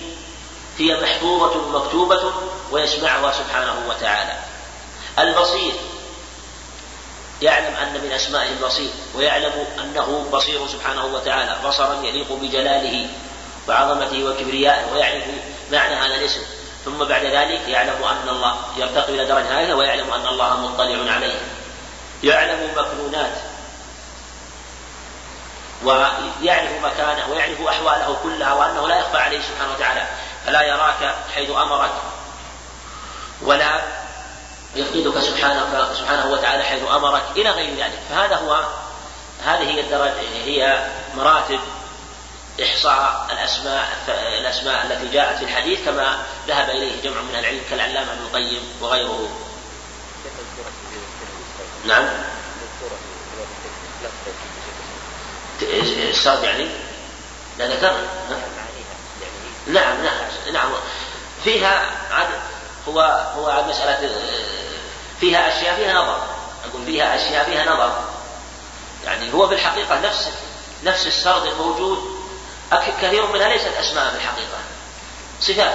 هي 0.79 1.01
محفوظة 1.01 1.69
مكتوبة 1.69 2.33
ويسمعها 2.71 3.33
سبحانه 3.33 3.75
وتعالى. 3.89 4.39
البصير 5.19 5.73
يعلم 7.43 7.75
أن 7.75 7.93
من 8.05 8.13
أسمائه 8.13 8.49
البصير 8.49 8.91
ويعلم 9.15 9.67
أنه 9.81 10.29
بصير 10.33 10.67
سبحانه 10.69 11.05
وتعالى. 11.05 11.57
بصرا 11.69 12.03
يليق 12.03 12.33
بجلاله 12.33 13.09
وعظمته 13.69 14.25
وكبريائه 14.25 14.93
ويعرف 14.93 15.25
معنى 15.73 15.95
هذا 15.95 16.15
الاسم. 16.15 16.43
ثم 16.85 17.05
بعد 17.05 17.25
ذلك 17.25 17.69
يعلم 17.69 18.05
أن 18.05 18.29
الله 18.29 18.57
يرتقي 18.77 19.13
إلى 19.15 19.25
درجة 19.25 19.61
هذه 19.61 19.75
ويعلم 19.75 20.13
أن 20.13 20.27
الله 20.27 20.57
مطلع 20.57 21.13
عليه. 21.13 21.41
يعلم 22.23 22.71
مكنونات 22.77 23.33
ويعرف 25.85 26.71
مكانه 26.83 27.31
ويعرف 27.31 27.61
أحواله 27.61 28.17
كلها 28.23 28.53
وأنه 28.53 28.89
لا 28.89 28.99
يخفى 28.99 29.17
عليه 29.17 29.41
سبحانه 29.41 29.73
وتعالى. 29.77 30.07
فلا 30.47 30.63
يراك 30.63 31.15
حيث 31.35 31.51
أمرك 31.51 31.93
ولا 33.43 33.83
يفقدك 34.77 35.21
سبحانه 35.21 35.95
سبحانه 35.95 36.27
وتعالى 36.27 36.63
حيث 36.63 36.83
أمرك 36.91 37.23
إلى 37.37 37.51
غير 37.51 37.75
ذلك 37.75 37.99
فهذا 38.11 38.37
هو 38.37 38.65
هذه 39.45 39.63
هي 39.63 39.81
الدرجة 39.81 40.21
هي 40.45 40.87
مراتب 41.17 41.61
إحصاء 42.63 43.27
الاسماء 43.33 43.89
الأسماء 44.41 44.87
التي 44.87 45.09
جاءت 45.09 45.39
في 45.39 45.45
الحديث 45.45 45.85
كما 45.85 46.19
ذهب 46.49 46.71
إليه 46.71 47.03
جمع 47.03 47.21
من 47.21 47.39
العلم 47.39 47.61
كالعلامة 47.71 48.13
ابن 48.13 48.23
القيم 48.23 48.63
وغيره. 48.81 49.29
نعم. 51.85 52.09
السرد 56.11 56.45
يعني؟ 56.45 56.69
لا 57.59 57.67
ذكرنا 57.67 58.07
نعم 59.67 60.05
نعم 60.05 60.53
نعم. 60.53 60.71
فيها 61.45 61.91
عاد 62.11 62.29
هو 62.89 63.01
هو 63.37 63.65
مسألة 63.69 64.11
فيها 65.21 65.49
أشياء 65.49 65.77
فيها 65.77 65.93
نظر. 65.93 66.19
أقول 66.71 66.85
فيها 66.87 67.17
أشياء 67.17 67.45
فيها 67.45 67.75
نظر. 67.75 68.05
يعني 69.05 69.33
هو 69.35 69.49
في 69.49 69.55
الحقيقة 69.55 70.01
نفس 70.01 70.29
نفس 70.85 71.07
السرد 71.07 71.47
الموجود. 71.47 72.15
كثير 73.03 73.27
منها 73.27 73.49
ليست 73.49 73.73
أسماء 73.81 74.11
في 74.11 74.17
الحقيقة. 74.17 74.59
صفات. 75.41 75.75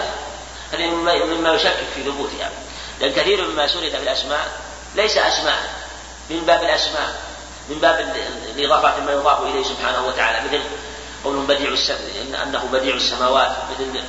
هذه 0.73 0.85
مما 1.25 1.53
يشكك 1.53 1.87
في 1.95 2.03
ثبوتها. 2.03 2.51
لأن 2.99 3.13
كثير 3.13 3.47
مما 3.47 3.67
سرد 3.67 3.89
في 3.89 3.97
الأسماء 3.97 4.47
ليس 4.95 5.17
أسماء. 5.17 5.69
من 6.29 6.39
باب 6.39 6.63
الأسماء 6.63 7.15
من 7.69 7.79
باب 7.79 8.15
الإضافات 8.55 8.99
ما 8.99 9.11
يضاف 9.11 9.41
إليه 9.41 9.63
سبحانه 9.63 10.07
وتعالى. 10.07 10.47
مثل 10.47 10.61
قول 11.23 11.45
بديع 11.45 11.75
أنه 12.43 12.69
بديع 12.71 12.95
السماوات 12.95 13.51
مثل 13.71 14.03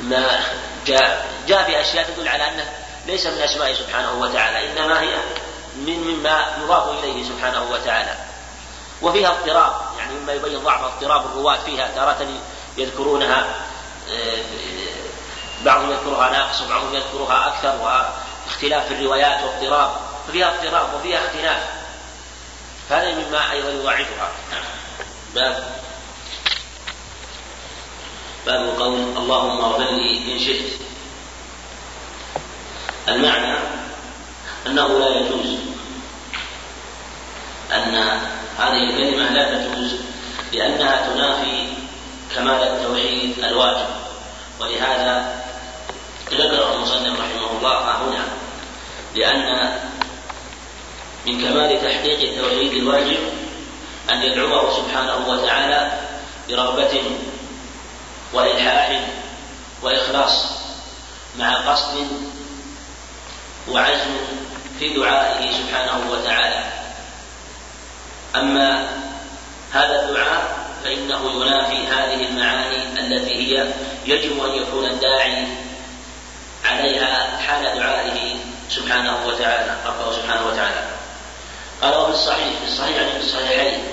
ما 0.00 0.40
جاء 0.86 1.26
جاء 1.48 1.64
في 1.64 1.80
أشياء 1.80 2.10
تدل 2.10 2.28
على 2.28 2.48
أنه 2.48 2.72
ليس 3.06 3.26
من 3.26 3.38
أسمائه 3.38 3.74
سبحانه 3.74 4.12
وتعالى 4.12 4.70
إنما 4.70 5.00
هي 5.00 5.16
من 5.76 5.98
مما 6.00 6.56
يضاف 6.62 6.98
إليه 6.98 7.24
سبحانه 7.24 7.62
وتعالى. 7.70 8.16
وفيها 9.02 9.28
اضطراب 9.28 9.72
يعني 9.98 10.14
مما 10.14 10.32
يبين 10.32 10.58
ضعف 10.58 10.82
اضطراب 10.82 11.26
الرواة 11.26 11.58
فيها 11.66 11.90
تارة 11.94 12.28
يذكرونها 12.76 13.46
آه، 14.10 14.38
بعضهم 15.64 15.90
يذكرها 15.90 16.30
ناقص 16.30 16.62
وبعضهم 16.62 16.94
يذكرها 16.94 17.48
أكثر 17.48 17.74
واختلاف 17.82 18.86
في 18.86 18.94
الروايات 18.94 19.42
واضطراب 19.42 19.90
ففيها 20.28 20.48
اضطراب 20.48 20.94
وفيها 20.94 21.26
اختلاف 21.26 21.62
هذا 22.90 23.14
مما 23.14 23.52
أيضا 23.52 23.70
يضاعفها. 23.70 24.28
باب. 25.34 25.64
باب 28.46 28.80
قول 28.80 28.94
اللهم 29.16 29.60
اغفر 29.60 29.90
لي 29.94 30.32
إن 30.32 30.38
شئت. 30.38 30.72
المعنى 33.08 33.58
أنه 34.66 34.98
لا 34.98 35.08
يجوز. 35.08 35.58
أن 37.72 37.94
هذه 38.58 38.82
الكلمة 38.82 39.30
لا 39.32 39.44
تجوز 39.54 39.92
لأنها 40.52 41.06
تنافي 41.06 41.66
كمال 42.34 42.62
التوحيد 42.62 43.44
الواجب. 43.44 43.86
ولهذا 44.60 45.42
ذكر 46.32 46.74
المصنف 46.74 47.20
رحمه 47.20 47.50
الله 47.58 47.96
هنا 47.96 48.24
لأن 49.14 49.78
من 51.26 51.40
كمال 51.40 51.82
تحقيق 51.82 52.20
التوحيد 52.20 52.72
الواجب 52.72 53.18
أن 54.10 54.22
يدعوه 54.22 54.76
سبحانه 54.76 55.28
وتعالى 55.28 55.92
برغبة 56.48 57.02
وإلحاح 58.32 59.00
وإخلاص 59.82 60.44
مع 61.38 61.54
قصد 61.54 62.06
وعزم 63.68 64.16
في 64.78 64.88
دعائه 64.88 65.52
سبحانه 65.52 66.10
وتعالى. 66.10 66.64
أما 68.36 68.88
هذا 69.72 70.08
الدعاء 70.08 70.62
فإنه 70.84 71.30
ينافي 71.30 71.86
هذه 71.86 72.26
المعاني 72.26 72.76
التي 72.98 73.34
هي 73.34 73.72
يجب 74.06 74.44
أن 74.44 74.54
يكون 74.54 74.86
الداعي 74.86 75.46
عليها 76.64 77.36
حال 77.46 77.78
دعائه 77.78 78.36
سبحانه 78.70 79.26
وتعالى 79.26 79.76
ربه 79.86 80.12
سبحانه 80.12 80.46
وتعالى. 80.46 81.01
قال 81.82 81.96
وفي 81.96 82.12
الصحيح 82.12 82.58
في 82.58 82.64
الصحيح 82.64 82.98
عن 82.98 83.20
الصحيحين. 83.20 83.84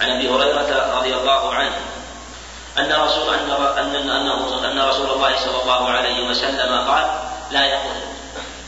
عن 0.00 0.10
أبي 0.10 0.28
هريرة 0.28 0.98
رضي 0.98 1.14
الله 1.14 1.54
عنه. 1.54 1.80
أن 2.78 2.92
رسول 2.92 3.34
أن 3.34 3.50
أنه 3.96 4.72
أن 4.72 4.80
رسول 4.80 5.10
الله 5.10 5.36
صلى 5.36 5.62
الله 5.62 5.88
عليه 5.88 6.28
وسلم 6.28 6.88
قال 6.88 7.20
لا 7.50 7.64
يقول. 7.64 7.96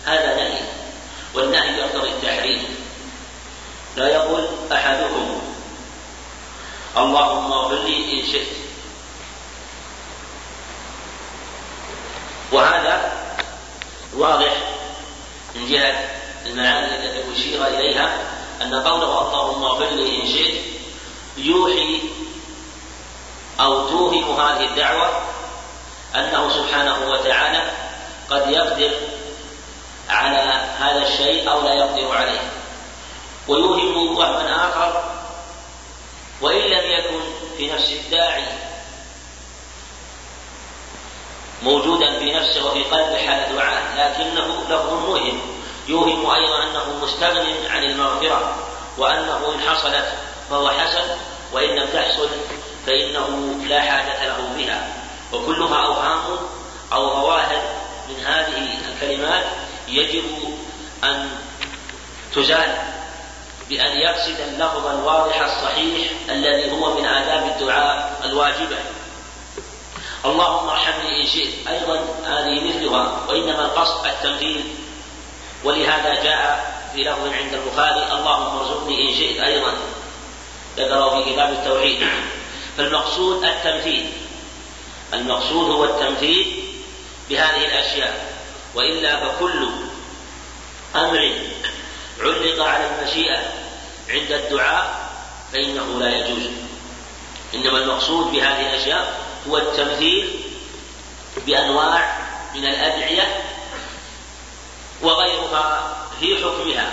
هذا 0.07 0.37
نهي. 0.37 0.61
والنهي 1.35 1.79
يقتضي 1.79 2.09
التحريم. 2.09 2.77
لا 3.97 4.09
يقول 4.09 4.49
احدكم 4.73 5.41
اللهم 6.97 7.53
اغفر 7.53 7.75
لي 7.75 8.21
إن 8.21 8.27
شئت. 8.33 8.49
وهذا 12.53 13.13
واضح 14.17 14.53
من 15.55 15.69
جهة 15.69 16.20
المعاني 16.47 16.97
التي 16.97 17.33
أشير 17.33 17.67
إليها 17.67 18.19
أن 18.63 18.75
قوله 18.75 19.29
اللهم 19.29 19.65
اغفر 19.65 19.91
لي 19.95 20.23
إن 20.23 20.27
شئت 20.27 20.61
يوحي 21.37 22.01
أو 23.61 23.89
توهم 23.89 24.41
هذه 24.41 24.65
الدعوة 24.65 25.11
أنه 26.15 26.49
سبحانه 26.49 27.11
وتعالى 27.11 27.71
قد 28.31 28.51
يقدر 28.51 28.91
على 30.09 30.67
هذا 30.79 31.09
الشيء 31.09 31.51
أو 31.51 31.63
لا 31.63 31.75
يقدر 31.75 32.17
عليه. 32.17 32.41
ويوهم 33.49 34.17
وهما 34.17 34.69
آخر 34.69 35.05
وإن 36.41 36.61
لم 36.61 36.91
يكن 36.91 37.21
في 37.57 37.73
نفس 37.73 37.93
الداعي 37.93 38.45
موجودا 41.63 42.19
في 42.19 42.33
نفسه 42.33 42.67
وفي 42.67 42.83
قلبه 42.83 43.27
حال 43.27 43.57
دعاء 43.57 43.83
لكنه 43.97 44.65
لفظ 44.69 44.93
موهم 44.93 45.41
يوهم 45.89 46.31
أيضا 46.31 46.63
أنه 46.63 46.99
مستغن 47.03 47.47
عن 47.71 47.85
المغفرة 47.85 48.55
وأنه 48.99 49.55
إن 49.55 49.61
حصلت 49.61 50.13
فهو 50.51 50.71
حسن 50.71 51.05
وإن 51.53 51.69
لم 51.69 51.89
تحصل 51.93 52.29
فإنه 52.87 53.55
لا 53.69 53.81
حاجة 53.81 54.27
له 54.27 54.53
بها. 54.57 54.89
وكلها 55.33 55.87
أوهام 55.87 56.39
أو 56.93 57.11
ظواهر 57.11 57.63
من 58.09 58.25
هذه 58.25 58.79
الكلمات 58.89 59.45
يجب 59.89 60.25
أن 61.05 61.31
تزال 62.35 62.77
بأن 63.69 63.97
يقصد 63.99 64.41
اللفظ 64.41 64.87
الواضح 64.87 65.41
الصحيح 65.41 66.11
الذي 66.31 66.73
هو 66.73 66.95
من 66.95 67.07
آداب 67.07 67.47
الدعاء 67.47 68.21
الواجبة. 68.25 68.77
اللهم 70.25 70.69
ارحمني 70.69 71.23
إن 71.23 71.27
شئت. 71.27 71.69
أيضا 71.69 72.01
هذه 72.27 72.69
مثلها 72.69 73.27
وإنما 73.29 73.65
القصد 73.65 74.07
التمثيل 74.07 74.65
ولهذا 75.65 76.23
جاء 76.25 76.71
في 76.95 77.03
لفظ 77.03 77.27
عند 77.27 77.55
البخاري 77.55 78.13
اللهم 78.13 78.59
ارزقني 78.59 79.09
إن 79.09 79.15
شئت 79.15 79.41
أيضا. 79.41 79.73
ذكره 80.77 81.23
في 81.23 81.33
كتاب 81.33 81.53
التوحيد. 81.53 82.09
فالمقصود 82.77 83.45
التمثيل. 83.45 84.13
المقصود 85.15 85.71
هو 85.71 85.85
التمثيل 85.85 86.65
بهذه 87.31 87.65
الأشياء. 87.65 88.35
وإلا 88.75 89.29
فكل 89.29 89.69
أمر 90.97 91.33
علق 92.21 92.65
على 92.65 92.91
المشيئة 92.91 93.39
عند 94.11 94.33
الدعاء 94.33 95.11
فإنه 95.53 95.99
لا 95.99 96.17
يجوز. 96.17 96.51
إنما 97.55 97.79
المقصود 97.79 98.33
بهذه 98.33 98.61
الأشياء 98.61 99.21
هو 99.49 99.59
التمثيل 99.59 100.41
بأنواع 101.47 102.19
من 102.55 102.65
الأدعية 102.65 103.43
وغيرها 105.03 105.97
في 106.21 106.37
حكمها. 106.37 106.93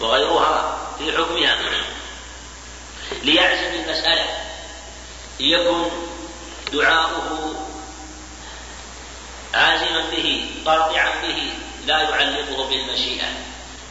وغيرها 0.00 0.78
في 0.98 1.12
حكمها. 1.12 1.58
ليعزم 3.22 3.74
المسألة. 3.74 4.26
يكن 5.40 5.90
دعاؤه 6.72 7.54
عازما 9.54 10.04
به 10.10 10.50
قاطعا 10.66 11.10
به 11.22 11.52
لا 11.86 12.02
يعلقه 12.02 12.68
بالمشيئة. 12.68 13.26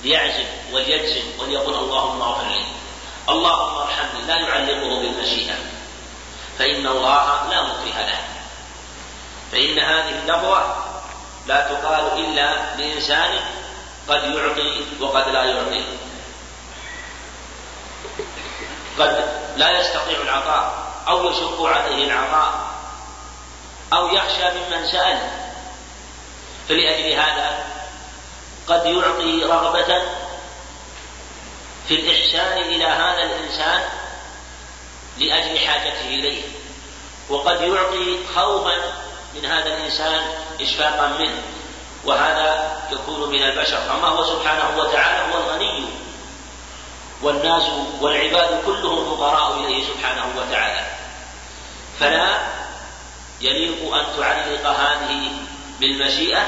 ليعزم 0.04 0.46
وليجزم 0.72 1.24
وليقول 1.40 1.76
اللهم 1.76 2.22
اغفر 2.22 2.48
لي. 2.48 2.66
اللهم 3.30 3.78
ارحمني. 3.78 4.28
لا 4.28 4.36
يعلقه 4.36 5.00
بالمشيئة. 5.00 5.56
فإن 6.60 6.88
الله 6.88 7.50
لا 7.50 7.64
مكره 7.64 8.02
له. 8.02 8.22
فإن 9.52 9.80
هذه 9.80 10.10
اللفظة 10.10 10.91
لا 11.48 11.62
تقال 11.62 12.26
إلا 12.26 12.76
لإنسان 12.76 13.40
قد 14.10 14.24
يعطي 14.24 14.86
وقد 15.00 15.30
لا 15.30 15.44
يعطي. 15.44 15.84
قد 19.00 19.26
لا 19.58 19.80
يستطيع 19.80 20.22
العطاء 20.22 20.92
أو 21.08 21.32
يشق 21.32 21.64
عليه 21.64 22.06
العطاء 22.06 22.72
أو 23.94 24.08
يخشى 24.08 24.44
ممن 24.44 24.88
سأل. 24.92 25.20
فلأجل 26.70 27.14
هذا 27.14 27.66
قد 28.68 28.86
يعطي 28.86 29.44
رغبة 29.44 30.02
في 31.88 31.96
الإحسان 31.96 32.58
إلى 32.58 32.86
هذا 32.86 33.24
الإنسان 33.24 33.82
لأجل 35.18 35.60
حاجته 35.60 36.08
إليه. 36.08 36.42
وقد 37.30 37.62
يعطي 37.62 38.18
خوفا 38.36 39.02
من 39.36 39.46
هذا 39.46 39.78
الإنسان 39.78 40.22
إشفاقا 40.62 41.08
منه 41.08 41.42
وهذا 42.06 42.78
يكون 42.92 43.30
من 43.30 43.44
البشر. 43.44 43.94
أما 43.94 44.08
هو 44.08 44.24
سبحانه 44.24 44.78
وتعالى 44.78 45.34
هو 45.34 45.38
الغني. 45.38 45.86
والناس 47.22 47.64
والعباد 48.02 48.62
كلهم 48.66 49.16
فقراء 49.16 49.60
إليه 49.60 49.84
سبحانه 49.84 50.26
وتعالى. 50.38 50.86
فلا 52.00 52.38
يليق 53.42 53.96
أن 53.96 54.06
تعلق 54.18 54.68
هذه 54.68 55.32
بالمشيئة 55.80 56.44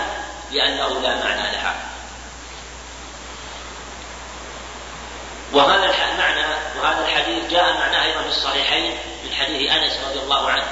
لأنه 0.51 1.01
لا 1.01 1.15
معنى 1.15 1.51
لها. 1.51 1.75
وهذا 5.53 5.93
المعنى 6.13 6.45
وهذا 6.81 7.05
الحديث 7.05 7.51
جاء 7.51 7.73
معناه 7.73 8.05
أيضا 8.05 8.21
في 8.21 8.29
الصحيحين 8.29 8.97
من 9.23 9.35
حديث 9.35 9.71
أنس 9.71 9.93
رضي 10.09 10.19
الله 10.19 10.49
عنه. 10.49 10.65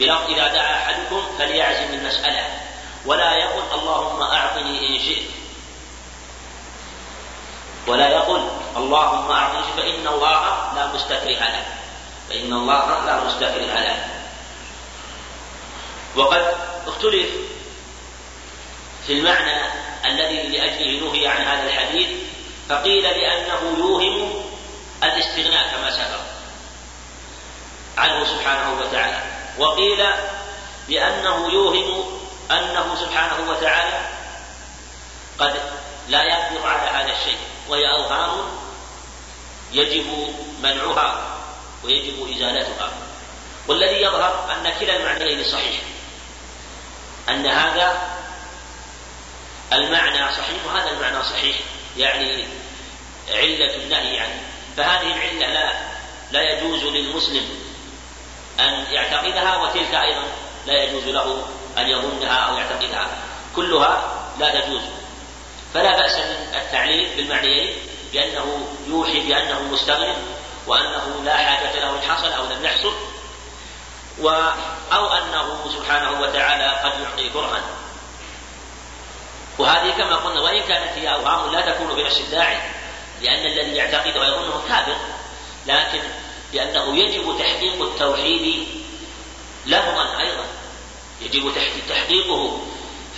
بلفظ 0.00 0.30
إذا 0.30 0.48
دعا 0.48 0.74
أحدكم 0.74 1.22
فليعزم 1.38 1.94
المسألة. 1.94 2.46
ولا 3.06 3.36
يقل 3.36 3.78
اللهم 3.80 4.22
أعطني 4.22 4.88
إن 4.88 5.00
شئت. 5.00 5.30
ولا 7.86 8.08
يقل 8.08 8.48
اللهم 8.76 9.30
أعطني 9.30 9.62
فإن 9.76 10.06
الله 10.06 10.72
لا 10.74 10.86
مستكره 10.86 11.38
له. 11.38 11.64
فإن 12.28 12.52
الله 12.52 13.04
لا 13.06 13.24
مستكره 13.24 13.80
له. 13.80 14.06
وقد 16.16 16.54
اختلف 16.86 17.30
في 19.06 19.12
المعنى 19.12 19.62
الذي 20.06 20.42
لأجله 20.48 21.12
نهي 21.12 21.26
عن 21.26 21.42
هذا 21.42 21.62
الحديث 21.62 22.08
فقيل 22.68 23.02
لأنه 23.02 23.78
يوهم 23.78 24.44
الاستغناء 25.02 25.68
كما 25.70 25.90
سبق. 25.90 26.20
عنه 27.98 28.24
سبحانه 28.24 28.80
وتعالى. 28.80 29.35
وقيل 29.58 30.06
لأنه 30.88 31.52
يوهم 31.52 32.18
أنه 32.50 32.96
سبحانه 33.00 33.50
وتعالى 33.50 34.08
قد 35.38 35.60
لا 36.08 36.22
يقدر 36.22 36.66
على 36.66 36.90
هذا 36.90 37.18
الشيء 37.18 37.38
وهي 37.68 37.90
أوهام 37.90 38.46
يجب 39.72 40.34
منعها 40.62 41.36
ويجب 41.84 42.36
إزالتها. 42.36 42.90
والذي 43.68 44.02
يظهر 44.02 44.52
أن 44.52 44.72
كلا 44.80 44.96
المعنيين 44.96 45.44
صحيح 45.44 45.80
أن 47.28 47.46
هذا 47.46 48.16
المعنى 49.72 50.32
صحيح 50.32 50.66
وهذا 50.66 50.90
المعنى 50.90 51.22
صحيح 51.22 51.56
يعني 51.96 52.48
علة 53.30 53.74
النهي 53.74 54.20
عنه. 54.20 54.40
فهذه 54.76 55.14
العلة 55.14 55.52
لا 55.54 55.72
لا 56.32 56.42
يجوز 56.42 56.84
للمسلم 56.84 57.65
أن 58.60 58.84
يعتقدها 58.90 59.56
وتلك 59.56 59.94
أيضا 59.94 60.22
لا 60.66 60.82
يجوز 60.82 61.04
له 61.04 61.46
أن 61.78 61.88
يظنها 61.88 62.36
أو 62.36 62.56
يعتقدها. 62.56 63.08
كلها 63.56 64.02
لا 64.38 64.60
تجوز. 64.60 64.82
فلا 65.74 65.96
بأس 65.96 66.16
من 66.16 66.54
التعليل 66.54 67.16
بالمعنيين 67.16 67.76
بأنه 68.12 68.68
يوحي 68.88 69.20
بأنه 69.20 69.62
مستغني 69.62 70.14
وأنه 70.66 71.22
لا 71.24 71.36
حاجة 71.36 71.80
له 71.80 71.90
إن 71.90 72.10
حصل 72.10 72.32
أو 72.32 72.44
لم 72.44 72.64
يحصل 72.64 72.92
و 74.20 74.28
أو 74.92 75.06
أنه 75.06 75.70
سبحانه 75.76 76.20
وتعالى 76.20 76.64
قد 76.64 77.00
يعطي 77.00 77.28
كرها 77.30 77.62
وهذه 79.58 79.90
كما 79.90 80.16
قلنا 80.16 80.40
وإن 80.40 80.62
كانت 80.62 80.98
هي 80.98 81.14
أوهام 81.14 81.52
لا 81.52 81.72
تكون 81.72 81.96
بنفس 81.96 82.20
الداعي 82.20 82.58
لأن 83.22 83.46
الذي 83.46 83.76
يعتقد 83.76 84.16
ويظنه 84.16 84.62
كافر 84.68 84.96
لكن 85.66 86.00
لأنه 86.52 86.96
يجب 86.98 87.38
تحقيق 87.38 87.82
التوحيد 87.82 88.66
لفظا 89.66 90.18
أيضا. 90.20 90.44
يجب 91.20 91.52
تحقيقه 91.88 92.60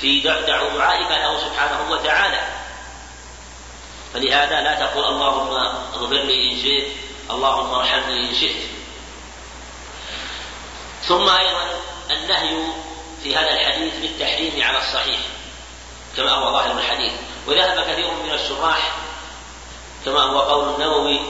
في 0.01 0.21
دعائك 0.21 1.11
له 1.11 1.39
سبحانه 1.41 1.91
وتعالى. 1.91 2.49
فلهذا 4.15 4.61
لا 4.61 4.75
تقول 4.87 5.05
اللهم 5.05 5.55
اغفر 5.95 6.15
لي 6.15 6.53
إن 6.53 6.63
شئت 6.63 6.87
اللهم 7.31 7.75
ارحمني 7.75 8.31
إن 8.31 8.35
شئت. 8.35 8.63
ثم 11.05 11.29
أيضا 11.29 11.81
النهي 12.11 12.59
في 13.23 13.37
هذا 13.37 13.51
الحديث 13.51 13.95
بالتحريم 14.03 14.63
على 14.63 14.79
الصحيح 14.79 15.21
كما 16.17 16.31
هو 16.31 16.53
ظاهر 16.53 16.79
الحديث. 16.79 17.13
وذهب 17.47 17.91
كثير 17.91 18.11
من 18.11 18.33
الشراح 18.33 18.97
كما 20.05 20.23
هو 20.23 20.41
قول 20.41 20.75
النووي 20.75 21.21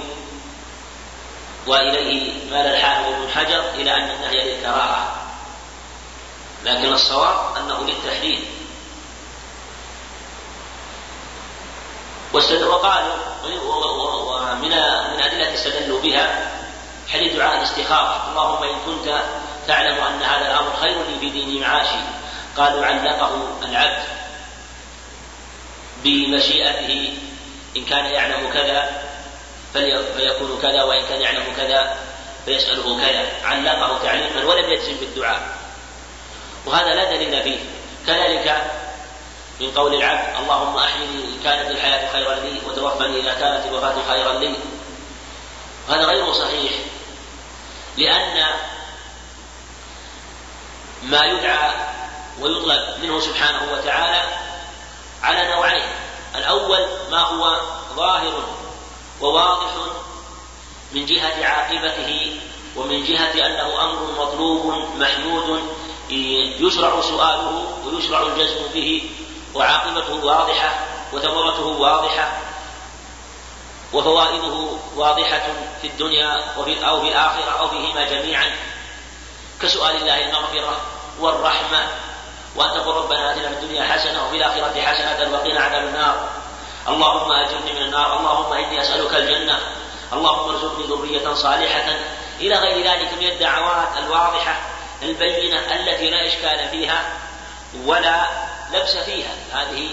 وإليه 1.68 2.32
مال 2.50 2.66
الحافظ 2.66 3.12
بن 3.12 3.30
حجر 3.34 3.70
إلى 3.74 3.94
أن 3.96 4.10
النهي 4.10 4.54
للكراهة. 4.54 5.14
لكن 6.64 6.92
الصواب 6.92 7.56
أنه 7.56 7.84
للتحريم 7.84 8.44
وقالوا 12.32 13.14
ومن 13.72 14.60
من 14.60 15.22
أدلة 15.22 15.54
استدلوا 15.54 16.00
بها 16.00 16.50
حديث 17.08 17.32
دعاء 17.32 17.58
الاستخارة. 17.58 18.28
اللهم 18.30 18.62
إن 18.62 18.76
كنت 18.86 19.22
تعلم 19.66 20.04
أن 20.04 20.22
هذا 20.22 20.46
الأمر 20.46 20.76
خير 20.80 20.98
لي 20.98 21.18
في 21.20 21.30
ديني 21.30 21.60
معاشي. 21.60 22.00
قالوا 22.56 22.86
علقه 22.86 23.58
العبد 23.62 24.02
بمشيئته. 26.04 27.18
إن 27.76 27.84
كان 27.84 28.04
يعلم 28.04 28.50
كذا 28.52 29.07
فيكون 29.72 30.58
كذا 30.62 30.82
وإن 30.82 31.06
كان 31.06 31.20
يعلم 31.20 31.52
كذا 31.56 31.96
فيسأله 32.44 33.00
كذا. 33.00 33.26
علقه 33.44 34.02
تعليما 34.02 34.44
ولم 34.44 34.70
يجزم 34.70 34.96
بالدعاء. 34.96 35.40
وهذا 36.66 36.94
لا 36.94 37.04
دليل 37.04 37.42
فيه. 37.42 37.58
كذلك 38.06 38.70
من 39.60 39.70
قول 39.70 39.94
العبد 39.94 40.36
اللهم 40.42 40.76
أحيني 40.76 41.24
إن 41.24 41.40
كانت 41.44 41.70
الحياة 41.70 42.12
خيرا 42.12 42.34
لي 42.34 42.60
وتوفني 42.66 43.20
إذا 43.20 43.34
كانت 43.34 43.66
الوفاة 43.66 43.94
خيرا 44.08 44.32
لي. 44.32 44.54
هذا 45.88 46.04
غير 46.04 46.32
صحيح 46.32 46.72
لأن 47.96 48.46
ما 51.02 51.24
يدعى 51.24 51.70
ويطلب 52.40 53.02
منه 53.02 53.20
سبحانه 53.20 53.72
وتعالى 53.72 54.22
على 55.22 55.48
نوعين. 55.48 55.86
الأول 56.34 56.86
ما 57.10 57.18
هو 57.18 57.60
ظاهر 57.96 58.44
وواضح 59.20 59.70
من 60.92 61.06
جهة 61.06 61.46
عاقبته 61.46 62.40
ومن 62.76 63.04
جهة 63.04 63.46
أنه 63.46 63.84
أمر 63.84 64.12
مطلوب 64.18 64.84
محمود 64.98 65.62
يشرع 66.60 67.00
سؤاله 67.00 67.66
ويشرع 67.86 68.22
الجزم 68.22 68.66
به 68.74 69.10
وعاقبته 69.54 70.24
واضحة 70.24 70.78
وثمرته 71.12 71.66
واضحة 71.66 72.32
وفوائده 73.92 74.68
واضحة 74.96 75.46
في 75.80 75.86
الدنيا 75.86 76.44
وفي 76.58 76.86
أو 76.86 77.00
في 77.00 77.08
الآخرة 77.08 77.50
أو 77.60 77.68
فيهما 77.68 78.04
جميعا. 78.04 78.56
كسؤال 79.62 79.96
الله 79.96 80.28
المغفرة 80.28 80.80
والرحمة 81.20 81.86
وأن 82.56 82.70
تقول 82.70 82.96
ربنا 82.96 83.32
آتنا 83.32 83.48
في 83.48 83.54
الدنيا 83.54 83.92
حسنة 83.92 84.26
وفي 84.26 84.36
الآخرة 84.36 84.80
حسنة 84.80 85.32
وقنا 85.32 85.60
عذاب 85.60 85.84
النار. 85.84 86.28
اللهم 86.88 87.32
أجرني 87.32 87.72
من 87.72 87.82
النار 87.82 88.18
اللهم 88.18 88.52
إني 88.52 88.80
أسألك 88.80 89.14
الجنة 89.14 89.58
اللهم 90.12 90.50
ارزقني 90.50 90.84
ذرية 90.86 91.34
صالحة. 91.34 91.96
إلى 92.40 92.56
غير 92.56 92.84
ذلك 92.84 93.12
من 93.20 93.26
الدعوات 93.26 93.88
الواضحة 93.98 94.56
البينة 95.02 95.58
التي 95.58 96.10
لا 96.10 96.26
إشكال 96.26 96.68
فيها 96.68 97.02
ولا 97.84 98.26
لبس 98.72 98.96
فيها. 98.96 99.34
هذه 99.52 99.90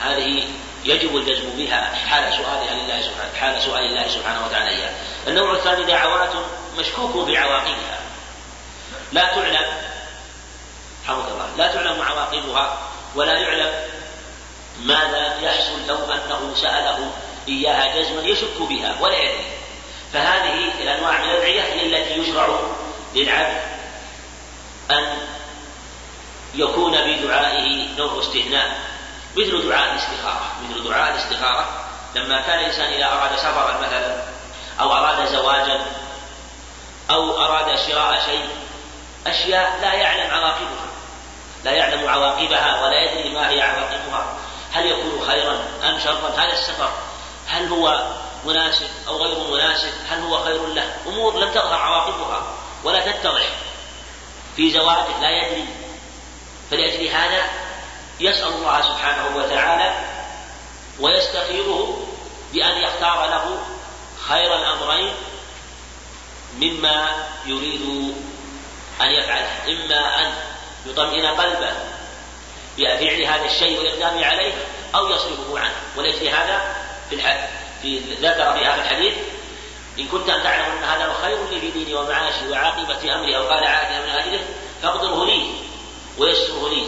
هذه 0.00 0.48
يجب 0.84 1.16
الجزم 1.16 1.50
بها 1.56 1.94
حال 2.08 2.32
سؤالها 2.32 2.74
لله 2.74 3.02
سبحانه 3.02 3.34
حال 3.40 3.62
سؤال 3.62 3.84
الله 3.84 4.08
سبحانه 4.08 4.46
وتعالى 4.46 4.68
إياه. 4.68 4.92
النوع 5.26 5.52
الثاني 5.52 5.84
دعوات 5.84 6.32
مشكوك 6.78 7.26
في 7.26 7.36
عواقبها 7.38 7.98
لا 9.12 9.24
تعلم 9.24 9.66
حمد 11.06 11.24
الله 11.28 11.48
لا 11.56 11.72
تعلم 11.72 12.02
عواقبها 12.02 12.78
ولا 13.14 13.32
يعلم 13.32 13.72
ماذا 14.80 15.38
يحصل 15.42 15.86
لو 15.88 15.96
أنه 15.96 16.54
سأله 16.54 17.10
إياها 17.48 18.00
جزما 18.00 18.22
يشك 18.22 18.60
بها 18.60 18.96
ولا 19.00 19.18
يدري. 19.18 19.44
فهذه 20.12 20.82
الأنواع 20.82 21.18
من 21.18 21.30
الأدعية 21.30 21.62
هي 21.62 21.86
التي 21.86 22.20
يشرع 22.20 22.48
للعبد 23.14 23.60
أن 24.90 25.18
يكون 26.54 26.92
بدعائه 26.92 27.88
نوع 27.98 28.20
استثناء 28.20 28.80
مثل 29.36 29.68
دعاء 29.68 29.92
الاستخارة. 29.92 30.52
مثل 30.70 30.88
دعاء 30.88 31.10
الاستخارة 31.10 31.84
لما 32.14 32.40
كان 32.40 32.58
الإنسان 32.58 32.92
إذا 32.92 33.06
أراد 33.06 33.36
سفرا 33.36 33.80
مثلا 33.80 34.22
أو 34.80 34.92
أراد 34.92 35.28
زواجا 35.28 35.80
أو 37.10 37.44
أراد 37.44 37.78
شراء 37.78 38.22
شيء 38.26 38.48
أشياء 39.26 39.78
لا 39.82 39.92
يعلم 39.92 40.30
عواقبها 40.30 40.86
لا 41.64 41.70
يعلم 41.70 42.08
عواقبها 42.08 42.84
ولا 42.84 43.02
يدري 43.02 43.34
ما 43.34 43.50
هي 43.50 43.62
عواقبها. 43.62 44.26
هل 44.74 44.86
يكون 44.86 45.26
خيرا 45.26 45.64
أم 45.84 45.98
شرا 45.98 46.34
هذا 46.36 46.52
السفر. 46.52 46.92
هل 47.46 47.68
هو 47.68 48.12
مناسب 48.44 48.88
أو 49.08 49.16
غير 49.16 49.38
مناسب؟ 49.38 49.92
هل 50.10 50.20
هو 50.22 50.44
خير 50.44 50.66
له؟ 50.66 50.96
أمور 51.06 51.38
لم 51.38 51.50
تظهر 51.50 51.74
عواقبها 51.74 52.42
ولا 52.84 53.12
تتضح. 53.12 53.48
في 54.56 54.72
زواجه 54.72 55.20
لا 55.20 55.30
يدري. 55.30 55.66
فلأجل 56.70 57.08
هذا 57.08 57.42
يسأل 58.20 58.48
الله 58.48 58.82
سبحانه 58.82 59.36
وتعالى 59.36 59.94
ويستخيره 61.00 62.06
بأن 62.52 62.82
يختار 62.82 63.26
له 63.26 63.58
خير 64.28 64.54
الأمرين 64.56 65.12
مما 66.60 67.08
يريد 67.46 68.14
أن 69.00 69.06
يفعله. 69.06 69.50
إما 69.68 70.20
أن 70.20 70.34
يطمئن 70.86 71.26
قلبه 71.26 71.72
بفعل 72.78 73.22
هذا 73.22 73.44
الشيء 73.44 73.78
والإقدام 73.78 74.24
عليه 74.24 74.52
أو 74.94 75.08
يصرفه 75.08 75.58
عنه. 75.58 75.74
ولأجل 75.96 76.28
هذا 76.28 76.76
في 77.10 77.14
الحد 77.14 77.48
في 77.82 77.98
ذكر 77.98 78.52
في 78.52 78.64
هذا 78.64 78.82
الحديث. 78.82 79.14
إن 79.98 80.08
كنت 80.08 80.30
أن 80.30 80.42
تعلم 80.42 80.64
أن 80.64 80.84
هذا 80.84 81.14
خير 81.22 81.38
لي 81.50 81.60
في 81.60 81.70
ديني 81.70 81.94
ومعاشي 81.94 82.48
وعاقبة 82.50 83.14
أمري 83.14 83.36
أو 83.36 83.48
قال 83.48 83.64
عادي 83.64 84.06
من 84.06 84.10
أجله 84.10 84.44
فاقدره 84.82 85.24
لي 85.26 85.50
ويسره 86.18 86.68
لي. 86.68 86.86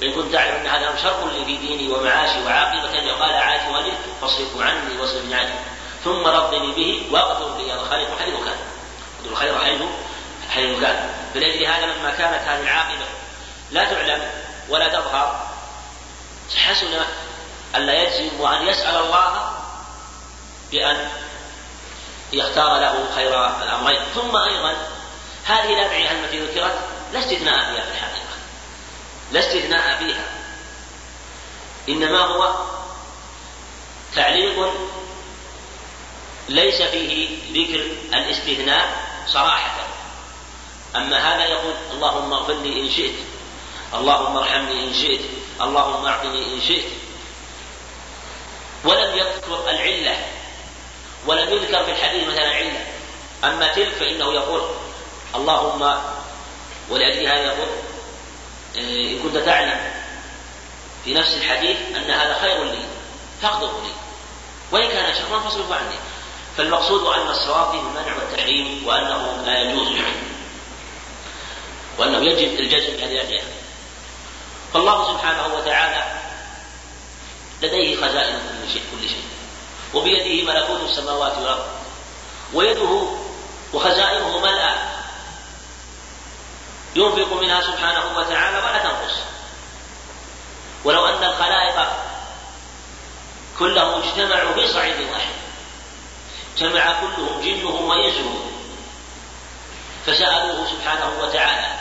وإن 0.00 0.12
كنت 0.12 0.32
تعلم 0.32 0.54
أن 0.54 0.66
هذا 0.66 0.96
شر 1.02 1.30
لي 1.30 1.44
في 1.44 1.56
ديني 1.56 1.92
ومعاشي 1.92 2.44
وعاقبة 2.44 2.98
أمري 2.98 3.10
أو 3.10 3.16
قال 3.16 3.34
عادي 3.34 3.74
ولي 3.74 3.92
فاصرفه 4.20 4.64
عني 4.64 5.00
واصرفني 5.00 5.34
عنه 5.34 5.54
ثم 6.04 6.26
رضني 6.26 6.72
به 6.72 7.02
واقدر 7.10 7.58
لي. 7.58 7.74
الخير 7.74 8.08
حيث 8.18 8.34
كان. 8.34 8.56
أقدر 9.18 9.30
الخير 9.30 9.58
حيث 9.58 9.80
حيث 10.50 10.80
كان. 10.80 11.10
فلأجل 11.34 11.66
هذا 11.66 11.86
لما 11.86 12.10
كانت 12.10 12.48
هذه 12.48 12.60
العاقبة. 12.60 13.04
لا 13.70 13.84
تعلم 13.84 14.22
ولا 14.68 14.88
تظهر. 14.88 15.48
حسن 16.56 17.00
ألا 17.76 18.02
يجزم 18.02 18.40
وأن 18.40 18.66
يسأل 18.66 18.96
الله 18.96 19.52
بأن 20.70 21.08
يختار 22.32 22.80
له 22.80 23.04
خير 23.14 23.46
الأمرين. 23.62 24.00
ثم 24.14 24.36
أيضا 24.36 24.76
هذه 25.44 25.72
الأدعية 25.78 26.10
التي 26.10 26.40
ذكرت 26.40 26.78
لا 27.12 27.18
استثناء 27.18 27.58
فيها 27.58 27.84
في 27.84 27.90
الحقيقة. 27.90 28.36
لا 29.32 29.40
استثناء 29.40 29.98
فيها. 29.98 30.24
إنما 31.88 32.20
هو 32.20 32.54
تعليق 34.16 34.74
ليس 36.48 36.82
فيه 36.82 37.38
ذكر 37.52 37.86
الاستثناء 38.18 38.88
صراحة. 39.26 39.86
أما 40.96 41.34
هذا 41.34 41.44
يقول 41.44 41.74
اللهم 41.92 42.32
اغفر 42.32 42.54
لي 42.54 42.80
إن 42.80 42.90
شئت. 42.90 43.14
اللهم 43.94 44.36
ارحمني 44.36 44.84
إن 44.84 44.94
شئت 44.94 45.20
اللهم 45.60 46.06
أعطني 46.06 46.54
إن 46.54 46.60
شئت. 46.60 46.84
ولم 48.84 49.18
يذكر 49.18 49.70
العلة 49.70 50.16
ولم 51.26 51.52
يذكر 51.52 51.84
في 51.84 51.90
الحديث 51.90 52.28
مثلا 52.28 52.50
علة. 52.54 52.86
أما 53.44 53.72
تلك 53.72 53.88
فإنه 53.88 54.32
يقول 54.34 54.62
اللهم 55.34 56.00
ولأجل 56.90 57.26
هذا 57.26 57.42
يقول 57.42 57.68
إيه، 58.76 59.16
إن 59.16 59.22
كنت 59.22 59.36
تعلم 59.36 59.80
في 61.04 61.14
نفس 61.14 61.34
الحديث 61.34 61.76
أن 61.96 62.10
هذا 62.10 62.38
خير 62.40 62.64
لي 62.64 62.84
فاقدره 63.42 63.82
لي. 63.84 63.92
وإن 64.72 64.88
كان 64.88 65.14
شرا 65.14 65.40
فاصرفه 65.40 65.74
عني. 65.74 65.96
فالمقصود 66.56 67.06
أن 67.06 67.28
الصواب 67.30 67.70
فيه 67.70 67.78
المنع 67.78 68.16
والتحريم 68.16 68.86
وأنه 68.86 69.42
لا 69.46 69.62
يجوز. 69.62 69.88
وأنه 71.98 72.18
يجب 72.18 72.60
الجزم 72.60 72.96
بهذه 72.96 73.12
الأدعية 73.12 73.57
فالله 74.74 75.12
سبحانه 75.12 75.54
وتعالى 75.54 76.04
لديه 77.62 77.96
خزائن 77.96 78.34
كل 78.34 78.72
شيء 78.72 78.82
كل 78.92 79.08
شيء. 79.08 79.24
وبيده 79.94 80.52
ملكوت 80.52 80.80
السماوات 80.90 81.38
والأرض. 81.38 81.66
ويده 82.54 83.08
وخزائنه 83.72 84.38
ملأى 84.38 84.74
ينفق 86.96 87.32
منها 87.40 87.60
سبحانه 87.60 88.18
وتعالى 88.18 88.58
ولا 88.58 88.78
تنقص. 88.78 89.14
ولو 90.84 91.06
أن 91.06 91.24
الخلائق 91.24 91.88
كلهم 93.58 94.02
اجتمعوا 94.02 94.54
في 94.54 94.72
صعيد 94.72 95.10
واحد 95.10 95.34
اجتمع 96.54 97.00
كلهم 97.00 97.40
جنهم 97.40 97.84
وإنسهم 97.84 98.50
فسألوه 100.06 100.66
سبحانه 100.70 101.12
وتعالى 101.22 101.78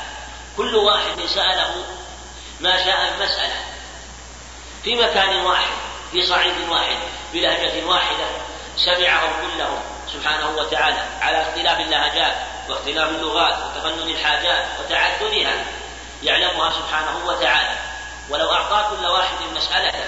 كل 0.57 0.75
واحد 0.75 1.25
سأله 1.25 1.75
ما 2.59 2.77
شاء 2.85 3.13
المسألة. 3.13 3.55
في 4.83 4.95
مكان 4.95 5.45
واحد 5.45 5.73
في 6.11 6.25
صعيد 6.25 6.69
واحد 6.69 6.97
بلهجة 7.33 7.85
واحدة 7.85 8.25
سمعهم 8.77 9.29
كلهم 9.41 9.79
سبحانه 10.13 10.49
وتعالى 10.57 11.03
على 11.21 11.41
اختلاف 11.41 11.79
اللهجات 11.79 12.35
واختلاف 12.69 13.09
اللغات 13.09 13.53
وتفنن 13.53 14.09
الحاجات 14.09 14.65
وتعددها 14.79 15.65
يعلمها 16.23 16.71
سبحانه 16.71 17.27
وتعالى. 17.27 17.75
ولو 18.29 18.51
أعطى 18.51 18.97
كل 18.97 19.05
واحد 19.05 19.35
مسألة 19.55 20.05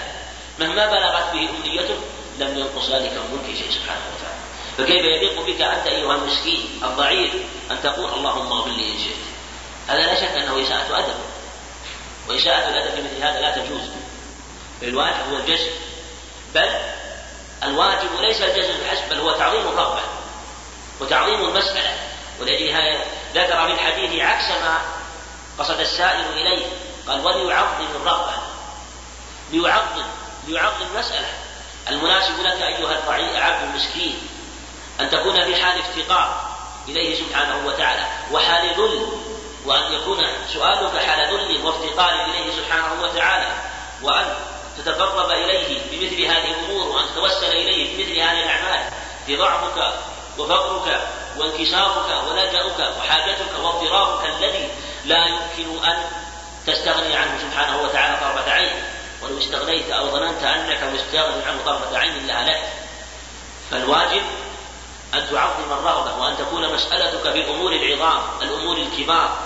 مهما 0.59 0.85
بلغت 0.85 1.33
به 1.33 1.49
أمنيته 1.49 1.97
لم 2.39 2.57
ينقص 2.57 2.89
ذلك 2.89 3.21
ملك 3.31 3.57
شيء 3.57 3.71
سبحانه 3.71 4.01
وتعالى. 4.15 4.39
فكيف 4.77 5.05
يليق 5.05 5.41
بك 5.41 5.61
أنت 5.61 5.87
أيها 5.87 6.15
المسكين 6.15 6.81
الضعيف 6.83 7.33
أن 7.71 7.81
تقول 7.83 8.13
اللهم 8.13 8.51
اغفر 8.51 8.69
لي 8.69 8.91
إن 8.91 8.97
شئت؟ 8.97 9.15
هذا 9.87 10.01
لا 10.01 10.15
شك 10.15 10.37
أنه 10.37 10.61
إساءة 10.61 10.99
أدب. 10.99 11.15
وإساءة 12.29 12.69
الأدب 12.69 12.95
في 12.95 13.01
مثل 13.01 13.23
هذا 13.23 13.39
لا 13.39 13.55
تجوز. 13.55 13.81
الواجب 14.81 15.29
هو 15.31 15.37
الجزم. 15.37 15.71
بل 16.55 16.69
الواجب 17.63 18.09
ليس 18.19 18.41
الجزم 18.41 18.73
فحسب 18.83 19.09
بل 19.09 19.19
هو 19.19 19.31
تعظيم 19.31 19.67
الرغبة 19.67 20.01
وتعظيم 20.99 21.41
المسألة. 21.41 21.93
ولأجل 22.39 22.99
ذكر 23.35 23.65
في 23.67 23.73
الحديث 23.73 24.21
عكس 24.21 24.49
ما 24.49 24.77
قصد 25.59 25.79
السائل 25.79 26.25
إليه. 26.33 26.65
قال 27.07 27.25
وليعظم 27.25 27.85
الرغبة 27.95 28.33
ليعظم 29.51 30.03
ليعظم 30.47 30.85
المسألة 30.93 31.27
المناسب 31.89 32.39
لك 32.41 32.61
أيها 32.61 32.99
العبد 33.37 33.63
المسكين 33.63 34.27
أن 34.99 35.09
تكون 35.09 35.45
في 35.45 35.55
حال 35.55 35.79
افتقار 35.79 36.49
إليه 36.87 37.19
سبحانه 37.19 37.67
وتعالى. 37.67 38.07
وحال 38.31 38.69
ذل. 38.77 39.07
وأن 39.65 39.93
يكون 39.93 40.17
سؤالك 40.53 40.97
حال 40.97 41.33
ذل 41.33 41.65
وافتقار 41.65 42.25
إليه 42.25 42.51
سبحانه 42.51 43.03
وتعالى 43.03 43.47
وأن 44.03 44.35
تتقرب 44.77 45.31
إليه 45.31 45.79
بمثل 45.91 46.21
هذه 46.21 46.51
الأمور 46.51 46.87
وأن 46.87 47.05
تتوسل 47.13 47.51
إليه 47.51 47.97
بمثل 47.97 48.19
هذه 48.19 48.43
الأعمال. 48.43 48.91
ضعفك 49.29 49.93
وفقرك 50.37 51.07
وانكسارك 51.37 52.23
ولجأك 52.29 52.97
وحاجتك 52.97 53.59
واضطرارك 53.63 54.25
الذي 54.25 54.69
لا 55.05 55.25
يمكن 55.25 55.85
أن 55.85 55.97
تستغني 56.67 57.15
عنه 57.15 57.39
سبحانه 57.41 57.81
وتعالى 57.81 58.17
طرفة 58.17 58.51
عين. 58.51 58.83
ولو 59.21 59.37
استغنيت 59.37 59.91
أو 59.91 60.09
ظننت 60.11 60.43
أنك 60.43 60.83
مستغني 60.83 61.43
عنه 61.45 61.59
طرفة 61.65 61.97
عين 61.97 62.27
لهلكت 62.27 62.69
فالواجب 63.71 64.21
أن 65.13 65.29
تعظم 65.31 65.71
الرغبة 65.71 66.21
وأن 66.21 66.37
تكون 66.37 66.73
مسألتك 66.73 67.31
في 67.31 67.41
الأمور 67.41 67.71
العظام 67.71 68.21
الأمور 68.41 68.77
الكبار. 68.77 69.37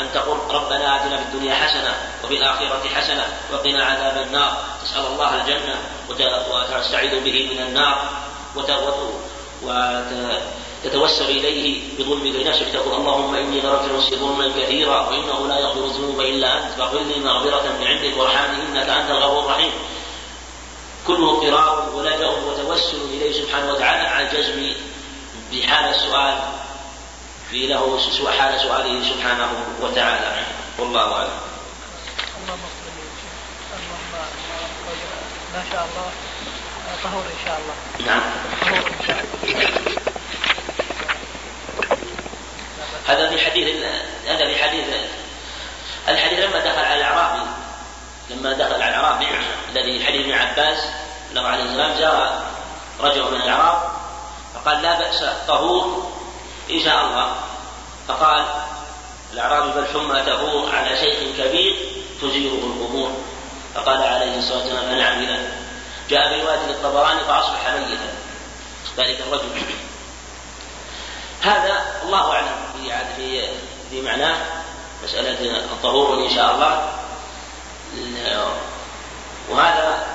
أن 0.00 0.12
تقول 0.14 0.38
ربنا 0.50 0.96
آتنا 0.96 1.16
في 1.16 1.22
الدنيا 1.22 1.54
حسنة 1.54 1.94
وفي 2.24 2.36
الآخرة 2.36 2.88
حسنة 2.94 3.26
وقنا 3.52 3.84
عذاب 3.84 4.26
النار. 4.26 4.64
تسأل 4.84 5.06
الله 5.06 5.34
الجنة 5.34 5.76
وتستعيذ 6.50 7.20
به 7.24 7.48
من 7.52 7.60
النار. 7.60 8.08
وتتوسل 10.84 11.24
إليه 11.24 11.80
بظلمك 11.98 12.34
لنفسك 12.34 12.68
تقول 12.72 12.94
اللهم 12.94 13.34
إني 13.34 13.60
غفرت 13.60 13.92
نفسي 13.92 14.16
ظلما 14.16 14.48
كثيرا 14.48 15.08
وإنه 15.08 15.48
لا 15.48 15.58
يغفر 15.58 15.84
الذنوب 15.84 16.20
إلا 16.20 16.58
أنت. 16.58 16.72
فاغفر 16.78 16.98
لي 16.98 17.20
مغفرة 17.20 17.72
من 17.80 17.86
عندك 17.86 18.16
وارحمني 18.16 18.62
إنك 18.62 18.88
أنت 18.88 19.10
الغفور 19.10 19.44
الرحيم. 19.44 19.72
كله 21.06 21.30
اضطرار 21.30 21.90
ولجأ 21.94 22.28
وتوسل 22.28 23.00
إليه 23.10 23.32
سبحانه 23.42 23.72
وتعالى. 23.72 24.08
على 24.08 24.26
الجزم 24.26 24.72
بحال 25.52 25.84
السؤال. 25.94 26.38
في 27.50 27.66
له 27.66 27.98
حال 28.38 28.60
سؤاله 28.60 29.02
سبحانه 29.10 29.50
وتعالى 29.80 30.46
والله 30.78 31.14
أعلم. 31.14 31.30
اللهم 32.42 32.60
اللهم 33.72 33.98
ما 35.54 35.62
شاء 35.72 35.88
الله 35.88 36.10
طهور 37.04 37.22
إن 37.22 37.44
شاء 37.44 37.60
الله. 37.60 37.74
نعم. 38.06 38.22
طهور 38.60 38.86
إن 39.00 39.06
شاء 39.06 39.24
الله. 39.24 40.02
هذا 43.06 43.30
في 43.30 43.44
حديث 43.44 43.84
هذا 44.26 44.46
في 44.46 44.62
حديث 44.62 44.84
الحديث 46.08 46.38
لما 46.38 46.58
دخل 46.58 46.84
على 46.84 46.94
الاعرابي 46.94 47.50
لما 48.30 48.52
دخل 48.52 48.82
على 48.82 48.88
الأعرابي 48.88 49.26
الذي 49.72 50.06
حديث 50.06 50.20
ابن 50.20 50.32
عباس 50.32 50.78
انه 51.32 51.48
عليه 51.48 51.62
السلام 51.64 51.98
جاء 51.98 52.42
رجل 53.00 53.30
من 53.30 53.40
الأعراب 53.40 53.90
فقال 54.54 54.82
لا 54.82 54.98
بأس 54.98 55.24
طهور 55.48 56.17
إن 56.70 56.80
شاء 56.84 57.06
الله. 57.06 57.34
فقال 58.08 58.44
الأعرابي 59.32 59.80
بل 59.80 59.86
تهور 60.26 60.74
على 60.74 60.96
شيخ 60.96 61.16
كبير 61.38 61.76
تزيره 62.22 62.52
القبور 62.52 63.10
فقال 63.74 64.02
عليه 64.02 64.38
الصلاة 64.38 64.58
والسلام 64.58 64.98
نعم 64.98 65.22
إذا 65.22 65.52
جاء 66.10 66.28
في 66.28 66.42
رواية 66.42 66.66
للطبراني 66.66 67.20
فأصبح 67.20 67.68
ميتا. 67.68 68.12
ذلك 68.96 69.20
الرجل. 69.20 69.48
هذا 71.42 71.86
الله 72.04 72.32
أعلم 72.32 72.56
في 72.76 72.92
في 73.16 73.48
في 73.90 74.00
معناه. 74.00 74.36
مسألة 75.04 75.58
الطهور 75.58 76.24
إن 76.24 76.30
شاء 76.34 76.54
الله 76.54 76.92
وهذا 79.48 80.06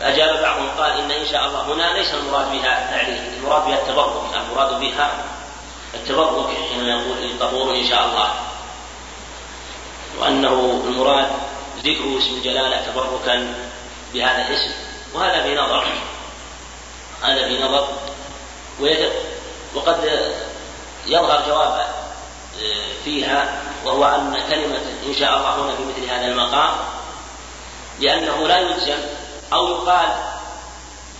أجاب 0.00 0.42
بعضهم 0.42 0.63
قال 0.80 1.00
إن 1.00 1.10
إن 1.10 1.26
شاء 1.26 1.46
الله 1.46 1.62
هنا 1.62 1.98
ليس 1.98 2.14
المراد 2.14 2.52
بها 2.52 2.84
التعليل 2.84 3.34
المراد 3.38 3.66
بها 3.66 3.78
التبرك 3.78 4.12
المراد 4.34 4.80
بها 4.80 5.24
التبرك 5.94 6.46
حينما 6.70 6.90
يقول 6.90 7.38
طهور 7.40 7.74
إن 7.74 7.86
شاء 7.88 8.04
الله. 8.04 8.34
وأنه 10.18 10.82
المراد 10.86 11.30
ذكر 11.78 12.18
اسم 12.18 12.34
الجلالة 12.36 12.86
تبركا 12.86 13.54
بهذا 14.14 14.46
الاسم. 14.48 14.74
وهذا 15.14 15.42
في 15.42 15.54
نظر 15.54 15.84
هذا 17.22 17.48
في 17.48 17.62
نظر 17.62 17.88
وقد 19.74 20.30
يظهر 21.06 21.42
جواب 21.46 21.86
فيها 23.04 23.62
وهو 23.84 24.04
أن 24.04 24.42
كلمة 24.50 24.82
إن 25.06 25.14
شاء 25.14 25.36
الله 25.36 25.54
هنا 25.54 25.76
في 25.76 25.82
مثل 25.82 26.10
هذا 26.10 26.26
المقام 26.26 26.70
لأنه 28.00 28.48
لا 28.48 28.58
يلزم 28.58 28.98
أو 29.52 29.68
يقال 29.68 30.08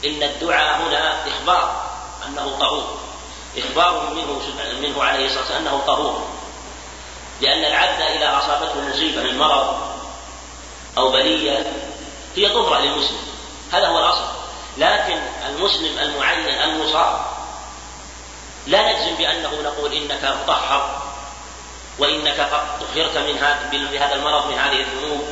إن 0.05 0.23
الدعاء 0.23 0.77
هنا 0.83 1.27
إخبار 1.29 1.85
أنه 2.27 2.57
طهور 2.61 2.99
إخبار 3.57 4.15
منه 4.15 4.41
منه 4.81 5.05
عليه 5.05 5.27
الصلاة 5.27 5.41
والسلام 5.41 5.67
أنه 5.67 5.83
طهور 5.87 6.29
لأن 7.41 7.65
العبد 7.65 8.01
إذا 8.01 8.39
أصابته 8.39 8.89
مصيبة 8.89 9.23
من 9.23 9.39
مرض 9.39 9.77
أو 10.99 11.11
بلية 11.11 11.73
هي 12.37 12.49
طهرة 12.49 12.81
للمسلم. 12.81 13.19
هذا 13.73 13.87
هو 13.89 13.99
الأصل. 13.99 14.25
لكن 14.79 15.21
المسلم 15.49 15.99
المعين 15.99 16.47
المصاب 16.47 17.21
لا 18.67 18.93
نجزم 18.93 19.17
بأنه 19.17 19.51
نقول 19.65 19.93
إنك 19.93 20.25
مطهر 20.43 21.03
وإنك 21.99 22.41
قد 22.41 22.67
طهرت 22.95 23.19
من 23.19 23.99
هذا 23.99 24.15
المرض 24.15 24.47
من 24.47 24.59
هذه 24.59 24.81
الذنوب. 24.81 25.25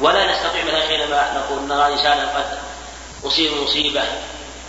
ولا 0.00 0.32
نستطيع 0.32 0.64
مثلا 0.64 0.88
حينما 0.88 1.32
نقول 1.32 1.62
نرى 1.62 1.92
انسانا 1.92 2.36
قد 2.36 2.58
أصيب 3.26 3.52
مصيبة 3.62 4.02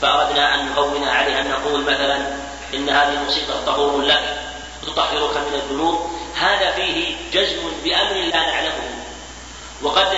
فأردنا 0.01 0.55
أن 0.55 0.65
نهون 0.65 1.07
عليه 1.07 1.41
أن 1.41 1.49
نقول 1.49 1.81
مثلا 1.81 2.15
إن 2.73 2.89
هذه 2.89 3.13
المصيبة 3.13 3.65
طهور 3.65 4.01
لك 4.01 4.37
تطهرك 4.85 5.37
من 5.37 5.53
الذنوب. 5.53 6.09
هذا 6.35 6.71
فيه 6.71 7.15
جزم 7.33 7.59
بأمر 7.83 8.13
لا 8.13 8.39
نعلمه. 8.39 8.89
وقد 9.83 10.17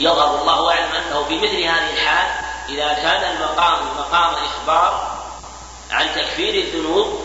يظهر 0.00 0.40
الله 0.40 0.70
أعلم 0.70 0.90
أنه 0.92 1.24
في 1.24 1.36
مثل 1.36 1.62
هذه 1.62 1.90
الحال 1.92 2.26
إذا 2.68 2.92
كان 2.92 3.36
المقام 3.36 3.78
مقام 3.98 4.34
إخبار 4.34 5.18
عن 5.90 6.06
تكفير 6.16 6.54
الذنوب 6.54 7.20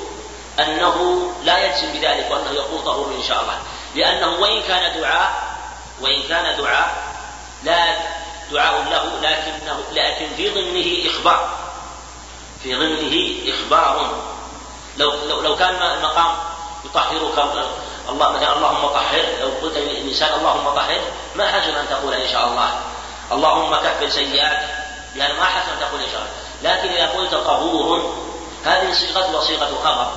أنه 0.59 1.27
لا 1.43 1.65
يجزم 1.65 1.93
بذلك 1.93 2.31
وأنه 2.31 2.51
يقول 2.51 2.83
طهور 2.85 3.15
إن 3.17 3.23
شاء 3.27 3.41
الله. 3.41 3.59
لأنه 3.95 4.41
وإن 4.41 4.61
كان 4.61 5.01
دعاء 5.01 5.31
وإن 6.01 6.23
كان 6.23 6.57
دعاء 6.57 6.95
لا 7.63 7.95
دعاء 8.51 8.83
له 8.89 9.29
لكنه 9.29 9.83
لكن 9.91 10.35
في 10.37 10.49
ضمنه 10.49 11.11
إخبار. 11.11 11.49
في 12.63 12.75
ضمنه 12.75 13.35
إخبار. 13.53 14.11
لو 14.97 15.11
لو, 15.27 15.41
لو 15.41 15.55
كان 15.55 15.75
المقام 15.75 16.31
يطهرك 16.85 17.39
الله 18.09 18.31
مثلا 18.31 18.57
اللهم 18.57 18.87
طهر. 18.87 19.25
لو 19.41 19.49
قلت 19.61 19.77
للإنسان 19.77 20.39
اللهم 20.39 20.69
طهر 20.69 20.99
ما 21.35 21.47
حسن 21.47 21.75
أن 21.75 21.89
تقول 21.89 22.13
إن 22.13 22.31
شاء 22.31 22.47
الله. 22.47 22.69
اللهم 23.31 23.75
كفر 23.75 24.09
سيئات 24.09 24.59
لأن 25.15 25.35
ما 25.35 25.45
حسن 25.45 25.71
أن 25.71 25.79
تقول 25.79 26.01
إن 26.01 26.11
شاء 26.11 26.21
الله. 26.21 26.33
لكن 26.63 26.89
إذا 26.89 27.07
قلت 27.07 27.35
طهور 27.35 28.15
هذه 28.65 28.93
صيغة 28.93 29.35
وصيغة 29.37 29.71
خبر. 29.83 30.11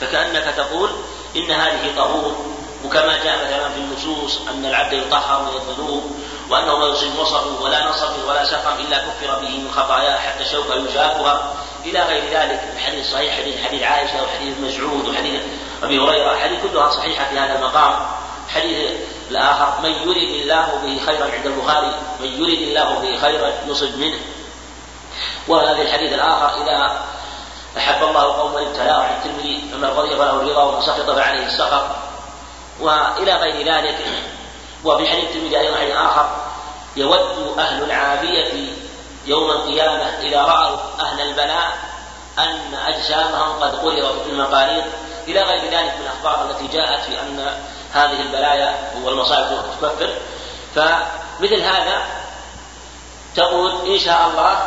فكأنك 0.00 0.54
تقول 0.56 0.90
إن 1.36 1.50
هذه 1.50 1.96
طهور. 1.96 2.57
وكما 2.84 3.24
جاء 3.24 3.44
مثلا 3.44 3.68
في 3.68 3.80
النصوص 3.80 4.38
أن 4.48 4.64
العبد 4.64 4.92
يطهر 4.92 5.42
من 5.42 5.70
الذنوب 5.70 6.10
وأنه 6.50 6.78
ما 6.78 6.86
يصيب 6.86 7.18
وصف 7.18 7.60
ولا 7.60 7.88
نصب 7.88 8.28
ولا 8.28 8.44
سقم 8.44 8.80
إلا 8.80 8.98
كفر 8.98 9.38
به 9.40 9.48
من 9.48 9.70
خطاياه 9.76 10.18
حتى 10.18 10.42
الشوكه 10.44 10.74
يشاكها 10.74 11.54
إلى 11.84 12.02
غير 12.02 12.22
ذلك 12.24 12.60
الحديث 12.76 13.06
الصحيح 13.06 13.36
حديث 13.36 13.64
حديث 13.64 13.82
عائشة 13.82 14.22
وحديث 14.22 14.58
مسعود 14.58 15.08
وحديث 15.08 15.40
أبي 15.82 15.98
هريرة 15.98 16.36
حديث 16.36 16.58
كلها 16.62 16.90
صحيحة 16.90 17.28
في 17.30 17.38
هذا 17.38 17.58
المقام. 17.58 17.94
حديث 18.48 18.90
الآخر 19.30 19.80
من 19.82 19.90
يرد 19.90 20.42
الله 20.42 20.80
به 20.82 21.00
خيرا 21.06 21.24
عند 21.24 21.46
البخاري 21.46 21.94
من 22.20 22.26
يرد 22.26 22.62
الله 22.62 22.98
به 22.98 23.20
خيرا 23.20 23.52
يصب 23.66 23.98
منه. 23.98 24.18
وهذا 25.48 25.82
الحديث 25.82 26.12
الآخر 26.12 26.62
إذا 26.62 27.00
أحب 27.76 28.02
الله 28.02 28.22
قوما 28.22 28.62
ابتلاه 28.62 29.02
عن 29.02 29.16
الترمذي 29.16 29.64
فمن 29.72 29.84
رضي 29.84 30.10
فله 30.10 30.30
الرضا 30.30 30.62
ومن 30.62 30.82
سخط 30.82 31.10
فعليه 31.10 31.46
السخط. 31.46 32.07
وإلى 32.80 33.32
غير 33.32 33.74
ذلك. 33.74 33.98
وفي 34.84 35.08
حديث 35.08 35.24
الترمذي 35.24 35.58
أيضا 35.58 35.76
حديث 35.76 35.96
آخر 35.96 36.28
يود 36.96 37.58
أهل 37.58 37.84
العافية 37.84 38.72
يوم 39.26 39.50
القيامة 39.50 40.18
إذا 40.20 40.42
رأوا 40.42 40.76
أهل 41.00 41.20
البلاء 41.20 41.78
أن 42.38 42.74
أجسامهم 42.86 43.60
قد 43.60 43.76
قرضت 43.76 44.22
في 44.24 44.30
المقاريض 44.30 44.84
إلى 45.28 45.42
غير 45.42 45.62
ذلك 45.64 45.94
من 45.98 46.06
الأخبار 46.06 46.50
التي 46.50 46.66
جاءت 46.76 47.00
في 47.00 47.20
أن 47.20 47.56
هذه 47.92 48.20
البلايا 48.20 48.92
والمصائب 49.04 49.62
تكفر. 49.82 50.14
فمثل 50.74 51.62
هذا 51.62 52.02
تقول 53.36 53.92
إن 53.94 53.98
شاء 53.98 54.28
الله 54.30 54.66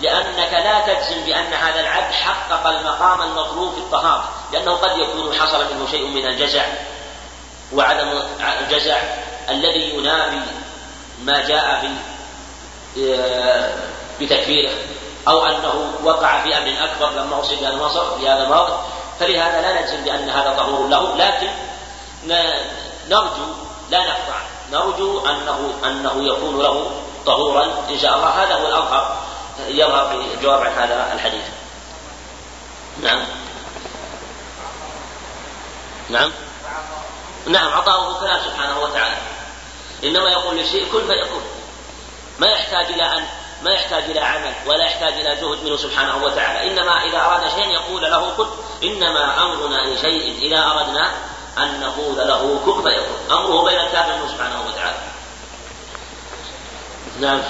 لأنك 0.00 0.52
لا 0.52 0.80
تجزم 0.80 1.24
بأن 1.24 1.52
هذا 1.52 1.80
العبد 1.80 2.12
حقق 2.12 2.66
المقام 2.66 3.22
المطلوب 3.22 3.72
في 3.72 3.78
الطهارة 3.78 4.28
لأنه 4.52 4.72
قد 4.72 4.98
يكون 4.98 5.34
حصل 5.34 5.74
منه 5.74 5.90
شيء 5.90 6.06
من 6.06 6.26
الجزع. 6.26 6.64
وعدم 7.74 8.08
الجزع 8.60 8.96
الذي 9.50 9.94
ينافي 9.94 10.40
ما 11.24 11.46
جاء 11.46 11.80
في 11.80 11.88
آه، 12.98 13.74
بتكفيره 14.20 14.72
أو 15.28 15.46
أنه 15.46 15.92
وقع 16.04 16.42
في 16.42 16.58
أمر 16.58 16.84
أكبر 16.84 17.10
لما 17.10 17.40
أصيب 17.40 17.58
بهذا 17.58 17.74
المصر 17.74 18.18
في 18.18 18.28
هذا 18.28 18.42
الموقف. 18.42 18.80
فلهذا 19.20 19.60
لا 19.60 19.82
نجزم 19.82 20.04
بأن 20.04 20.30
هذا 20.30 20.54
طهور 20.56 20.88
له 20.88 21.16
لكن 21.16 21.48
نرجو 23.08 23.46
لا 23.90 24.00
نقطع 24.00 24.38
نرجو 24.72 25.26
أنه 25.26 25.74
أنه 25.84 26.26
يكون 26.26 26.58
له 26.58 26.90
طهورا 27.26 27.64
إن 27.90 27.98
شاء 27.98 28.16
الله. 28.16 28.28
هذا 28.28 28.54
هو 28.54 28.66
الأظهر 28.66 29.16
يظهر 29.68 30.08
في 30.08 30.34
الجواب 30.34 30.60
عن 30.60 30.72
هذا 30.72 31.12
الحديث. 31.12 31.44
نعم. 33.02 33.24
نعم. 36.10 36.32
نعم 37.46 37.72
عطاؤه 37.72 38.20
كلام 38.20 38.40
سبحانه 38.44 38.80
وتعالى. 38.80 39.16
إنما 40.04 40.30
يقول 40.30 40.56
للشيء 40.56 40.92
كن 40.92 41.06
فيكون. 41.06 41.42
ما 42.38 42.46
يحتاج 42.46 42.86
إلى 42.86 43.02
ان 43.02 43.24
ما 43.62 43.70
يحتاج 43.70 44.02
إلى 44.02 44.20
عمل 44.20 44.54
ولا 44.66 44.84
يحتاج 44.84 45.12
إلى 45.12 45.36
جهد 45.36 45.64
منه 45.64 45.76
سبحانه 45.76 46.24
وتعالى. 46.24 46.70
إنما 46.70 47.04
إذا 47.04 47.18
أراد 47.18 47.50
شيئا 47.50 47.66
يقول 47.66 48.02
له 48.02 48.30
كن. 48.36 48.46
إنما 48.82 49.42
أمرنا 49.42 49.94
لشيء 49.94 50.38
إذا 50.42 50.64
أردنا 50.64 51.12
أن 51.58 51.80
نقول 51.80 52.16
له 52.16 52.60
كن 52.66 52.82
فيكون. 52.82 53.38
أمره 53.38 53.64
بين 53.64 53.80
الكافر 53.80 54.16
منه 54.16 54.28
سبحانه 54.28 54.62
وتعالى. 54.68 54.98
نعم. 57.20 57.42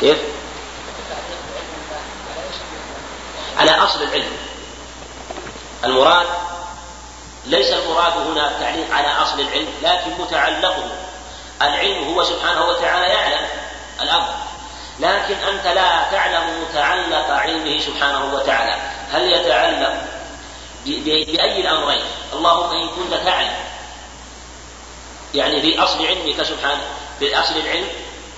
كيف؟ 0.00 0.18
على 3.58 3.70
أصل 3.70 4.02
العلم. 4.02 4.36
المراد 5.84 6.26
ليس 7.46 7.72
المراد 7.72 8.12
هنا 8.12 8.48
التعليق 8.48 8.94
على 8.94 9.08
أصل 9.22 9.40
العلم 9.40 9.68
لكن 9.82 10.10
متعلقه. 10.18 10.84
العلم 11.62 12.08
هو 12.08 12.24
سبحانه 12.24 12.64
وتعالى 12.64 13.06
يعلم 13.06 13.48
الأمر. 14.00 14.34
لكن 15.00 15.34
أنت 15.34 15.66
لا 15.66 16.10
تعلم 16.10 16.62
متعلق 16.62 17.30
علمه 17.30 17.80
سبحانه 17.80 18.34
وتعالى. 18.34 18.76
هل 19.12 19.32
يتعلق 19.32 20.04
بأي 20.86 21.60
الأمرين؟ 21.60 22.04
اللهم 22.32 22.70
إن 22.70 22.88
كنت 22.88 23.14
تعلم. 23.24 23.56
يعني 25.34 25.62
في 25.62 25.82
أصل 25.82 26.06
علمك 26.06 26.42
سبحانه 26.42 26.82
في 27.18 27.40
أصل 27.40 27.56
العلم 27.56 27.88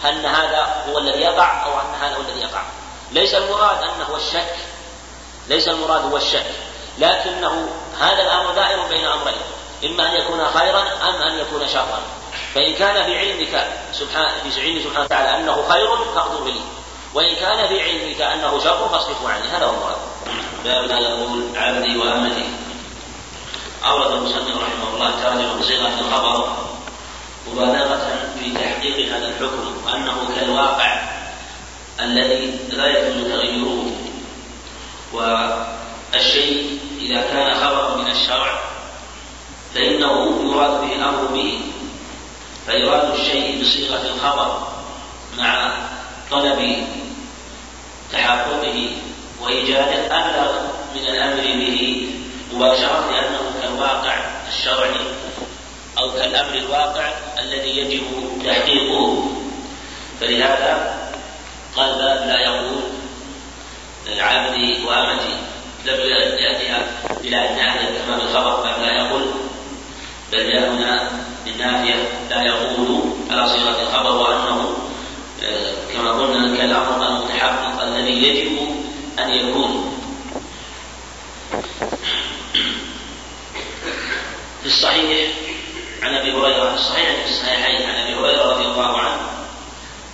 أن 0.05 0.27
هذا 0.27 0.85
هو 0.89 0.99
الذي 0.99 1.21
يقع 1.21 1.65
أو 1.65 1.81
أن 1.81 1.95
هذا 2.03 2.17
هو 2.17 2.21
الذي 2.21 2.41
يقع. 2.41 2.63
ليس 3.13 3.35
المراد 3.35 3.83
أنه 3.83 4.05
هو 4.05 4.17
الشك. 4.17 4.55
ليس 5.51 5.69
المراد 5.69 6.03
هو 6.05 6.17
الشك 6.17 6.47
لكنه 6.99 7.69
هذا 8.01 8.23
الأمر 8.23 8.55
دائر 8.55 8.89
بين 8.89 9.05
أمرين 9.05 9.41
إما 9.85 10.09
أن 10.09 10.21
يكون 10.21 10.47
خيرا 10.47 10.81
أم 10.81 11.23
أن 11.23 11.39
يكون 11.39 11.69
شرا. 11.69 12.01
فإن 12.55 12.75
كان 12.75 13.05
في 13.05 13.19
علمك 13.19 13.67
سبحانه 13.93 14.51
في 14.51 14.61
علم 14.61 14.83
سبحانه 14.85 15.05
وتعالى 15.05 15.37
أنه 15.37 15.69
خير 15.69 15.97
فاقدر 16.15 16.45
لي 16.45 16.61
وإن 17.15 17.35
كان 17.35 17.69
في 17.69 17.83
علمك 17.83 18.21
أنه 18.21 18.61
شر 18.65 18.89
فاصرفه 18.89 19.29
عني. 19.29 19.49
هذا 19.49 19.67
هو 19.67 19.71
المراد. 19.71 19.97
باب 20.65 20.85
لا 20.85 20.99
يقول 20.99 21.45
عبدي 21.57 21.99
وأمتي. 21.99 22.49
أورد 23.85 24.13
المصنف 24.13 24.57
رحمه 24.57 24.95
الله 24.95 25.11
ترجمة 25.23 25.61
بصيغه 25.61 26.01
الخبر 26.01 26.57
مبالغة 27.53 28.29
في 28.39 28.51
تحقيق 28.51 29.15
هذا 29.15 29.29
الحكم 29.29 29.75
وانه 29.87 30.35
كالواقع 30.37 31.01
الذي 32.01 32.59
لا 32.69 32.87
يجوز 32.87 33.33
تغيره 33.33 33.91
والشيء 35.13 36.79
إذا 37.01 37.21
كان 37.21 37.55
خبرا 37.55 37.97
من 37.97 38.11
الشرع 38.11 38.61
فإنه 39.75 40.41
يراد 40.45 40.81
به 40.81 40.97
الأمر 40.97 41.25
به 41.25 41.61
فإراد 42.67 43.15
الشيء 43.15 43.63
بصيغة 43.63 44.03
الخبر 44.15 44.69
مع 45.39 45.73
طلب 46.31 46.87
تحققه 48.13 48.91
وإيجاده 49.41 50.07
أبلغ 50.07 50.53
من 50.95 51.07
الأمر 51.07 51.43
به 51.43 52.09
مباشرة 52.53 53.11
لأنه 53.11 53.53
كالواقع 53.63 54.25
الشرعي 54.49 55.01
أو 55.99 56.13
كالأمر 56.13 56.55
الواقع 56.55 57.13
الذي 57.39 57.71
يجب 57.79 58.03
تحقيقه. 58.45 59.31
فلهذا 60.21 60.99
قال 61.77 61.99
لا 61.99 62.41
يقول 62.41 62.81
عبدي 64.19 64.85
وأمتي. 64.85 65.37
لم 65.85 66.01
ياتها 66.39 66.87
بلا 67.23 67.51
النافيه 67.51 67.99
كما 68.07 68.19
في 68.19 68.25
الخبر 68.25 68.61
بل 68.61 68.83
لا 68.87 68.93
يقول. 68.93 69.23
بل 70.33 70.53
جاء 70.53 70.71
هنا 70.71 71.11
بالنافيه 71.45 71.95
لا 72.31 72.43
يقول 72.43 73.03
على 73.31 73.49
صيغة 73.49 73.83
الخبر 73.83 74.17
وأنه 74.17 74.77
آه، 75.43 75.73
كما 75.93 76.13
قلنا 76.13 76.57
كالامر 76.57 77.07
المتحقق 77.09 77.83
الذي 77.83 78.23
يجب 78.23 78.59
أن 79.19 79.31
يكون. 79.31 79.97
في 84.61 84.67
الصحيح 84.67 85.31
عن 86.03 86.15
أبي 86.15 86.33
هريرة 86.33 86.75
الصحيح 86.75 87.25
في 87.25 87.31
الصحيحين 87.31 87.89
عن 87.89 87.95
أبي 87.95 88.15
هريرة 88.15 88.53
رضي 88.53 88.65
الله 88.65 88.99
عنه 88.99 89.21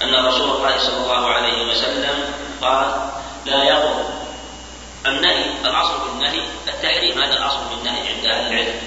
أن 0.02 0.26
رسول 0.26 0.50
الله 0.50 0.78
صلى 0.78 0.96
الله 0.96 1.26
عليه 1.30 1.70
وسلم 1.70 2.24
قال 2.62 3.10
لا 3.46 3.64
يضر 3.64 4.04
النهي 5.06 5.44
الاصل 5.64 6.00
في 6.00 6.08
النهي 6.12 6.40
التحريم 6.68 7.22
هذا 7.22 7.32
الاصل 7.32 7.68
في 7.68 7.74
النهي 7.74 8.08
عند 8.08 8.26
أهل 8.26 8.52
العلم. 8.52 8.80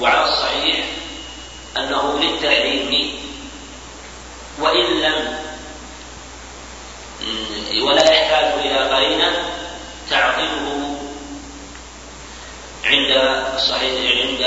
وعلى 0.00 0.24
الصحيح 0.24 0.84
أنه 1.76 2.18
للتحريم 2.18 3.18
وإن 4.58 5.00
لم 5.00 5.38
ولا 7.82 8.12
يحتاج 8.12 8.44
إلى 8.44 8.94
قرينة 8.94 9.50
تعطله 10.10 10.96
عند 12.84 13.10
الصحيح 13.54 14.26
عند 14.26 14.42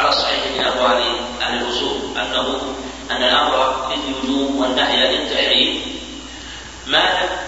على 0.00 0.08
الصحيح 0.08 0.46
من 0.56 0.64
أقوال 0.64 1.02
أهل 1.42 1.62
الأصول 1.62 2.18
أنه 2.18 2.74
أن 3.10 3.22
الأمر 3.22 3.88
للوجوب 3.94 4.54
والنهي 4.54 5.16
للتحريم 5.16 6.00
ما 6.86 6.98
لم 6.98 7.45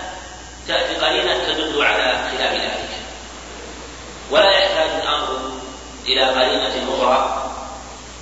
تأتي 0.68 0.94
قرينة 0.94 1.44
تدل 1.46 1.82
على 1.82 2.30
خلاف 2.30 2.52
ذلك. 2.52 2.88
ولا 4.30 4.50
يحتاج 4.50 4.90
الأمر 5.02 5.38
إلى 6.06 6.22
قرينة 6.22 6.94
أخرى 6.94 7.50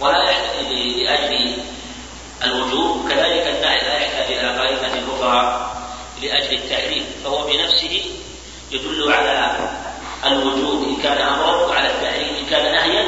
ولا 0.01 0.31
يحتاج 0.31 0.67
لأجل 0.73 1.57
الوجوب. 2.45 3.09
كذلك 3.09 3.47
النهي 3.47 3.79
لا 3.79 3.99
يحتاج 3.99 4.33
إلى 4.33 4.59
قرينة 4.59 5.03
أخرى 5.17 5.71
لأجل 6.23 6.53
التحريم 6.55 7.05
فهو 7.25 7.47
بنفسه 7.47 8.03
يدل 8.71 9.13
على 9.13 9.69
الوجوب. 10.27 10.85
إن 10.89 11.03
كان 11.03 11.19
أمرا 11.19 11.67
وعلى 11.67 11.91
التحريم 11.91 12.37
إن 12.37 12.47
كان 12.47 12.73
نهيا 12.73 13.05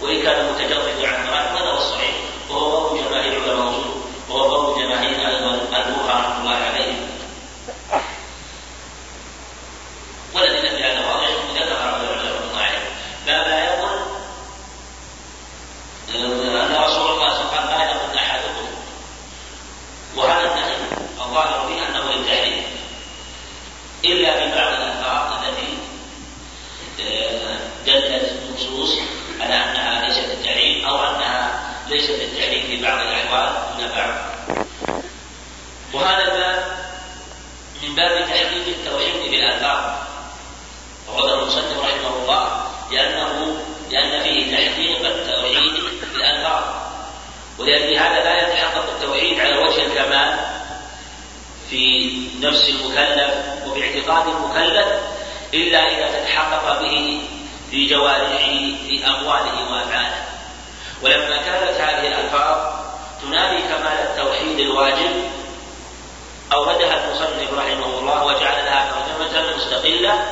وإن 0.00 0.22
كان 0.22 0.52
متجرد 0.52 1.04
عن 1.04 1.26
مراد 1.26 1.56
هذا 1.56 1.70
هو 1.70 1.76
الصحيح 1.78 2.14
وهو 2.50 2.76
قول 2.76 2.98
جماهير 2.98 3.44
العلماء 3.44 3.74
وهو 4.28 4.56
قول 4.56 4.82
جماهير 4.82 5.28
أيضا 5.28 5.54
الفقهاء 5.54 6.20
رحمة 6.20 6.40
الله 6.40 6.54
عليهم 6.54 7.08
والذي 10.34 10.68
في 10.68 10.84
هذا 10.84 11.06
واضح 11.06 11.28
ذكر 11.28 11.62
العلماء 11.62 12.42
الله 12.42 12.60
عليه 12.60 12.78
باب 13.26 13.46
لا 13.46 13.64
يقل 13.64 13.98
ان 16.14 16.84
رسول 16.84 17.12
الله 17.12 17.28
صلى 17.28 17.42
الله 17.42 17.60
عليه 17.60 17.66
وسلم 17.66 17.70
لا 17.70 17.84
يقل 17.84 18.18
احدكم 18.18 18.66
وهذا 20.16 20.54
النهي 20.54 20.76
الظاهر 21.20 21.68
فيه 21.68 21.88
انه 21.88 22.12
للتحريم 22.12 22.62
في 24.32 24.56
بعض 24.56 24.72
الالفاظ 24.72 25.44
التي 25.44 25.78
آه، 27.00 27.58
دلت 27.86 28.32
النصوص 28.32 28.98
على 29.40 29.54
أنها 29.54 30.06
ليست 30.06 30.24
للتحريم 30.24 30.84
أو 30.84 30.96
أنها 31.04 31.62
ليست 31.88 32.10
للتحريم 32.10 32.66
في 32.66 32.82
بعض 32.82 32.98
الأحوال 32.98 33.52
دون 33.78 33.88
بعض. 33.88 34.14
وهذا 35.92 36.22
الباب 36.24 36.64
من 37.82 37.94
باب 37.94 38.26
تحقيق 38.26 38.66
التوحيد 38.66 39.30
بالآثار 39.30 40.06
وهذا 41.08 41.34
المصنف 41.34 41.78
رحمه 41.78 42.16
الله 42.22 42.66
لأنه 42.92 43.56
لأن 43.90 44.22
فيه 44.22 44.56
تحقيق 44.56 45.06
التوحيد 45.06 45.72
بالآثار 46.14 46.86
ولأجل 47.58 47.96
هذا 47.96 48.24
لا 48.24 48.48
يتحقق 48.48 48.90
التوحيد 48.90 49.40
على 49.40 49.56
وجه 49.58 49.86
الكمال 49.86 50.38
في 51.70 52.12
نفس 52.40 52.68
المكلف 52.68 53.34
وباعتقاد 53.76 54.26
المكلف 54.28 54.86
إلا 55.54 55.78
إذا 55.78 56.20
تتحقق 56.20 56.82
به 56.82 57.22
في 57.70 57.86
جوارحه 57.86 58.58
في 58.86 59.06
أقواله 59.06 59.72
وأفعاله. 59.72 60.24
ولما 61.02 61.36
كانت 61.36 61.80
هذه 61.80 62.06
الألفاظ 62.06 62.56
تنافي 63.22 63.62
كمال 63.62 63.98
التوحيد 64.10 64.58
الواجب 64.58 65.24
أوردها 66.52 67.04
المصنف 67.04 67.58
رحمه 67.58 67.98
الله 67.98 68.24
وجعل 68.24 68.64
لها 68.64 68.92
ترجمة 68.92 69.56
مستقلة 69.56 70.24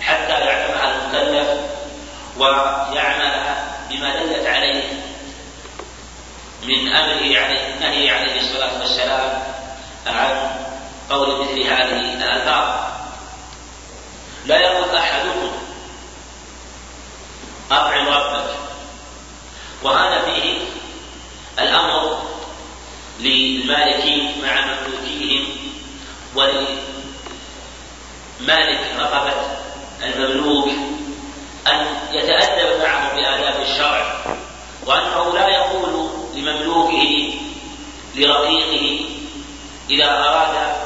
حتى 0.00 0.32
يعلمها 0.32 0.94
المكلف 0.94 1.48
ويعمل 2.38 3.54
بما 3.90 4.16
دلت 4.16 4.46
عليه 4.46 4.82
من 6.62 6.92
أمره 6.92 7.38
عليه 7.38 7.74
النهي 7.74 8.10
عليه 8.10 8.40
الصلاة 8.40 8.80
والسلام 8.80 9.42
عن 10.06 10.50
قول 11.10 11.44
مثل 11.44 11.60
هذه 11.60 12.14
الآثار. 12.14 12.90
لا 14.46 14.58
يقول 14.58 14.96
أحدكم. 14.96 15.50
أطعم 17.70 18.08
ربك. 18.08 18.50
وهذا 19.82 20.24
فيه 20.24 20.58
الأمر 21.58 22.22
للمالكين 23.20 24.32
مع 24.42 24.60
مملوكيهم 24.60 25.44
ولمالك 26.34 26.70
رقبة 28.98 29.32
المملوك 30.02 30.68
أن 31.66 31.86
يتأدب 32.12 32.82
معهم 32.82 33.16
بآداب 33.16 33.62
الشرع 33.62 34.24
وأنه 34.86 35.34
لا 35.34 35.48
يقول 35.48 36.10
لمملوكه 36.34 37.34
لرقيقه 38.16 39.00
إذا 39.90 40.04
أراد 40.04 40.76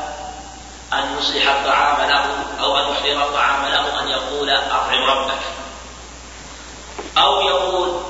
أن 0.99 1.19
يصلح 1.19 1.49
الطعام 1.49 2.09
له 2.09 2.27
أو 2.61 2.77
أن 2.77 2.93
يحضر 2.93 3.23
الطعام 3.23 3.67
له 3.67 4.01
أن 4.01 4.09
يقول 4.09 4.51
أطعم 4.51 5.05
ربك. 5.05 5.41
أو 7.19 7.41
يقول 7.41 8.01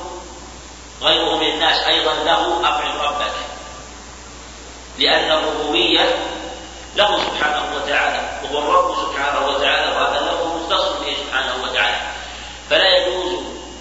غيره 1.02 1.36
من 1.36 1.46
الناس 1.46 1.78
أيضا 1.86 2.14
له 2.14 2.60
أطعم 2.60 3.00
ربك. 3.00 3.32
لأن 4.98 5.30
الربوبية 5.30 6.16
له 6.96 7.18
سبحانه 7.18 7.64
وتعالى 7.76 8.40
وهو 8.42 8.58
الرب 8.58 8.94
سبحانه 8.96 9.46
وتعالى 9.46 9.96
وهذا 9.96 10.20
له 10.20 10.56
مختص 10.56 10.88
به 11.00 11.16
سبحانه 11.26 11.54
وتعالى. 11.62 12.00
فلا 12.70 12.96
يجوز 12.96 13.32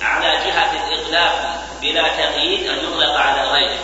على 0.02 0.28
جهة 0.28 0.88
الإطلاق 0.88 1.64
بلا 1.82 2.08
تقييد 2.08 2.68
أن 2.68 2.78
يطلق 2.78 3.20
على 3.20 3.42
غيره. 3.42 3.80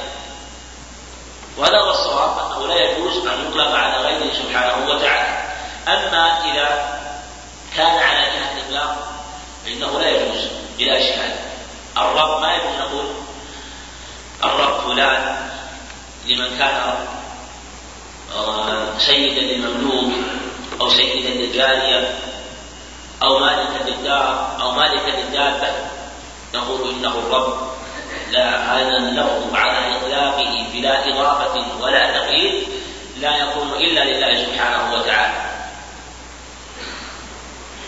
وهذا 1.57 1.77
هو 1.77 1.89
الصواب 1.89 2.39
أنه 2.39 2.67
لا 2.67 2.75
يجوز 2.75 3.27
أن 3.27 3.47
يطلق 3.47 3.75
على 3.75 3.97
غيره 3.97 4.33
سبحانه 4.33 4.87
وتعالى. 4.87 5.39
أما 5.87 6.51
إذا 6.51 6.99
كان 7.75 7.97
على 7.97 8.21
جهة 8.21 8.57
الإطلاق 8.57 9.07
فإنه 9.65 9.99
لا 9.99 10.09
يجوز 10.09 10.47
بلا 10.77 10.99
إشكال. 10.99 11.35
الرب 11.97 12.41
ما 12.41 12.55
يجوز 12.55 12.75
نقول 12.79 13.05
الرب 14.43 14.81
فلان 14.81 15.49
لمن 16.25 16.57
كان 16.57 16.95
آه، 18.35 18.97
سيدا 18.99 19.41
للمملوك 19.41 20.13
أو 20.81 20.89
سيدا 20.89 21.29
للجارية 21.29 22.15
أو 23.23 23.39
مالكا 23.39 23.89
للدار 23.89 24.57
أو 24.61 24.71
مالكا 24.71 25.11
للدابة. 25.11 25.67
نقول 26.53 26.89
إنه 26.89 27.09
الرب 27.09 27.68
لا 28.31 28.73
هذا 28.73 28.97
اللفظ 28.97 29.55
على 29.55 29.97
إطلاقه 29.97 30.65
بلا 30.73 31.07
إضافة 31.09 31.65
ولا 31.81 32.19
تقييد 32.19 32.67
لا 33.19 33.37
يكون 33.37 33.73
إلا 33.73 34.03
لله 34.03 34.45
سبحانه 34.45 34.93
وتعالى. 34.93 35.49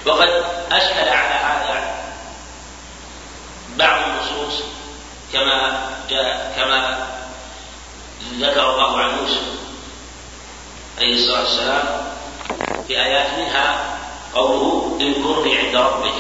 وقد 0.05 0.30
أشكل 0.72 1.09
على 1.09 1.35
هذا 1.35 1.95
بعض 3.77 3.99
النصوص 4.01 4.63
كما 5.34 5.89
جاء 6.09 6.53
كما 6.55 7.07
ذكر 8.39 8.69
الله 8.69 8.97
عن 8.97 9.09
موسى 9.09 9.41
عليه 10.97 11.15
الصلاة 11.15 11.39
والسلام 11.39 11.85
في 12.88 13.01
آيات 13.01 13.27
منها 13.39 13.97
قوله 14.34 14.97
اذكرني 15.01 15.57
عند 15.57 15.76
ربك. 15.76 16.13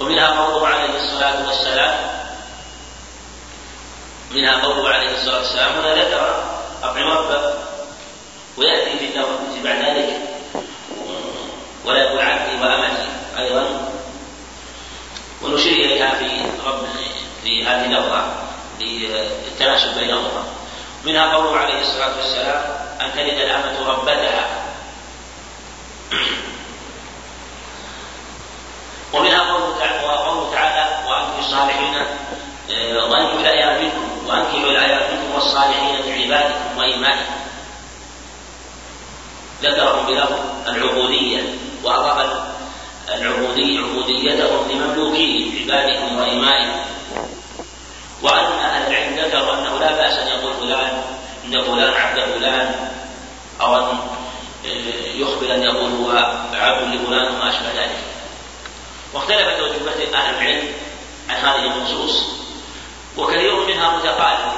ومنها 0.00 0.40
قوله 0.40 0.68
عليه 0.68 0.96
الصلاة 0.96 1.46
والسلام 1.46 2.17
منها 4.30 4.62
قوله 4.62 4.88
عليه 4.88 5.14
الصلاة 5.14 5.38
والسلام 5.38 5.72
هنا 5.72 5.94
ذكر 5.94 6.44
أطعم 6.82 7.08
ربك 7.08 7.54
ويأتي 8.56 8.98
في 8.98 9.04
النوم 9.04 9.60
بعد 9.64 9.76
ذلك. 9.76 10.20
ولا 11.84 11.98
يقول 11.98 12.20
عبدي 12.20 12.62
وأمتي 12.62 13.08
أيضا. 13.38 13.90
ونشير 15.42 15.72
إليها 15.72 16.14
في 16.14 16.28
رب 16.66 16.86
في 17.44 17.64
هذه 17.64 17.84
اللفظة 17.84 18.24
للتناسب 18.80 19.98
بينهما 19.98 20.44
منها 21.04 21.34
قوله 21.34 21.56
عليه 21.56 21.80
الصلاة 21.80 22.16
والسلام 22.16 22.62
أن 23.00 23.12
تلد 23.12 23.38
الأمة 23.40 23.88
ربتها. 23.88 24.48
ومنها 29.12 29.52
قوله 29.52 30.50
تعالى 30.52 31.08
وأنتم 31.08 31.38
الصالحين 31.40 32.06
وأنتم 33.10 33.40
الأيام 33.40 33.84
منكم 33.84 34.08
وأنكحوا 34.26 34.70
الأيام 34.70 35.00
منكم 35.00 35.34
والصالحين 35.34 36.06
من 36.06 36.22
عبادكم 36.22 36.78
وإيمانكم 36.78 37.38
ذكرهم 39.62 40.06
بلفظ 40.06 40.38
العبودية 40.68 41.42
وأضاف 41.84 42.48
العبودية 43.14 43.80
عبوديتهم 43.80 44.70
لمملوكيهم 44.70 45.62
عبادكم 45.62 46.18
وإيمانكم 46.18 46.78
وأن 48.22 48.44
أهل 48.44 48.92
العلم 48.92 49.16
ذكروا 49.16 49.54
أنه 49.54 49.78
لا 49.78 49.92
بأس 49.92 50.18
أن 50.18 50.26
يقول 50.28 50.52
فلان 50.54 51.02
إن 51.44 51.62
فلان 51.62 51.94
عبد 51.94 52.20
فلان 52.20 52.90
أو 53.60 53.76
أن 53.76 53.98
آه، 54.66 55.16
يخبر 55.16 55.54
أن 55.54 55.62
يقول 55.62 55.90
هو 55.92 56.10
عبد 56.52 56.94
لفلان 56.94 57.34
وما 57.34 57.50
أشبه 57.50 57.72
ذلك. 57.76 57.96
واختلفت 59.14 59.60
وجوبات 59.60 60.14
أهل 60.14 60.34
العلم 60.34 60.68
عن 61.28 61.36
هذه 61.36 61.66
النصوص. 61.66 62.38
وكثير 63.18 63.66
منها 63.66 63.96
متقارب 63.96 64.52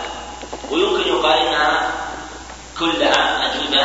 ويمكن 0.71 1.09
يقال 1.09 1.39
إنها 1.47 1.93
كلها 2.79 3.53
أجوبة 3.53 3.85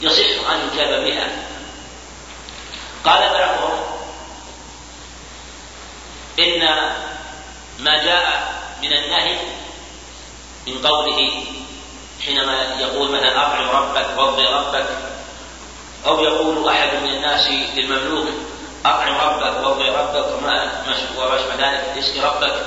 يصح 0.00 0.50
أن 0.50 0.70
يجاب 0.72 1.04
بها 1.04 1.28
قال 3.04 3.20
بعضهم 3.20 3.78
إن 6.38 6.68
ما 7.78 8.04
جاء 8.04 8.54
من 8.82 8.92
النهي 8.92 9.38
من 10.66 10.86
قوله 10.86 11.44
حينما 12.24 12.62
يقول 12.80 13.10
مثلا 13.10 13.46
أطعم 13.46 13.68
ربك 13.68 14.18
وارض 14.18 14.40
ربك 14.40 14.86
أو 16.06 16.20
يقول 16.20 16.68
أحد 16.68 16.88
من 17.02 17.08
الناس 17.08 17.48
للمملوك 17.74 18.28
أطعم 18.84 19.14
ربك 19.14 19.64
وارض 19.64 19.80
ربك 19.80 20.32
وما 20.36 20.82
وما 21.16 21.56
ذلك 21.56 21.98
اسق 21.98 22.24
ربك. 22.24 22.66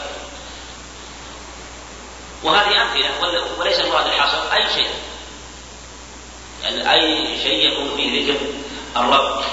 وهذه 2.44 2.82
أمثلة 2.82 3.46
وليس 3.60 3.80
المراد 3.80 4.06
الحصر 4.06 4.54
أي 4.54 4.74
شيء. 4.76 4.90
يعني 6.64 6.94
أي 6.94 7.38
شيء 7.44 7.72
يكون 7.72 7.98
فيه 7.98 8.34
ذكر 8.34 8.46
الرب. 8.98 9.44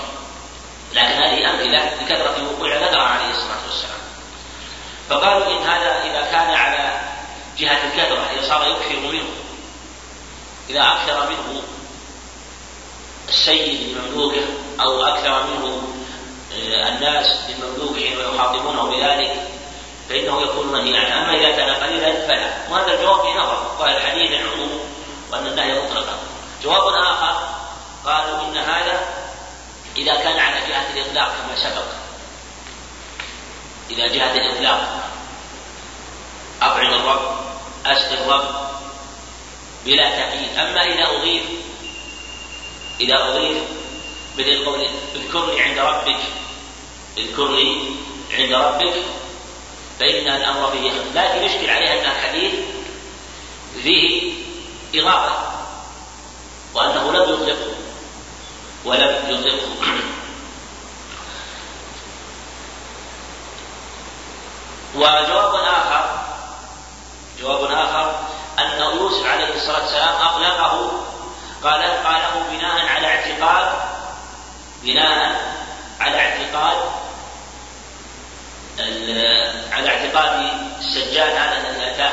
لكن 0.92 1.12
هذه 1.12 1.50
أمثلة 1.50 1.90
لكثرة 2.02 2.52
وقوع 2.52 2.76
ذكرها 2.76 3.02
عليه 3.02 3.30
الصلاة 3.30 3.66
والسلام. 3.66 4.00
فقالوا 5.08 5.46
إن 5.46 5.62
هذا 5.62 6.02
إذا 6.04 6.28
كان 6.30 6.50
على 6.50 7.00
جهة 7.58 7.80
الكثرة 7.84 8.30
إذا 8.34 8.48
صار 8.48 8.66
يكثر 8.70 9.12
منه 9.12 9.28
إذا 10.70 10.80
أكثر 10.80 11.28
منه 11.28 11.62
السيد 13.28 13.96
لمملوكه 13.96 14.44
أو 14.80 15.02
أكثر 15.02 15.46
منه 15.46 15.82
آه، 16.52 16.88
الناس 16.88 17.36
للمملوك 17.48 17.96
حين 17.96 18.18
يخاطبونه 18.34 18.82
بذلك 18.82 19.48
فإنه 20.08 20.42
يكون 20.42 20.72
منهيا 20.72 21.00
عنه، 21.00 21.22
أما 21.22 21.34
إذا 21.34 21.56
كان 21.56 21.70
قليلا 21.74 22.26
فلا، 22.26 22.50
وهذا 22.70 22.94
الجواب 22.94 23.20
في 23.22 23.38
نظر، 23.38 23.76
قال 23.78 23.96
الحديث 23.96 24.30
العموم 24.30 24.80
وأن 25.32 25.46
النهي 25.46 25.82
مطلقا. 25.82 26.18
جواب 26.62 26.94
آخر. 26.94 27.56
قالوا 28.04 28.40
إن 28.40 28.56
هذا 28.56 29.00
إذا 29.96 30.14
كان 30.14 30.38
على 30.38 30.56
جهة 30.68 30.86
الإطلاق 30.94 31.28
كما 31.28 31.56
سبق. 31.56 31.84
إلى 33.90 34.08
جهة 34.08 34.34
الإطلاق. 34.34 35.10
أطعم 36.62 36.94
الرب 36.94 37.36
أسق 37.86 38.12
الرب 38.12 38.66
بلا 39.84 40.10
تقييد 40.10 40.58
أما 40.58 40.84
إذا 40.84 41.16
أضيف 41.16 41.42
إذا 43.00 43.28
أضيف 43.28 43.58
مثل 44.38 44.64
قول 44.64 44.88
اذكرني 45.14 45.60
عند 45.60 45.78
ربك. 45.78 46.20
اذكرني 47.18 47.90
عند 48.32 48.52
ربك. 48.52 48.94
فإن 50.00 50.28
الأمر 50.28 50.70
فيه 50.70 50.90
لكن 51.14 51.42
يشكل 51.42 51.70
عليها 51.70 51.92
أن 51.92 52.10
الحديث 52.10 52.54
فيه 53.82 54.32
إضافة 54.94 55.36
وأنه 56.74 57.12
لم 57.12 57.22
يطلقه 57.22 57.74
ولم 58.84 59.24
يطلقه. 59.28 59.76
وجواب 64.94 65.54
آخر 65.54 66.18
جواب 67.40 67.64
آخر 67.64 68.20
أن 68.58 68.96
يوسف 68.96 69.26
عليه 69.26 69.54
الصلاة 69.54 69.82
والسلام 69.82 70.14
أطلقه 70.14 70.90
قال 71.64 71.82
قاله 71.82 72.42
بناء 72.50 72.86
على 72.86 73.06
اعتقاد 73.06 73.68
بناء 74.82 75.54
على 76.00 76.16
اعتقاد 76.16 76.76
على 79.72 79.88
اعتقاد 79.88 80.50
السجاد 80.78 81.30
هذا 81.30 81.68
الذي 81.68 81.90
أتاه 81.90 82.12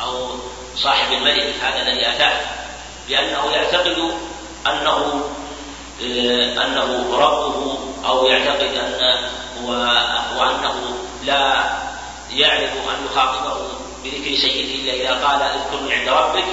أو 0.00 0.28
صاحب 0.76 1.12
الملك 1.12 1.54
هذا 1.62 1.82
الذي 1.82 2.08
أتاه 2.08 2.40
لأنه 3.08 3.50
يعتقد 3.50 4.14
أنه 4.66 5.24
أنه 6.64 7.16
ربه 7.18 7.78
أو 8.06 8.26
يعتقد 8.26 8.74
أن 8.74 9.30
وأنه 10.38 10.98
لا 11.24 11.64
يعرف 12.30 12.72
أن 12.72 13.06
يخاطبه 13.10 13.68
بذكر 14.04 14.36
سيده 14.36 14.74
إلا 14.74 14.92
إذا 14.92 15.26
قال 15.26 15.42
اذكرني 15.42 15.94
عند 15.94 16.08
ربك 16.08 16.44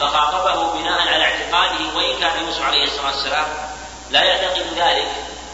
فخاطبه 0.00 0.72
بناء 0.72 1.00
على 1.00 1.24
اعتقاده 1.24 1.96
وإن 1.96 2.20
كان 2.20 2.44
يوسف 2.44 2.62
عليه 2.62 2.84
الصلاة 2.84 3.06
والسلام 3.06 3.46
لا 4.10 4.22
يعتقد 4.22 4.66
ذلك 4.76 5.08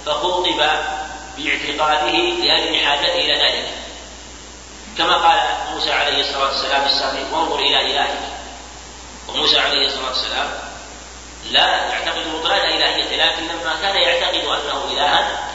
فخوطب 0.06 0.60
باعتقاده 1.38 2.16
لأجل 2.18 2.86
حاجته 2.86 3.14
إلى 3.14 3.34
ذلك. 3.34 3.70
كما 4.98 5.14
قال 5.16 5.40
موسى 5.74 5.92
عليه 5.92 6.20
الصلاة 6.20 6.46
والسلام 6.46 6.84
السابق 6.84 7.36
وانظر 7.36 7.58
إلى 7.58 7.80
إلهك. 7.80 8.18
وموسى 9.28 9.58
عليه 9.58 9.86
الصلاة 9.86 10.08
والسلام 10.08 10.50
لا 11.50 11.66
يعتقد 11.66 12.22
بطلان 12.34 12.70
الهيته 12.70 13.16
لكن 13.16 13.42
لما 13.42 13.76
كان 13.82 13.96
يعتقد 13.96 14.44
أنه 14.44 14.84
الها. 14.92 15.50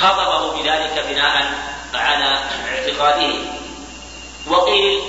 خاطبه 0.00 0.52
بذلك 0.52 1.04
بناء 1.08 1.52
على 1.94 2.38
اعتقاده. 2.68 3.34
وقيل 4.46 5.02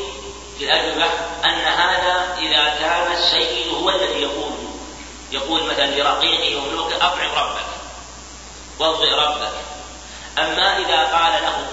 في 0.57 0.65
الأجوبة 0.65 1.06
أن 1.45 1.61
هذا 1.61 2.38
إذا 2.40 2.76
كان 2.80 3.11
السيد 3.11 3.73
هو 3.73 3.90
الذي 3.90 4.22
يقول 4.22 4.53
يقول 5.31 5.64
مثلا 5.64 5.85
لرقيقه 5.85 6.57
وملوكه 6.57 6.95
أطعم 6.95 7.31
ربك. 7.35 7.65
وضع 8.80 9.26
ربك. 9.26 9.54
أما 10.38 10.78
إذا 10.78 11.04
قال 11.04 11.44
له 11.44 11.68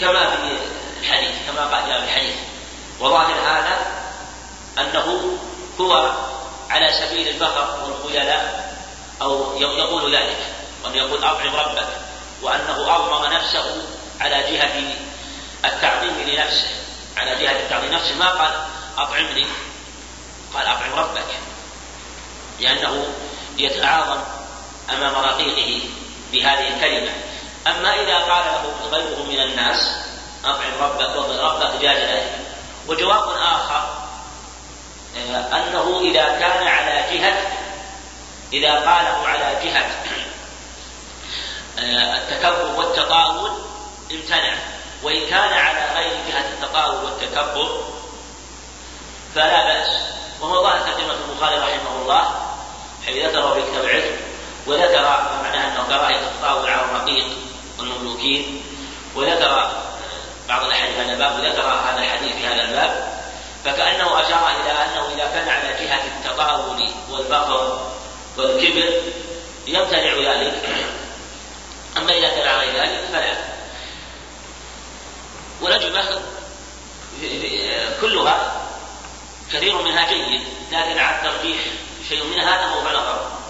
كما 0.00 0.30
في 0.30 0.58
الحديث 1.00 1.34
كما 1.46 1.64
قال 1.66 1.84
في 1.84 2.04
الحديث. 2.04 2.36
وظاهر 3.00 3.40
هذا 3.40 3.78
أنه 4.78 5.38
هو 5.80 6.12
على 6.70 6.92
سبيل 6.92 7.28
الفخر 7.28 7.84
والخيلاء 7.84 8.72
أو 9.22 9.60
يقول 9.60 10.16
ذلك 10.16 10.38
وأن 10.84 10.94
يقول 10.94 11.24
أطعم 11.24 11.56
ربك 11.56 11.88
وأنه 12.42 12.96
أضمم 12.96 13.32
نفسه 13.32 13.82
على 14.20 14.42
جهة 14.52 14.94
التعظيم 15.64 16.14
لنفسه 16.26 16.68
على 17.16 17.30
جهة 17.42 17.52
التعظيم 17.52 17.92
نفسه 17.92 18.14
ما 18.14 18.28
قال 18.28 18.52
أطعمني؟ 18.98 19.46
قال 20.54 20.66
أطعم 20.66 20.94
ربك 20.94 21.26
لأنه 22.60 23.06
يتعاظم 23.58 24.20
أمام 24.90 25.14
رقيقه. 25.14 25.88
بهذه 26.32 26.68
الكلمة. 26.68 27.12
أما 27.66 27.94
إذا 27.94 28.18
قال 28.18 28.44
له 28.44 28.88
غيره 28.90 29.22
من 29.22 29.40
الناس 29.40 29.96
أطعم 30.44 30.72
ربك 30.80 31.16
وضع 31.16 31.52
ربك 31.52 31.80
جاز 31.82 32.22
وجواب 32.88 33.28
آخر 33.28 34.02
آه، 35.16 35.56
أنه 35.56 36.00
إذا 36.00 36.24
كان 36.24 36.66
على 36.66 37.04
جهة 37.12 37.38
إذا 38.52 38.72
قاله 38.74 39.28
على 39.28 39.58
جهة 39.64 39.90
آه، 41.78 42.16
التكبر 42.16 42.74
والتطاول 42.76 43.50
امتنع. 44.12 44.54
وإن 45.02 45.26
كان 45.26 45.52
على 45.52 45.94
غير 45.94 46.12
جهة 46.28 46.48
التطاول 46.48 47.04
والتكبر 47.04 47.80
فلا 49.34 49.64
بأس. 49.64 49.88
وهو 50.40 50.62
ظاهر 50.62 50.80
ترجمة 50.80 51.14
البخاري 51.30 51.56
رحمه 51.56 52.02
الله 52.02 52.52
حيث 53.06 53.16
ذكر 53.26 53.54
في 53.54 53.70
كتاب 53.70 53.84
العلم. 53.84 54.31
وذكر 54.66 55.02
معناه 55.42 55.68
أنه 55.68 55.86
كراهية 55.88 56.16
التطاول 56.16 56.70
على 56.70 56.82
الرقيق 56.82 57.24
والمملوكين. 57.78 58.62
وذكر 59.14 59.70
بعض 60.48 60.64
الأحاديث 60.64 60.96
هذا 60.96 61.12
الباب 61.12 61.34
وذكر 61.34 61.62
هذا 61.62 61.98
الحديث 61.98 62.32
في 62.32 62.46
هذا 62.46 62.62
الباب. 62.62 63.22
فكأنه 63.64 64.20
أشار 64.20 64.50
إلى 64.60 64.72
أنه 64.72 65.08
إذا 65.14 65.30
كان 65.34 65.48
على 65.48 65.72
جهة 65.84 66.02
التطاول 66.06 66.88
والفقر 67.10 67.90
والكبر 68.38 68.92
يمتنع 69.66 70.32
ذلك. 70.32 70.54
أما 71.96 72.12
إذا 72.12 72.28
كان 72.28 72.48
على 72.48 72.66
ذلك 72.66 73.04
فلا. 73.12 73.52
والأجوبة 75.60 76.22
كلها 78.00 78.52
كثير 79.52 79.82
منها 79.82 80.08
جيد 80.12 80.40
لكن 80.72 80.98
على 80.98 81.16
الترجيح 81.16 81.58
شيء 82.08 82.24
من 82.24 82.40
هذا 82.40 82.66
موضع 82.66 82.90
نظر 82.90 83.41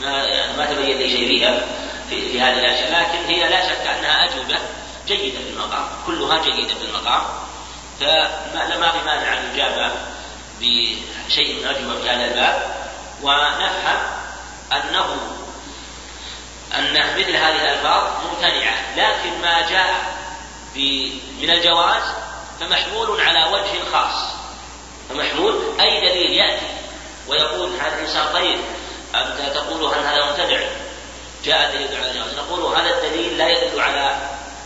ما 0.00 0.24
يعني 0.24 0.56
ما 0.56 0.66
تبين 0.66 0.98
لي 0.98 1.10
شيء 1.10 1.28
فيها 1.28 1.66
في, 2.10 2.28
في 2.28 2.40
هذه 2.40 2.58
الأشياء 2.58 3.00
لكن 3.00 3.24
هي 3.24 3.48
لا 3.48 3.68
شك 3.68 3.86
أنها 3.86 4.24
أجوبة 4.24 4.58
جيدة 5.06 5.38
في 5.38 5.50
المقام 5.50 5.86
كلها 6.06 6.42
جيدة 6.42 6.74
في 6.74 6.84
المقام 6.84 7.22
فما 8.00 8.78
ما 8.78 8.90
في 8.90 8.98
مانع 8.98 9.38
أن 9.38 9.50
يجاب 9.54 9.92
بشيء 10.60 11.60
من 11.60 11.68
اجوبه 11.68 12.00
في 12.00 12.10
هذا 12.10 12.24
الباب. 12.24 12.74
ونفهم 13.22 13.98
انه 14.72 15.16
أن 16.74 17.18
مثل 17.18 17.36
هذه 17.36 17.62
الألفاظ 17.62 18.02
ممتنعة 18.26 18.96
لكن 18.96 19.40
ما 19.42 19.70
جاء 19.70 20.14
من 21.40 21.50
الجواز 21.50 22.02
فمحمول 22.60 23.20
على 23.20 23.44
وجه 23.52 23.90
خاص. 23.92 24.34
فمحمول 25.08 25.80
أي 25.80 26.00
دليل 26.00 26.32
يأتي 26.32 26.66
ويقول 27.28 27.70
هذا 27.80 27.94
الإنسان 27.98 28.32
طيب 28.32 28.58
أنت 29.14 29.54
تقول 29.54 29.94
أن 29.94 30.04
هذا 30.04 30.30
مبتدع 30.30 30.60
جاء 31.44 31.72
دليل 31.72 31.96
على 31.96 32.10
الجواز. 32.10 32.34
نقول 32.34 32.76
هذا 32.76 32.90
الدليل 32.90 33.38
لا 33.38 33.48
يدل 33.48 33.80
على 33.80 34.16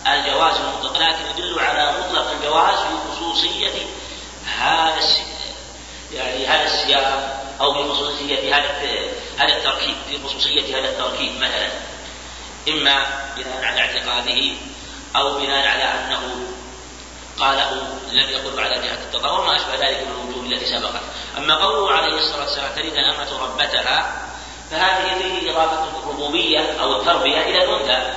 الجواز 0.06 0.54
المطلق 0.56 0.98
لكن 0.98 1.38
يدل 1.38 1.60
على 1.60 1.94
مطلق 1.98 2.30
الجواز 2.30 2.78
في 2.78 3.10
خصوصية 3.10 3.86
هذا 4.58 5.00
يعني 6.12 6.46
هذا 6.46 6.64
السياق 6.64 7.40
أو 7.60 7.74
في 7.74 7.90
خصوصية 7.90 8.56
هذا 8.56 8.66
هذا 9.38 9.56
التركيب 9.56 9.94
في 10.08 10.18
خصوصية 10.24 10.78
هذا 10.78 10.88
التركيب 10.88 11.36
مثلا. 11.36 11.68
إما 12.68 13.06
بناء 13.36 13.64
على 13.64 13.80
اعتقاده 13.80 14.52
أو 15.16 15.38
بناء 15.38 15.66
على 15.66 15.84
أنه 15.84 16.46
قاله 17.38 17.70
لم 18.12 18.30
يقل 18.30 18.60
على 18.60 18.74
جهة 18.74 18.98
التطور 19.04 19.40
وما 19.40 19.56
أشبه 19.56 19.74
ذلك 19.74 20.06
من 20.06 20.10
الوجوه 20.10 20.52
التي 20.52 20.66
سبقت. 20.66 21.02
أما 21.38 21.54
قوله 21.54 21.92
عليه 21.92 22.14
الصلاة 22.14 22.44
والسلام 22.44 22.74
تريد 22.76 22.92
الأمة 22.92 23.42
ربتها 23.42 24.27
فهذه 24.70 25.18
فيه 25.18 25.50
إضافة 25.52 25.84
الربوبية 25.84 26.80
أو 26.80 27.00
التربية 27.00 27.40
إلى 27.40 27.64
الأنثى. 27.64 28.14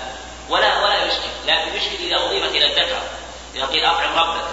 ولا 0.50 0.84
ولا 0.84 1.06
يشكل. 1.06 1.30
لكن 1.48 1.76
يشكل 1.78 2.06
إذا 2.06 2.26
أضيفت 2.26 2.56
إلى 2.56 2.66
الذكر 2.66 3.02
إذا 3.56 3.66
قيل 3.66 3.86
أطعم 3.86 4.18
ربك. 4.18 4.44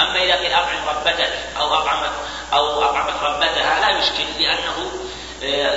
أما 0.00 0.22
إذا 0.22 0.36
قيل 0.36 0.52
أطعم 0.52 0.88
ربتك 0.88 1.32
أو 1.58 1.74
أطعمت 1.74 2.10
أو 2.52 2.82
أطعمت 2.82 3.22
ربتها 3.22 3.80
لا 3.80 3.98
يشكل 3.98 4.24
لأنه 4.38 4.90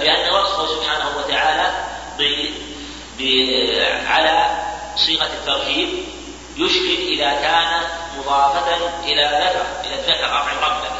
لأن 0.03 0.33
وصفه 0.33 0.67
سبحانه 0.67 1.17
وتعالى 1.17 1.71
على 4.07 4.49
صيغة 4.95 5.25
التركيب 5.25 5.89
يشكل 6.57 7.07
إذا 7.07 7.31
كان 7.31 7.81
مضافة 8.17 8.75
إلى 9.03 9.23
ذكر 9.23 9.65
إلى 9.87 9.95
الذكر 9.95 10.25
أطعم 10.25 10.57
ربك. 10.63 10.91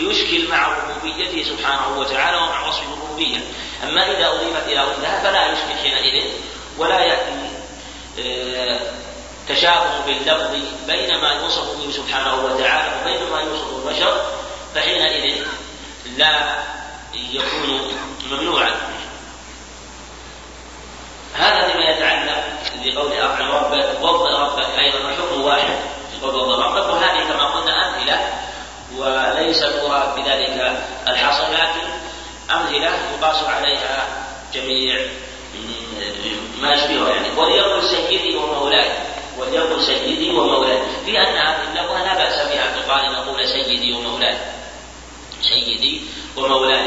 فيشكل 0.00 0.48
مع 0.48 0.68
ربوبيته 0.68 1.44
سبحانه 1.44 1.98
وتعالى 1.98 2.36
ومع 2.36 2.68
وصف 2.68 2.82
الربوبية. 2.82 3.38
أما 3.82 4.10
إذا 4.10 4.28
أضيفت 4.28 4.66
إلى 4.66 4.80
أنثى 4.80 5.22
فلا 5.22 5.52
يشكل 5.52 5.78
حينئذ 5.82 6.24
ولا 6.78 7.00
يأتي 7.00 7.50
آه، 8.20 8.80
تشابه 9.48 10.00
باللفظ 10.06 10.56
بين 10.86 11.20
ما 11.20 11.32
يوصف 11.32 11.76
به 11.78 11.92
سبحانه 11.92 12.44
وتعالى 12.44 13.00
وبين 13.00 13.30
ما 13.30 13.40
يوصف 13.40 13.66
البشر 13.76 14.22
فحينئذ 14.74 15.44
لا 16.16 16.58
يكون 17.14 17.96
ممنوعا. 18.30 18.70
هذا 21.34 21.68
فيما 21.68 21.84
يتعلق 21.84 22.44
بقول 22.84 23.12
أطعم 23.12 23.50
ربك 23.50 24.02
وضع 24.02 24.38
ربك 24.38 24.78
أيضا 24.78 24.98
الحكم 24.98 25.42
واحد. 25.42 25.76
في 26.12 26.26
قول 26.26 26.58
ربك 26.58 26.88
وهذه 26.88 27.28
كما 27.28 27.44
قلنا 27.44 27.88
أمثلة. 27.88 28.40
وليس 28.96 29.62
المراد 29.62 30.14
بذلك 30.14 30.82
الحصر 31.08 31.52
لكن 31.52 31.88
أمثلة 32.50 32.90
يقاس 33.18 33.44
عليها 33.44 34.08
جميع 34.54 35.00
ما 36.60 36.72
يشبهها 36.72 37.10
يعني. 37.10 37.28
وليقل 37.36 37.88
سيدي 37.88 38.36
ومولاي 38.36 38.90
وليقل 39.38 39.82
سيدي 39.82 40.30
ومولاي 40.30 40.78
في 41.04 41.18
أن 41.18 41.36
هذه 41.36 41.62
اللغة 41.70 42.04
لا 42.04 42.14
بأس 42.14 42.34
بها 42.34 42.80
تقال 42.80 43.04
أن 43.04 43.12
نقول 43.12 43.48
سيدي 43.48 43.92
ومولاي 43.92 44.36
سيدي 45.42 46.00
ومولاي 46.36 46.80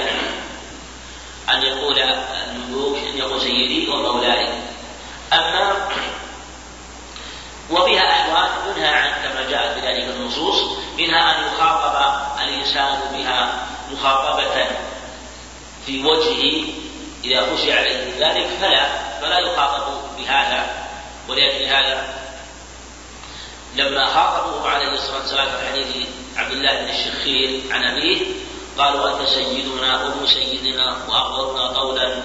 أن 1.50 1.64
يقول 1.64 2.00
أن 2.00 3.18
يقول 3.18 3.42
سيدي 3.42 3.90
ومولاي 3.90 4.48
أما 5.34 5.88
وبها 7.72 8.12
أحوال 8.12 8.76
منها 8.76 8.92
عن 8.92 9.24
كما 9.24 9.50
جاءت 9.50 9.78
بذلك 9.78 10.04
النصوص 10.04 10.78
منها 10.98 11.40
أن 11.40 11.54
يخاطب 11.54 12.22
الإنسان 12.44 13.00
بها 13.14 13.68
مخاطبة 13.92 14.66
في 15.86 16.06
وجهه 16.06 16.66
إذا 17.24 17.54
خشي 17.54 17.74
عليه 17.74 18.14
ذلك 18.20 18.48
فلا 18.62 18.88
فلا 19.22 19.40
يخاطب 19.40 19.84
بهذا 20.18 20.66
ولأجل 21.30 21.66
هذا. 21.66 22.14
لما 23.76 24.06
خاطبوه 24.06 24.70
عليه 24.70 24.94
الصلاة 24.94 25.20
والسلام 25.20 25.48
في 25.48 25.68
حديث 25.72 26.08
عبد 26.38 26.52
الله 26.52 26.82
بن 26.82 26.90
الشخير 26.90 27.62
عن 27.72 27.84
أبيه 27.84 28.26
قالوا 28.78 29.12
أنت 29.12 29.30
سيدنا 29.30 30.04
وابن 30.04 30.28
سيدنا 30.28 30.98
وأفضلنا 31.10 31.68
قولا 31.68 32.22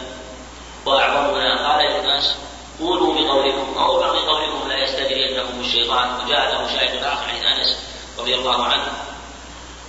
وأعظمنا. 0.87 1.73
قال 1.73 1.85
يا 1.85 2.01
الناس 2.01 2.35
قولوا 2.81 3.15
بقولكم 3.15 3.79
أو 3.79 3.99
بقولكم 3.99 4.69
لا 4.69 4.85
يستجرينكم 4.85 5.61
الشيطان. 5.61 6.15
وجاء 6.15 6.53
له 6.53 6.79
شاهد 6.79 7.03
آخر 7.03 7.29
عن 7.29 7.45
أنس 7.53 7.79
رضي 8.19 8.35
الله 8.35 8.65
عنه. 8.65 8.93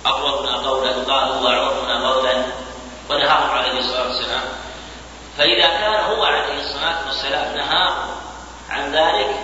أقومنا 0.06 0.56
قولا 0.56 0.92
قالوا 0.92 1.40
وأعرفنا 1.40 2.10
قولا. 2.10 2.44
ونهاهم 3.10 3.50
عليه 3.50 3.78
الصلاة 3.78 4.06
والسلام. 4.06 4.42
فإذا 5.38 5.66
كان 5.66 5.94
هو 5.94 6.24
عليه 6.24 6.60
الصلاة 6.60 7.06
والسلام 7.06 7.56
نهاهم 7.56 8.10
عن 8.70 8.92
ذلك 8.92 9.36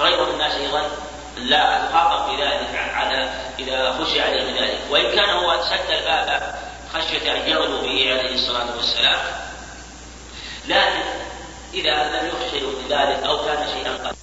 غير 0.00 0.30
الناس 0.30 0.52
أيضا 0.52 0.90
لا 1.36 1.88
يخاطب 1.88 2.30
بذلك 2.30 2.90
على 2.94 3.30
إذا 3.58 3.98
خشي 4.00 4.20
عليه 4.20 4.60
ذلك. 4.60 4.78
وإن 4.90 5.16
كان 5.16 5.30
هو 5.30 5.60
سد 5.62 5.90
الباب 5.90 6.54
خشية 6.94 7.32
أن 7.32 7.48
يغلو 7.48 7.80
به 7.80 8.18
عليه 8.18 8.34
الصلاة 8.34 8.76
والسلام. 8.76 9.20
لكن 10.68 11.02
إذا 11.74 11.94
لم 12.04 12.26
يخشوا 12.28 12.72
بذلك 12.82 13.22
أو 13.26 13.38
كان 13.44 13.66
شيئا 13.74 14.08
قد 14.08 14.16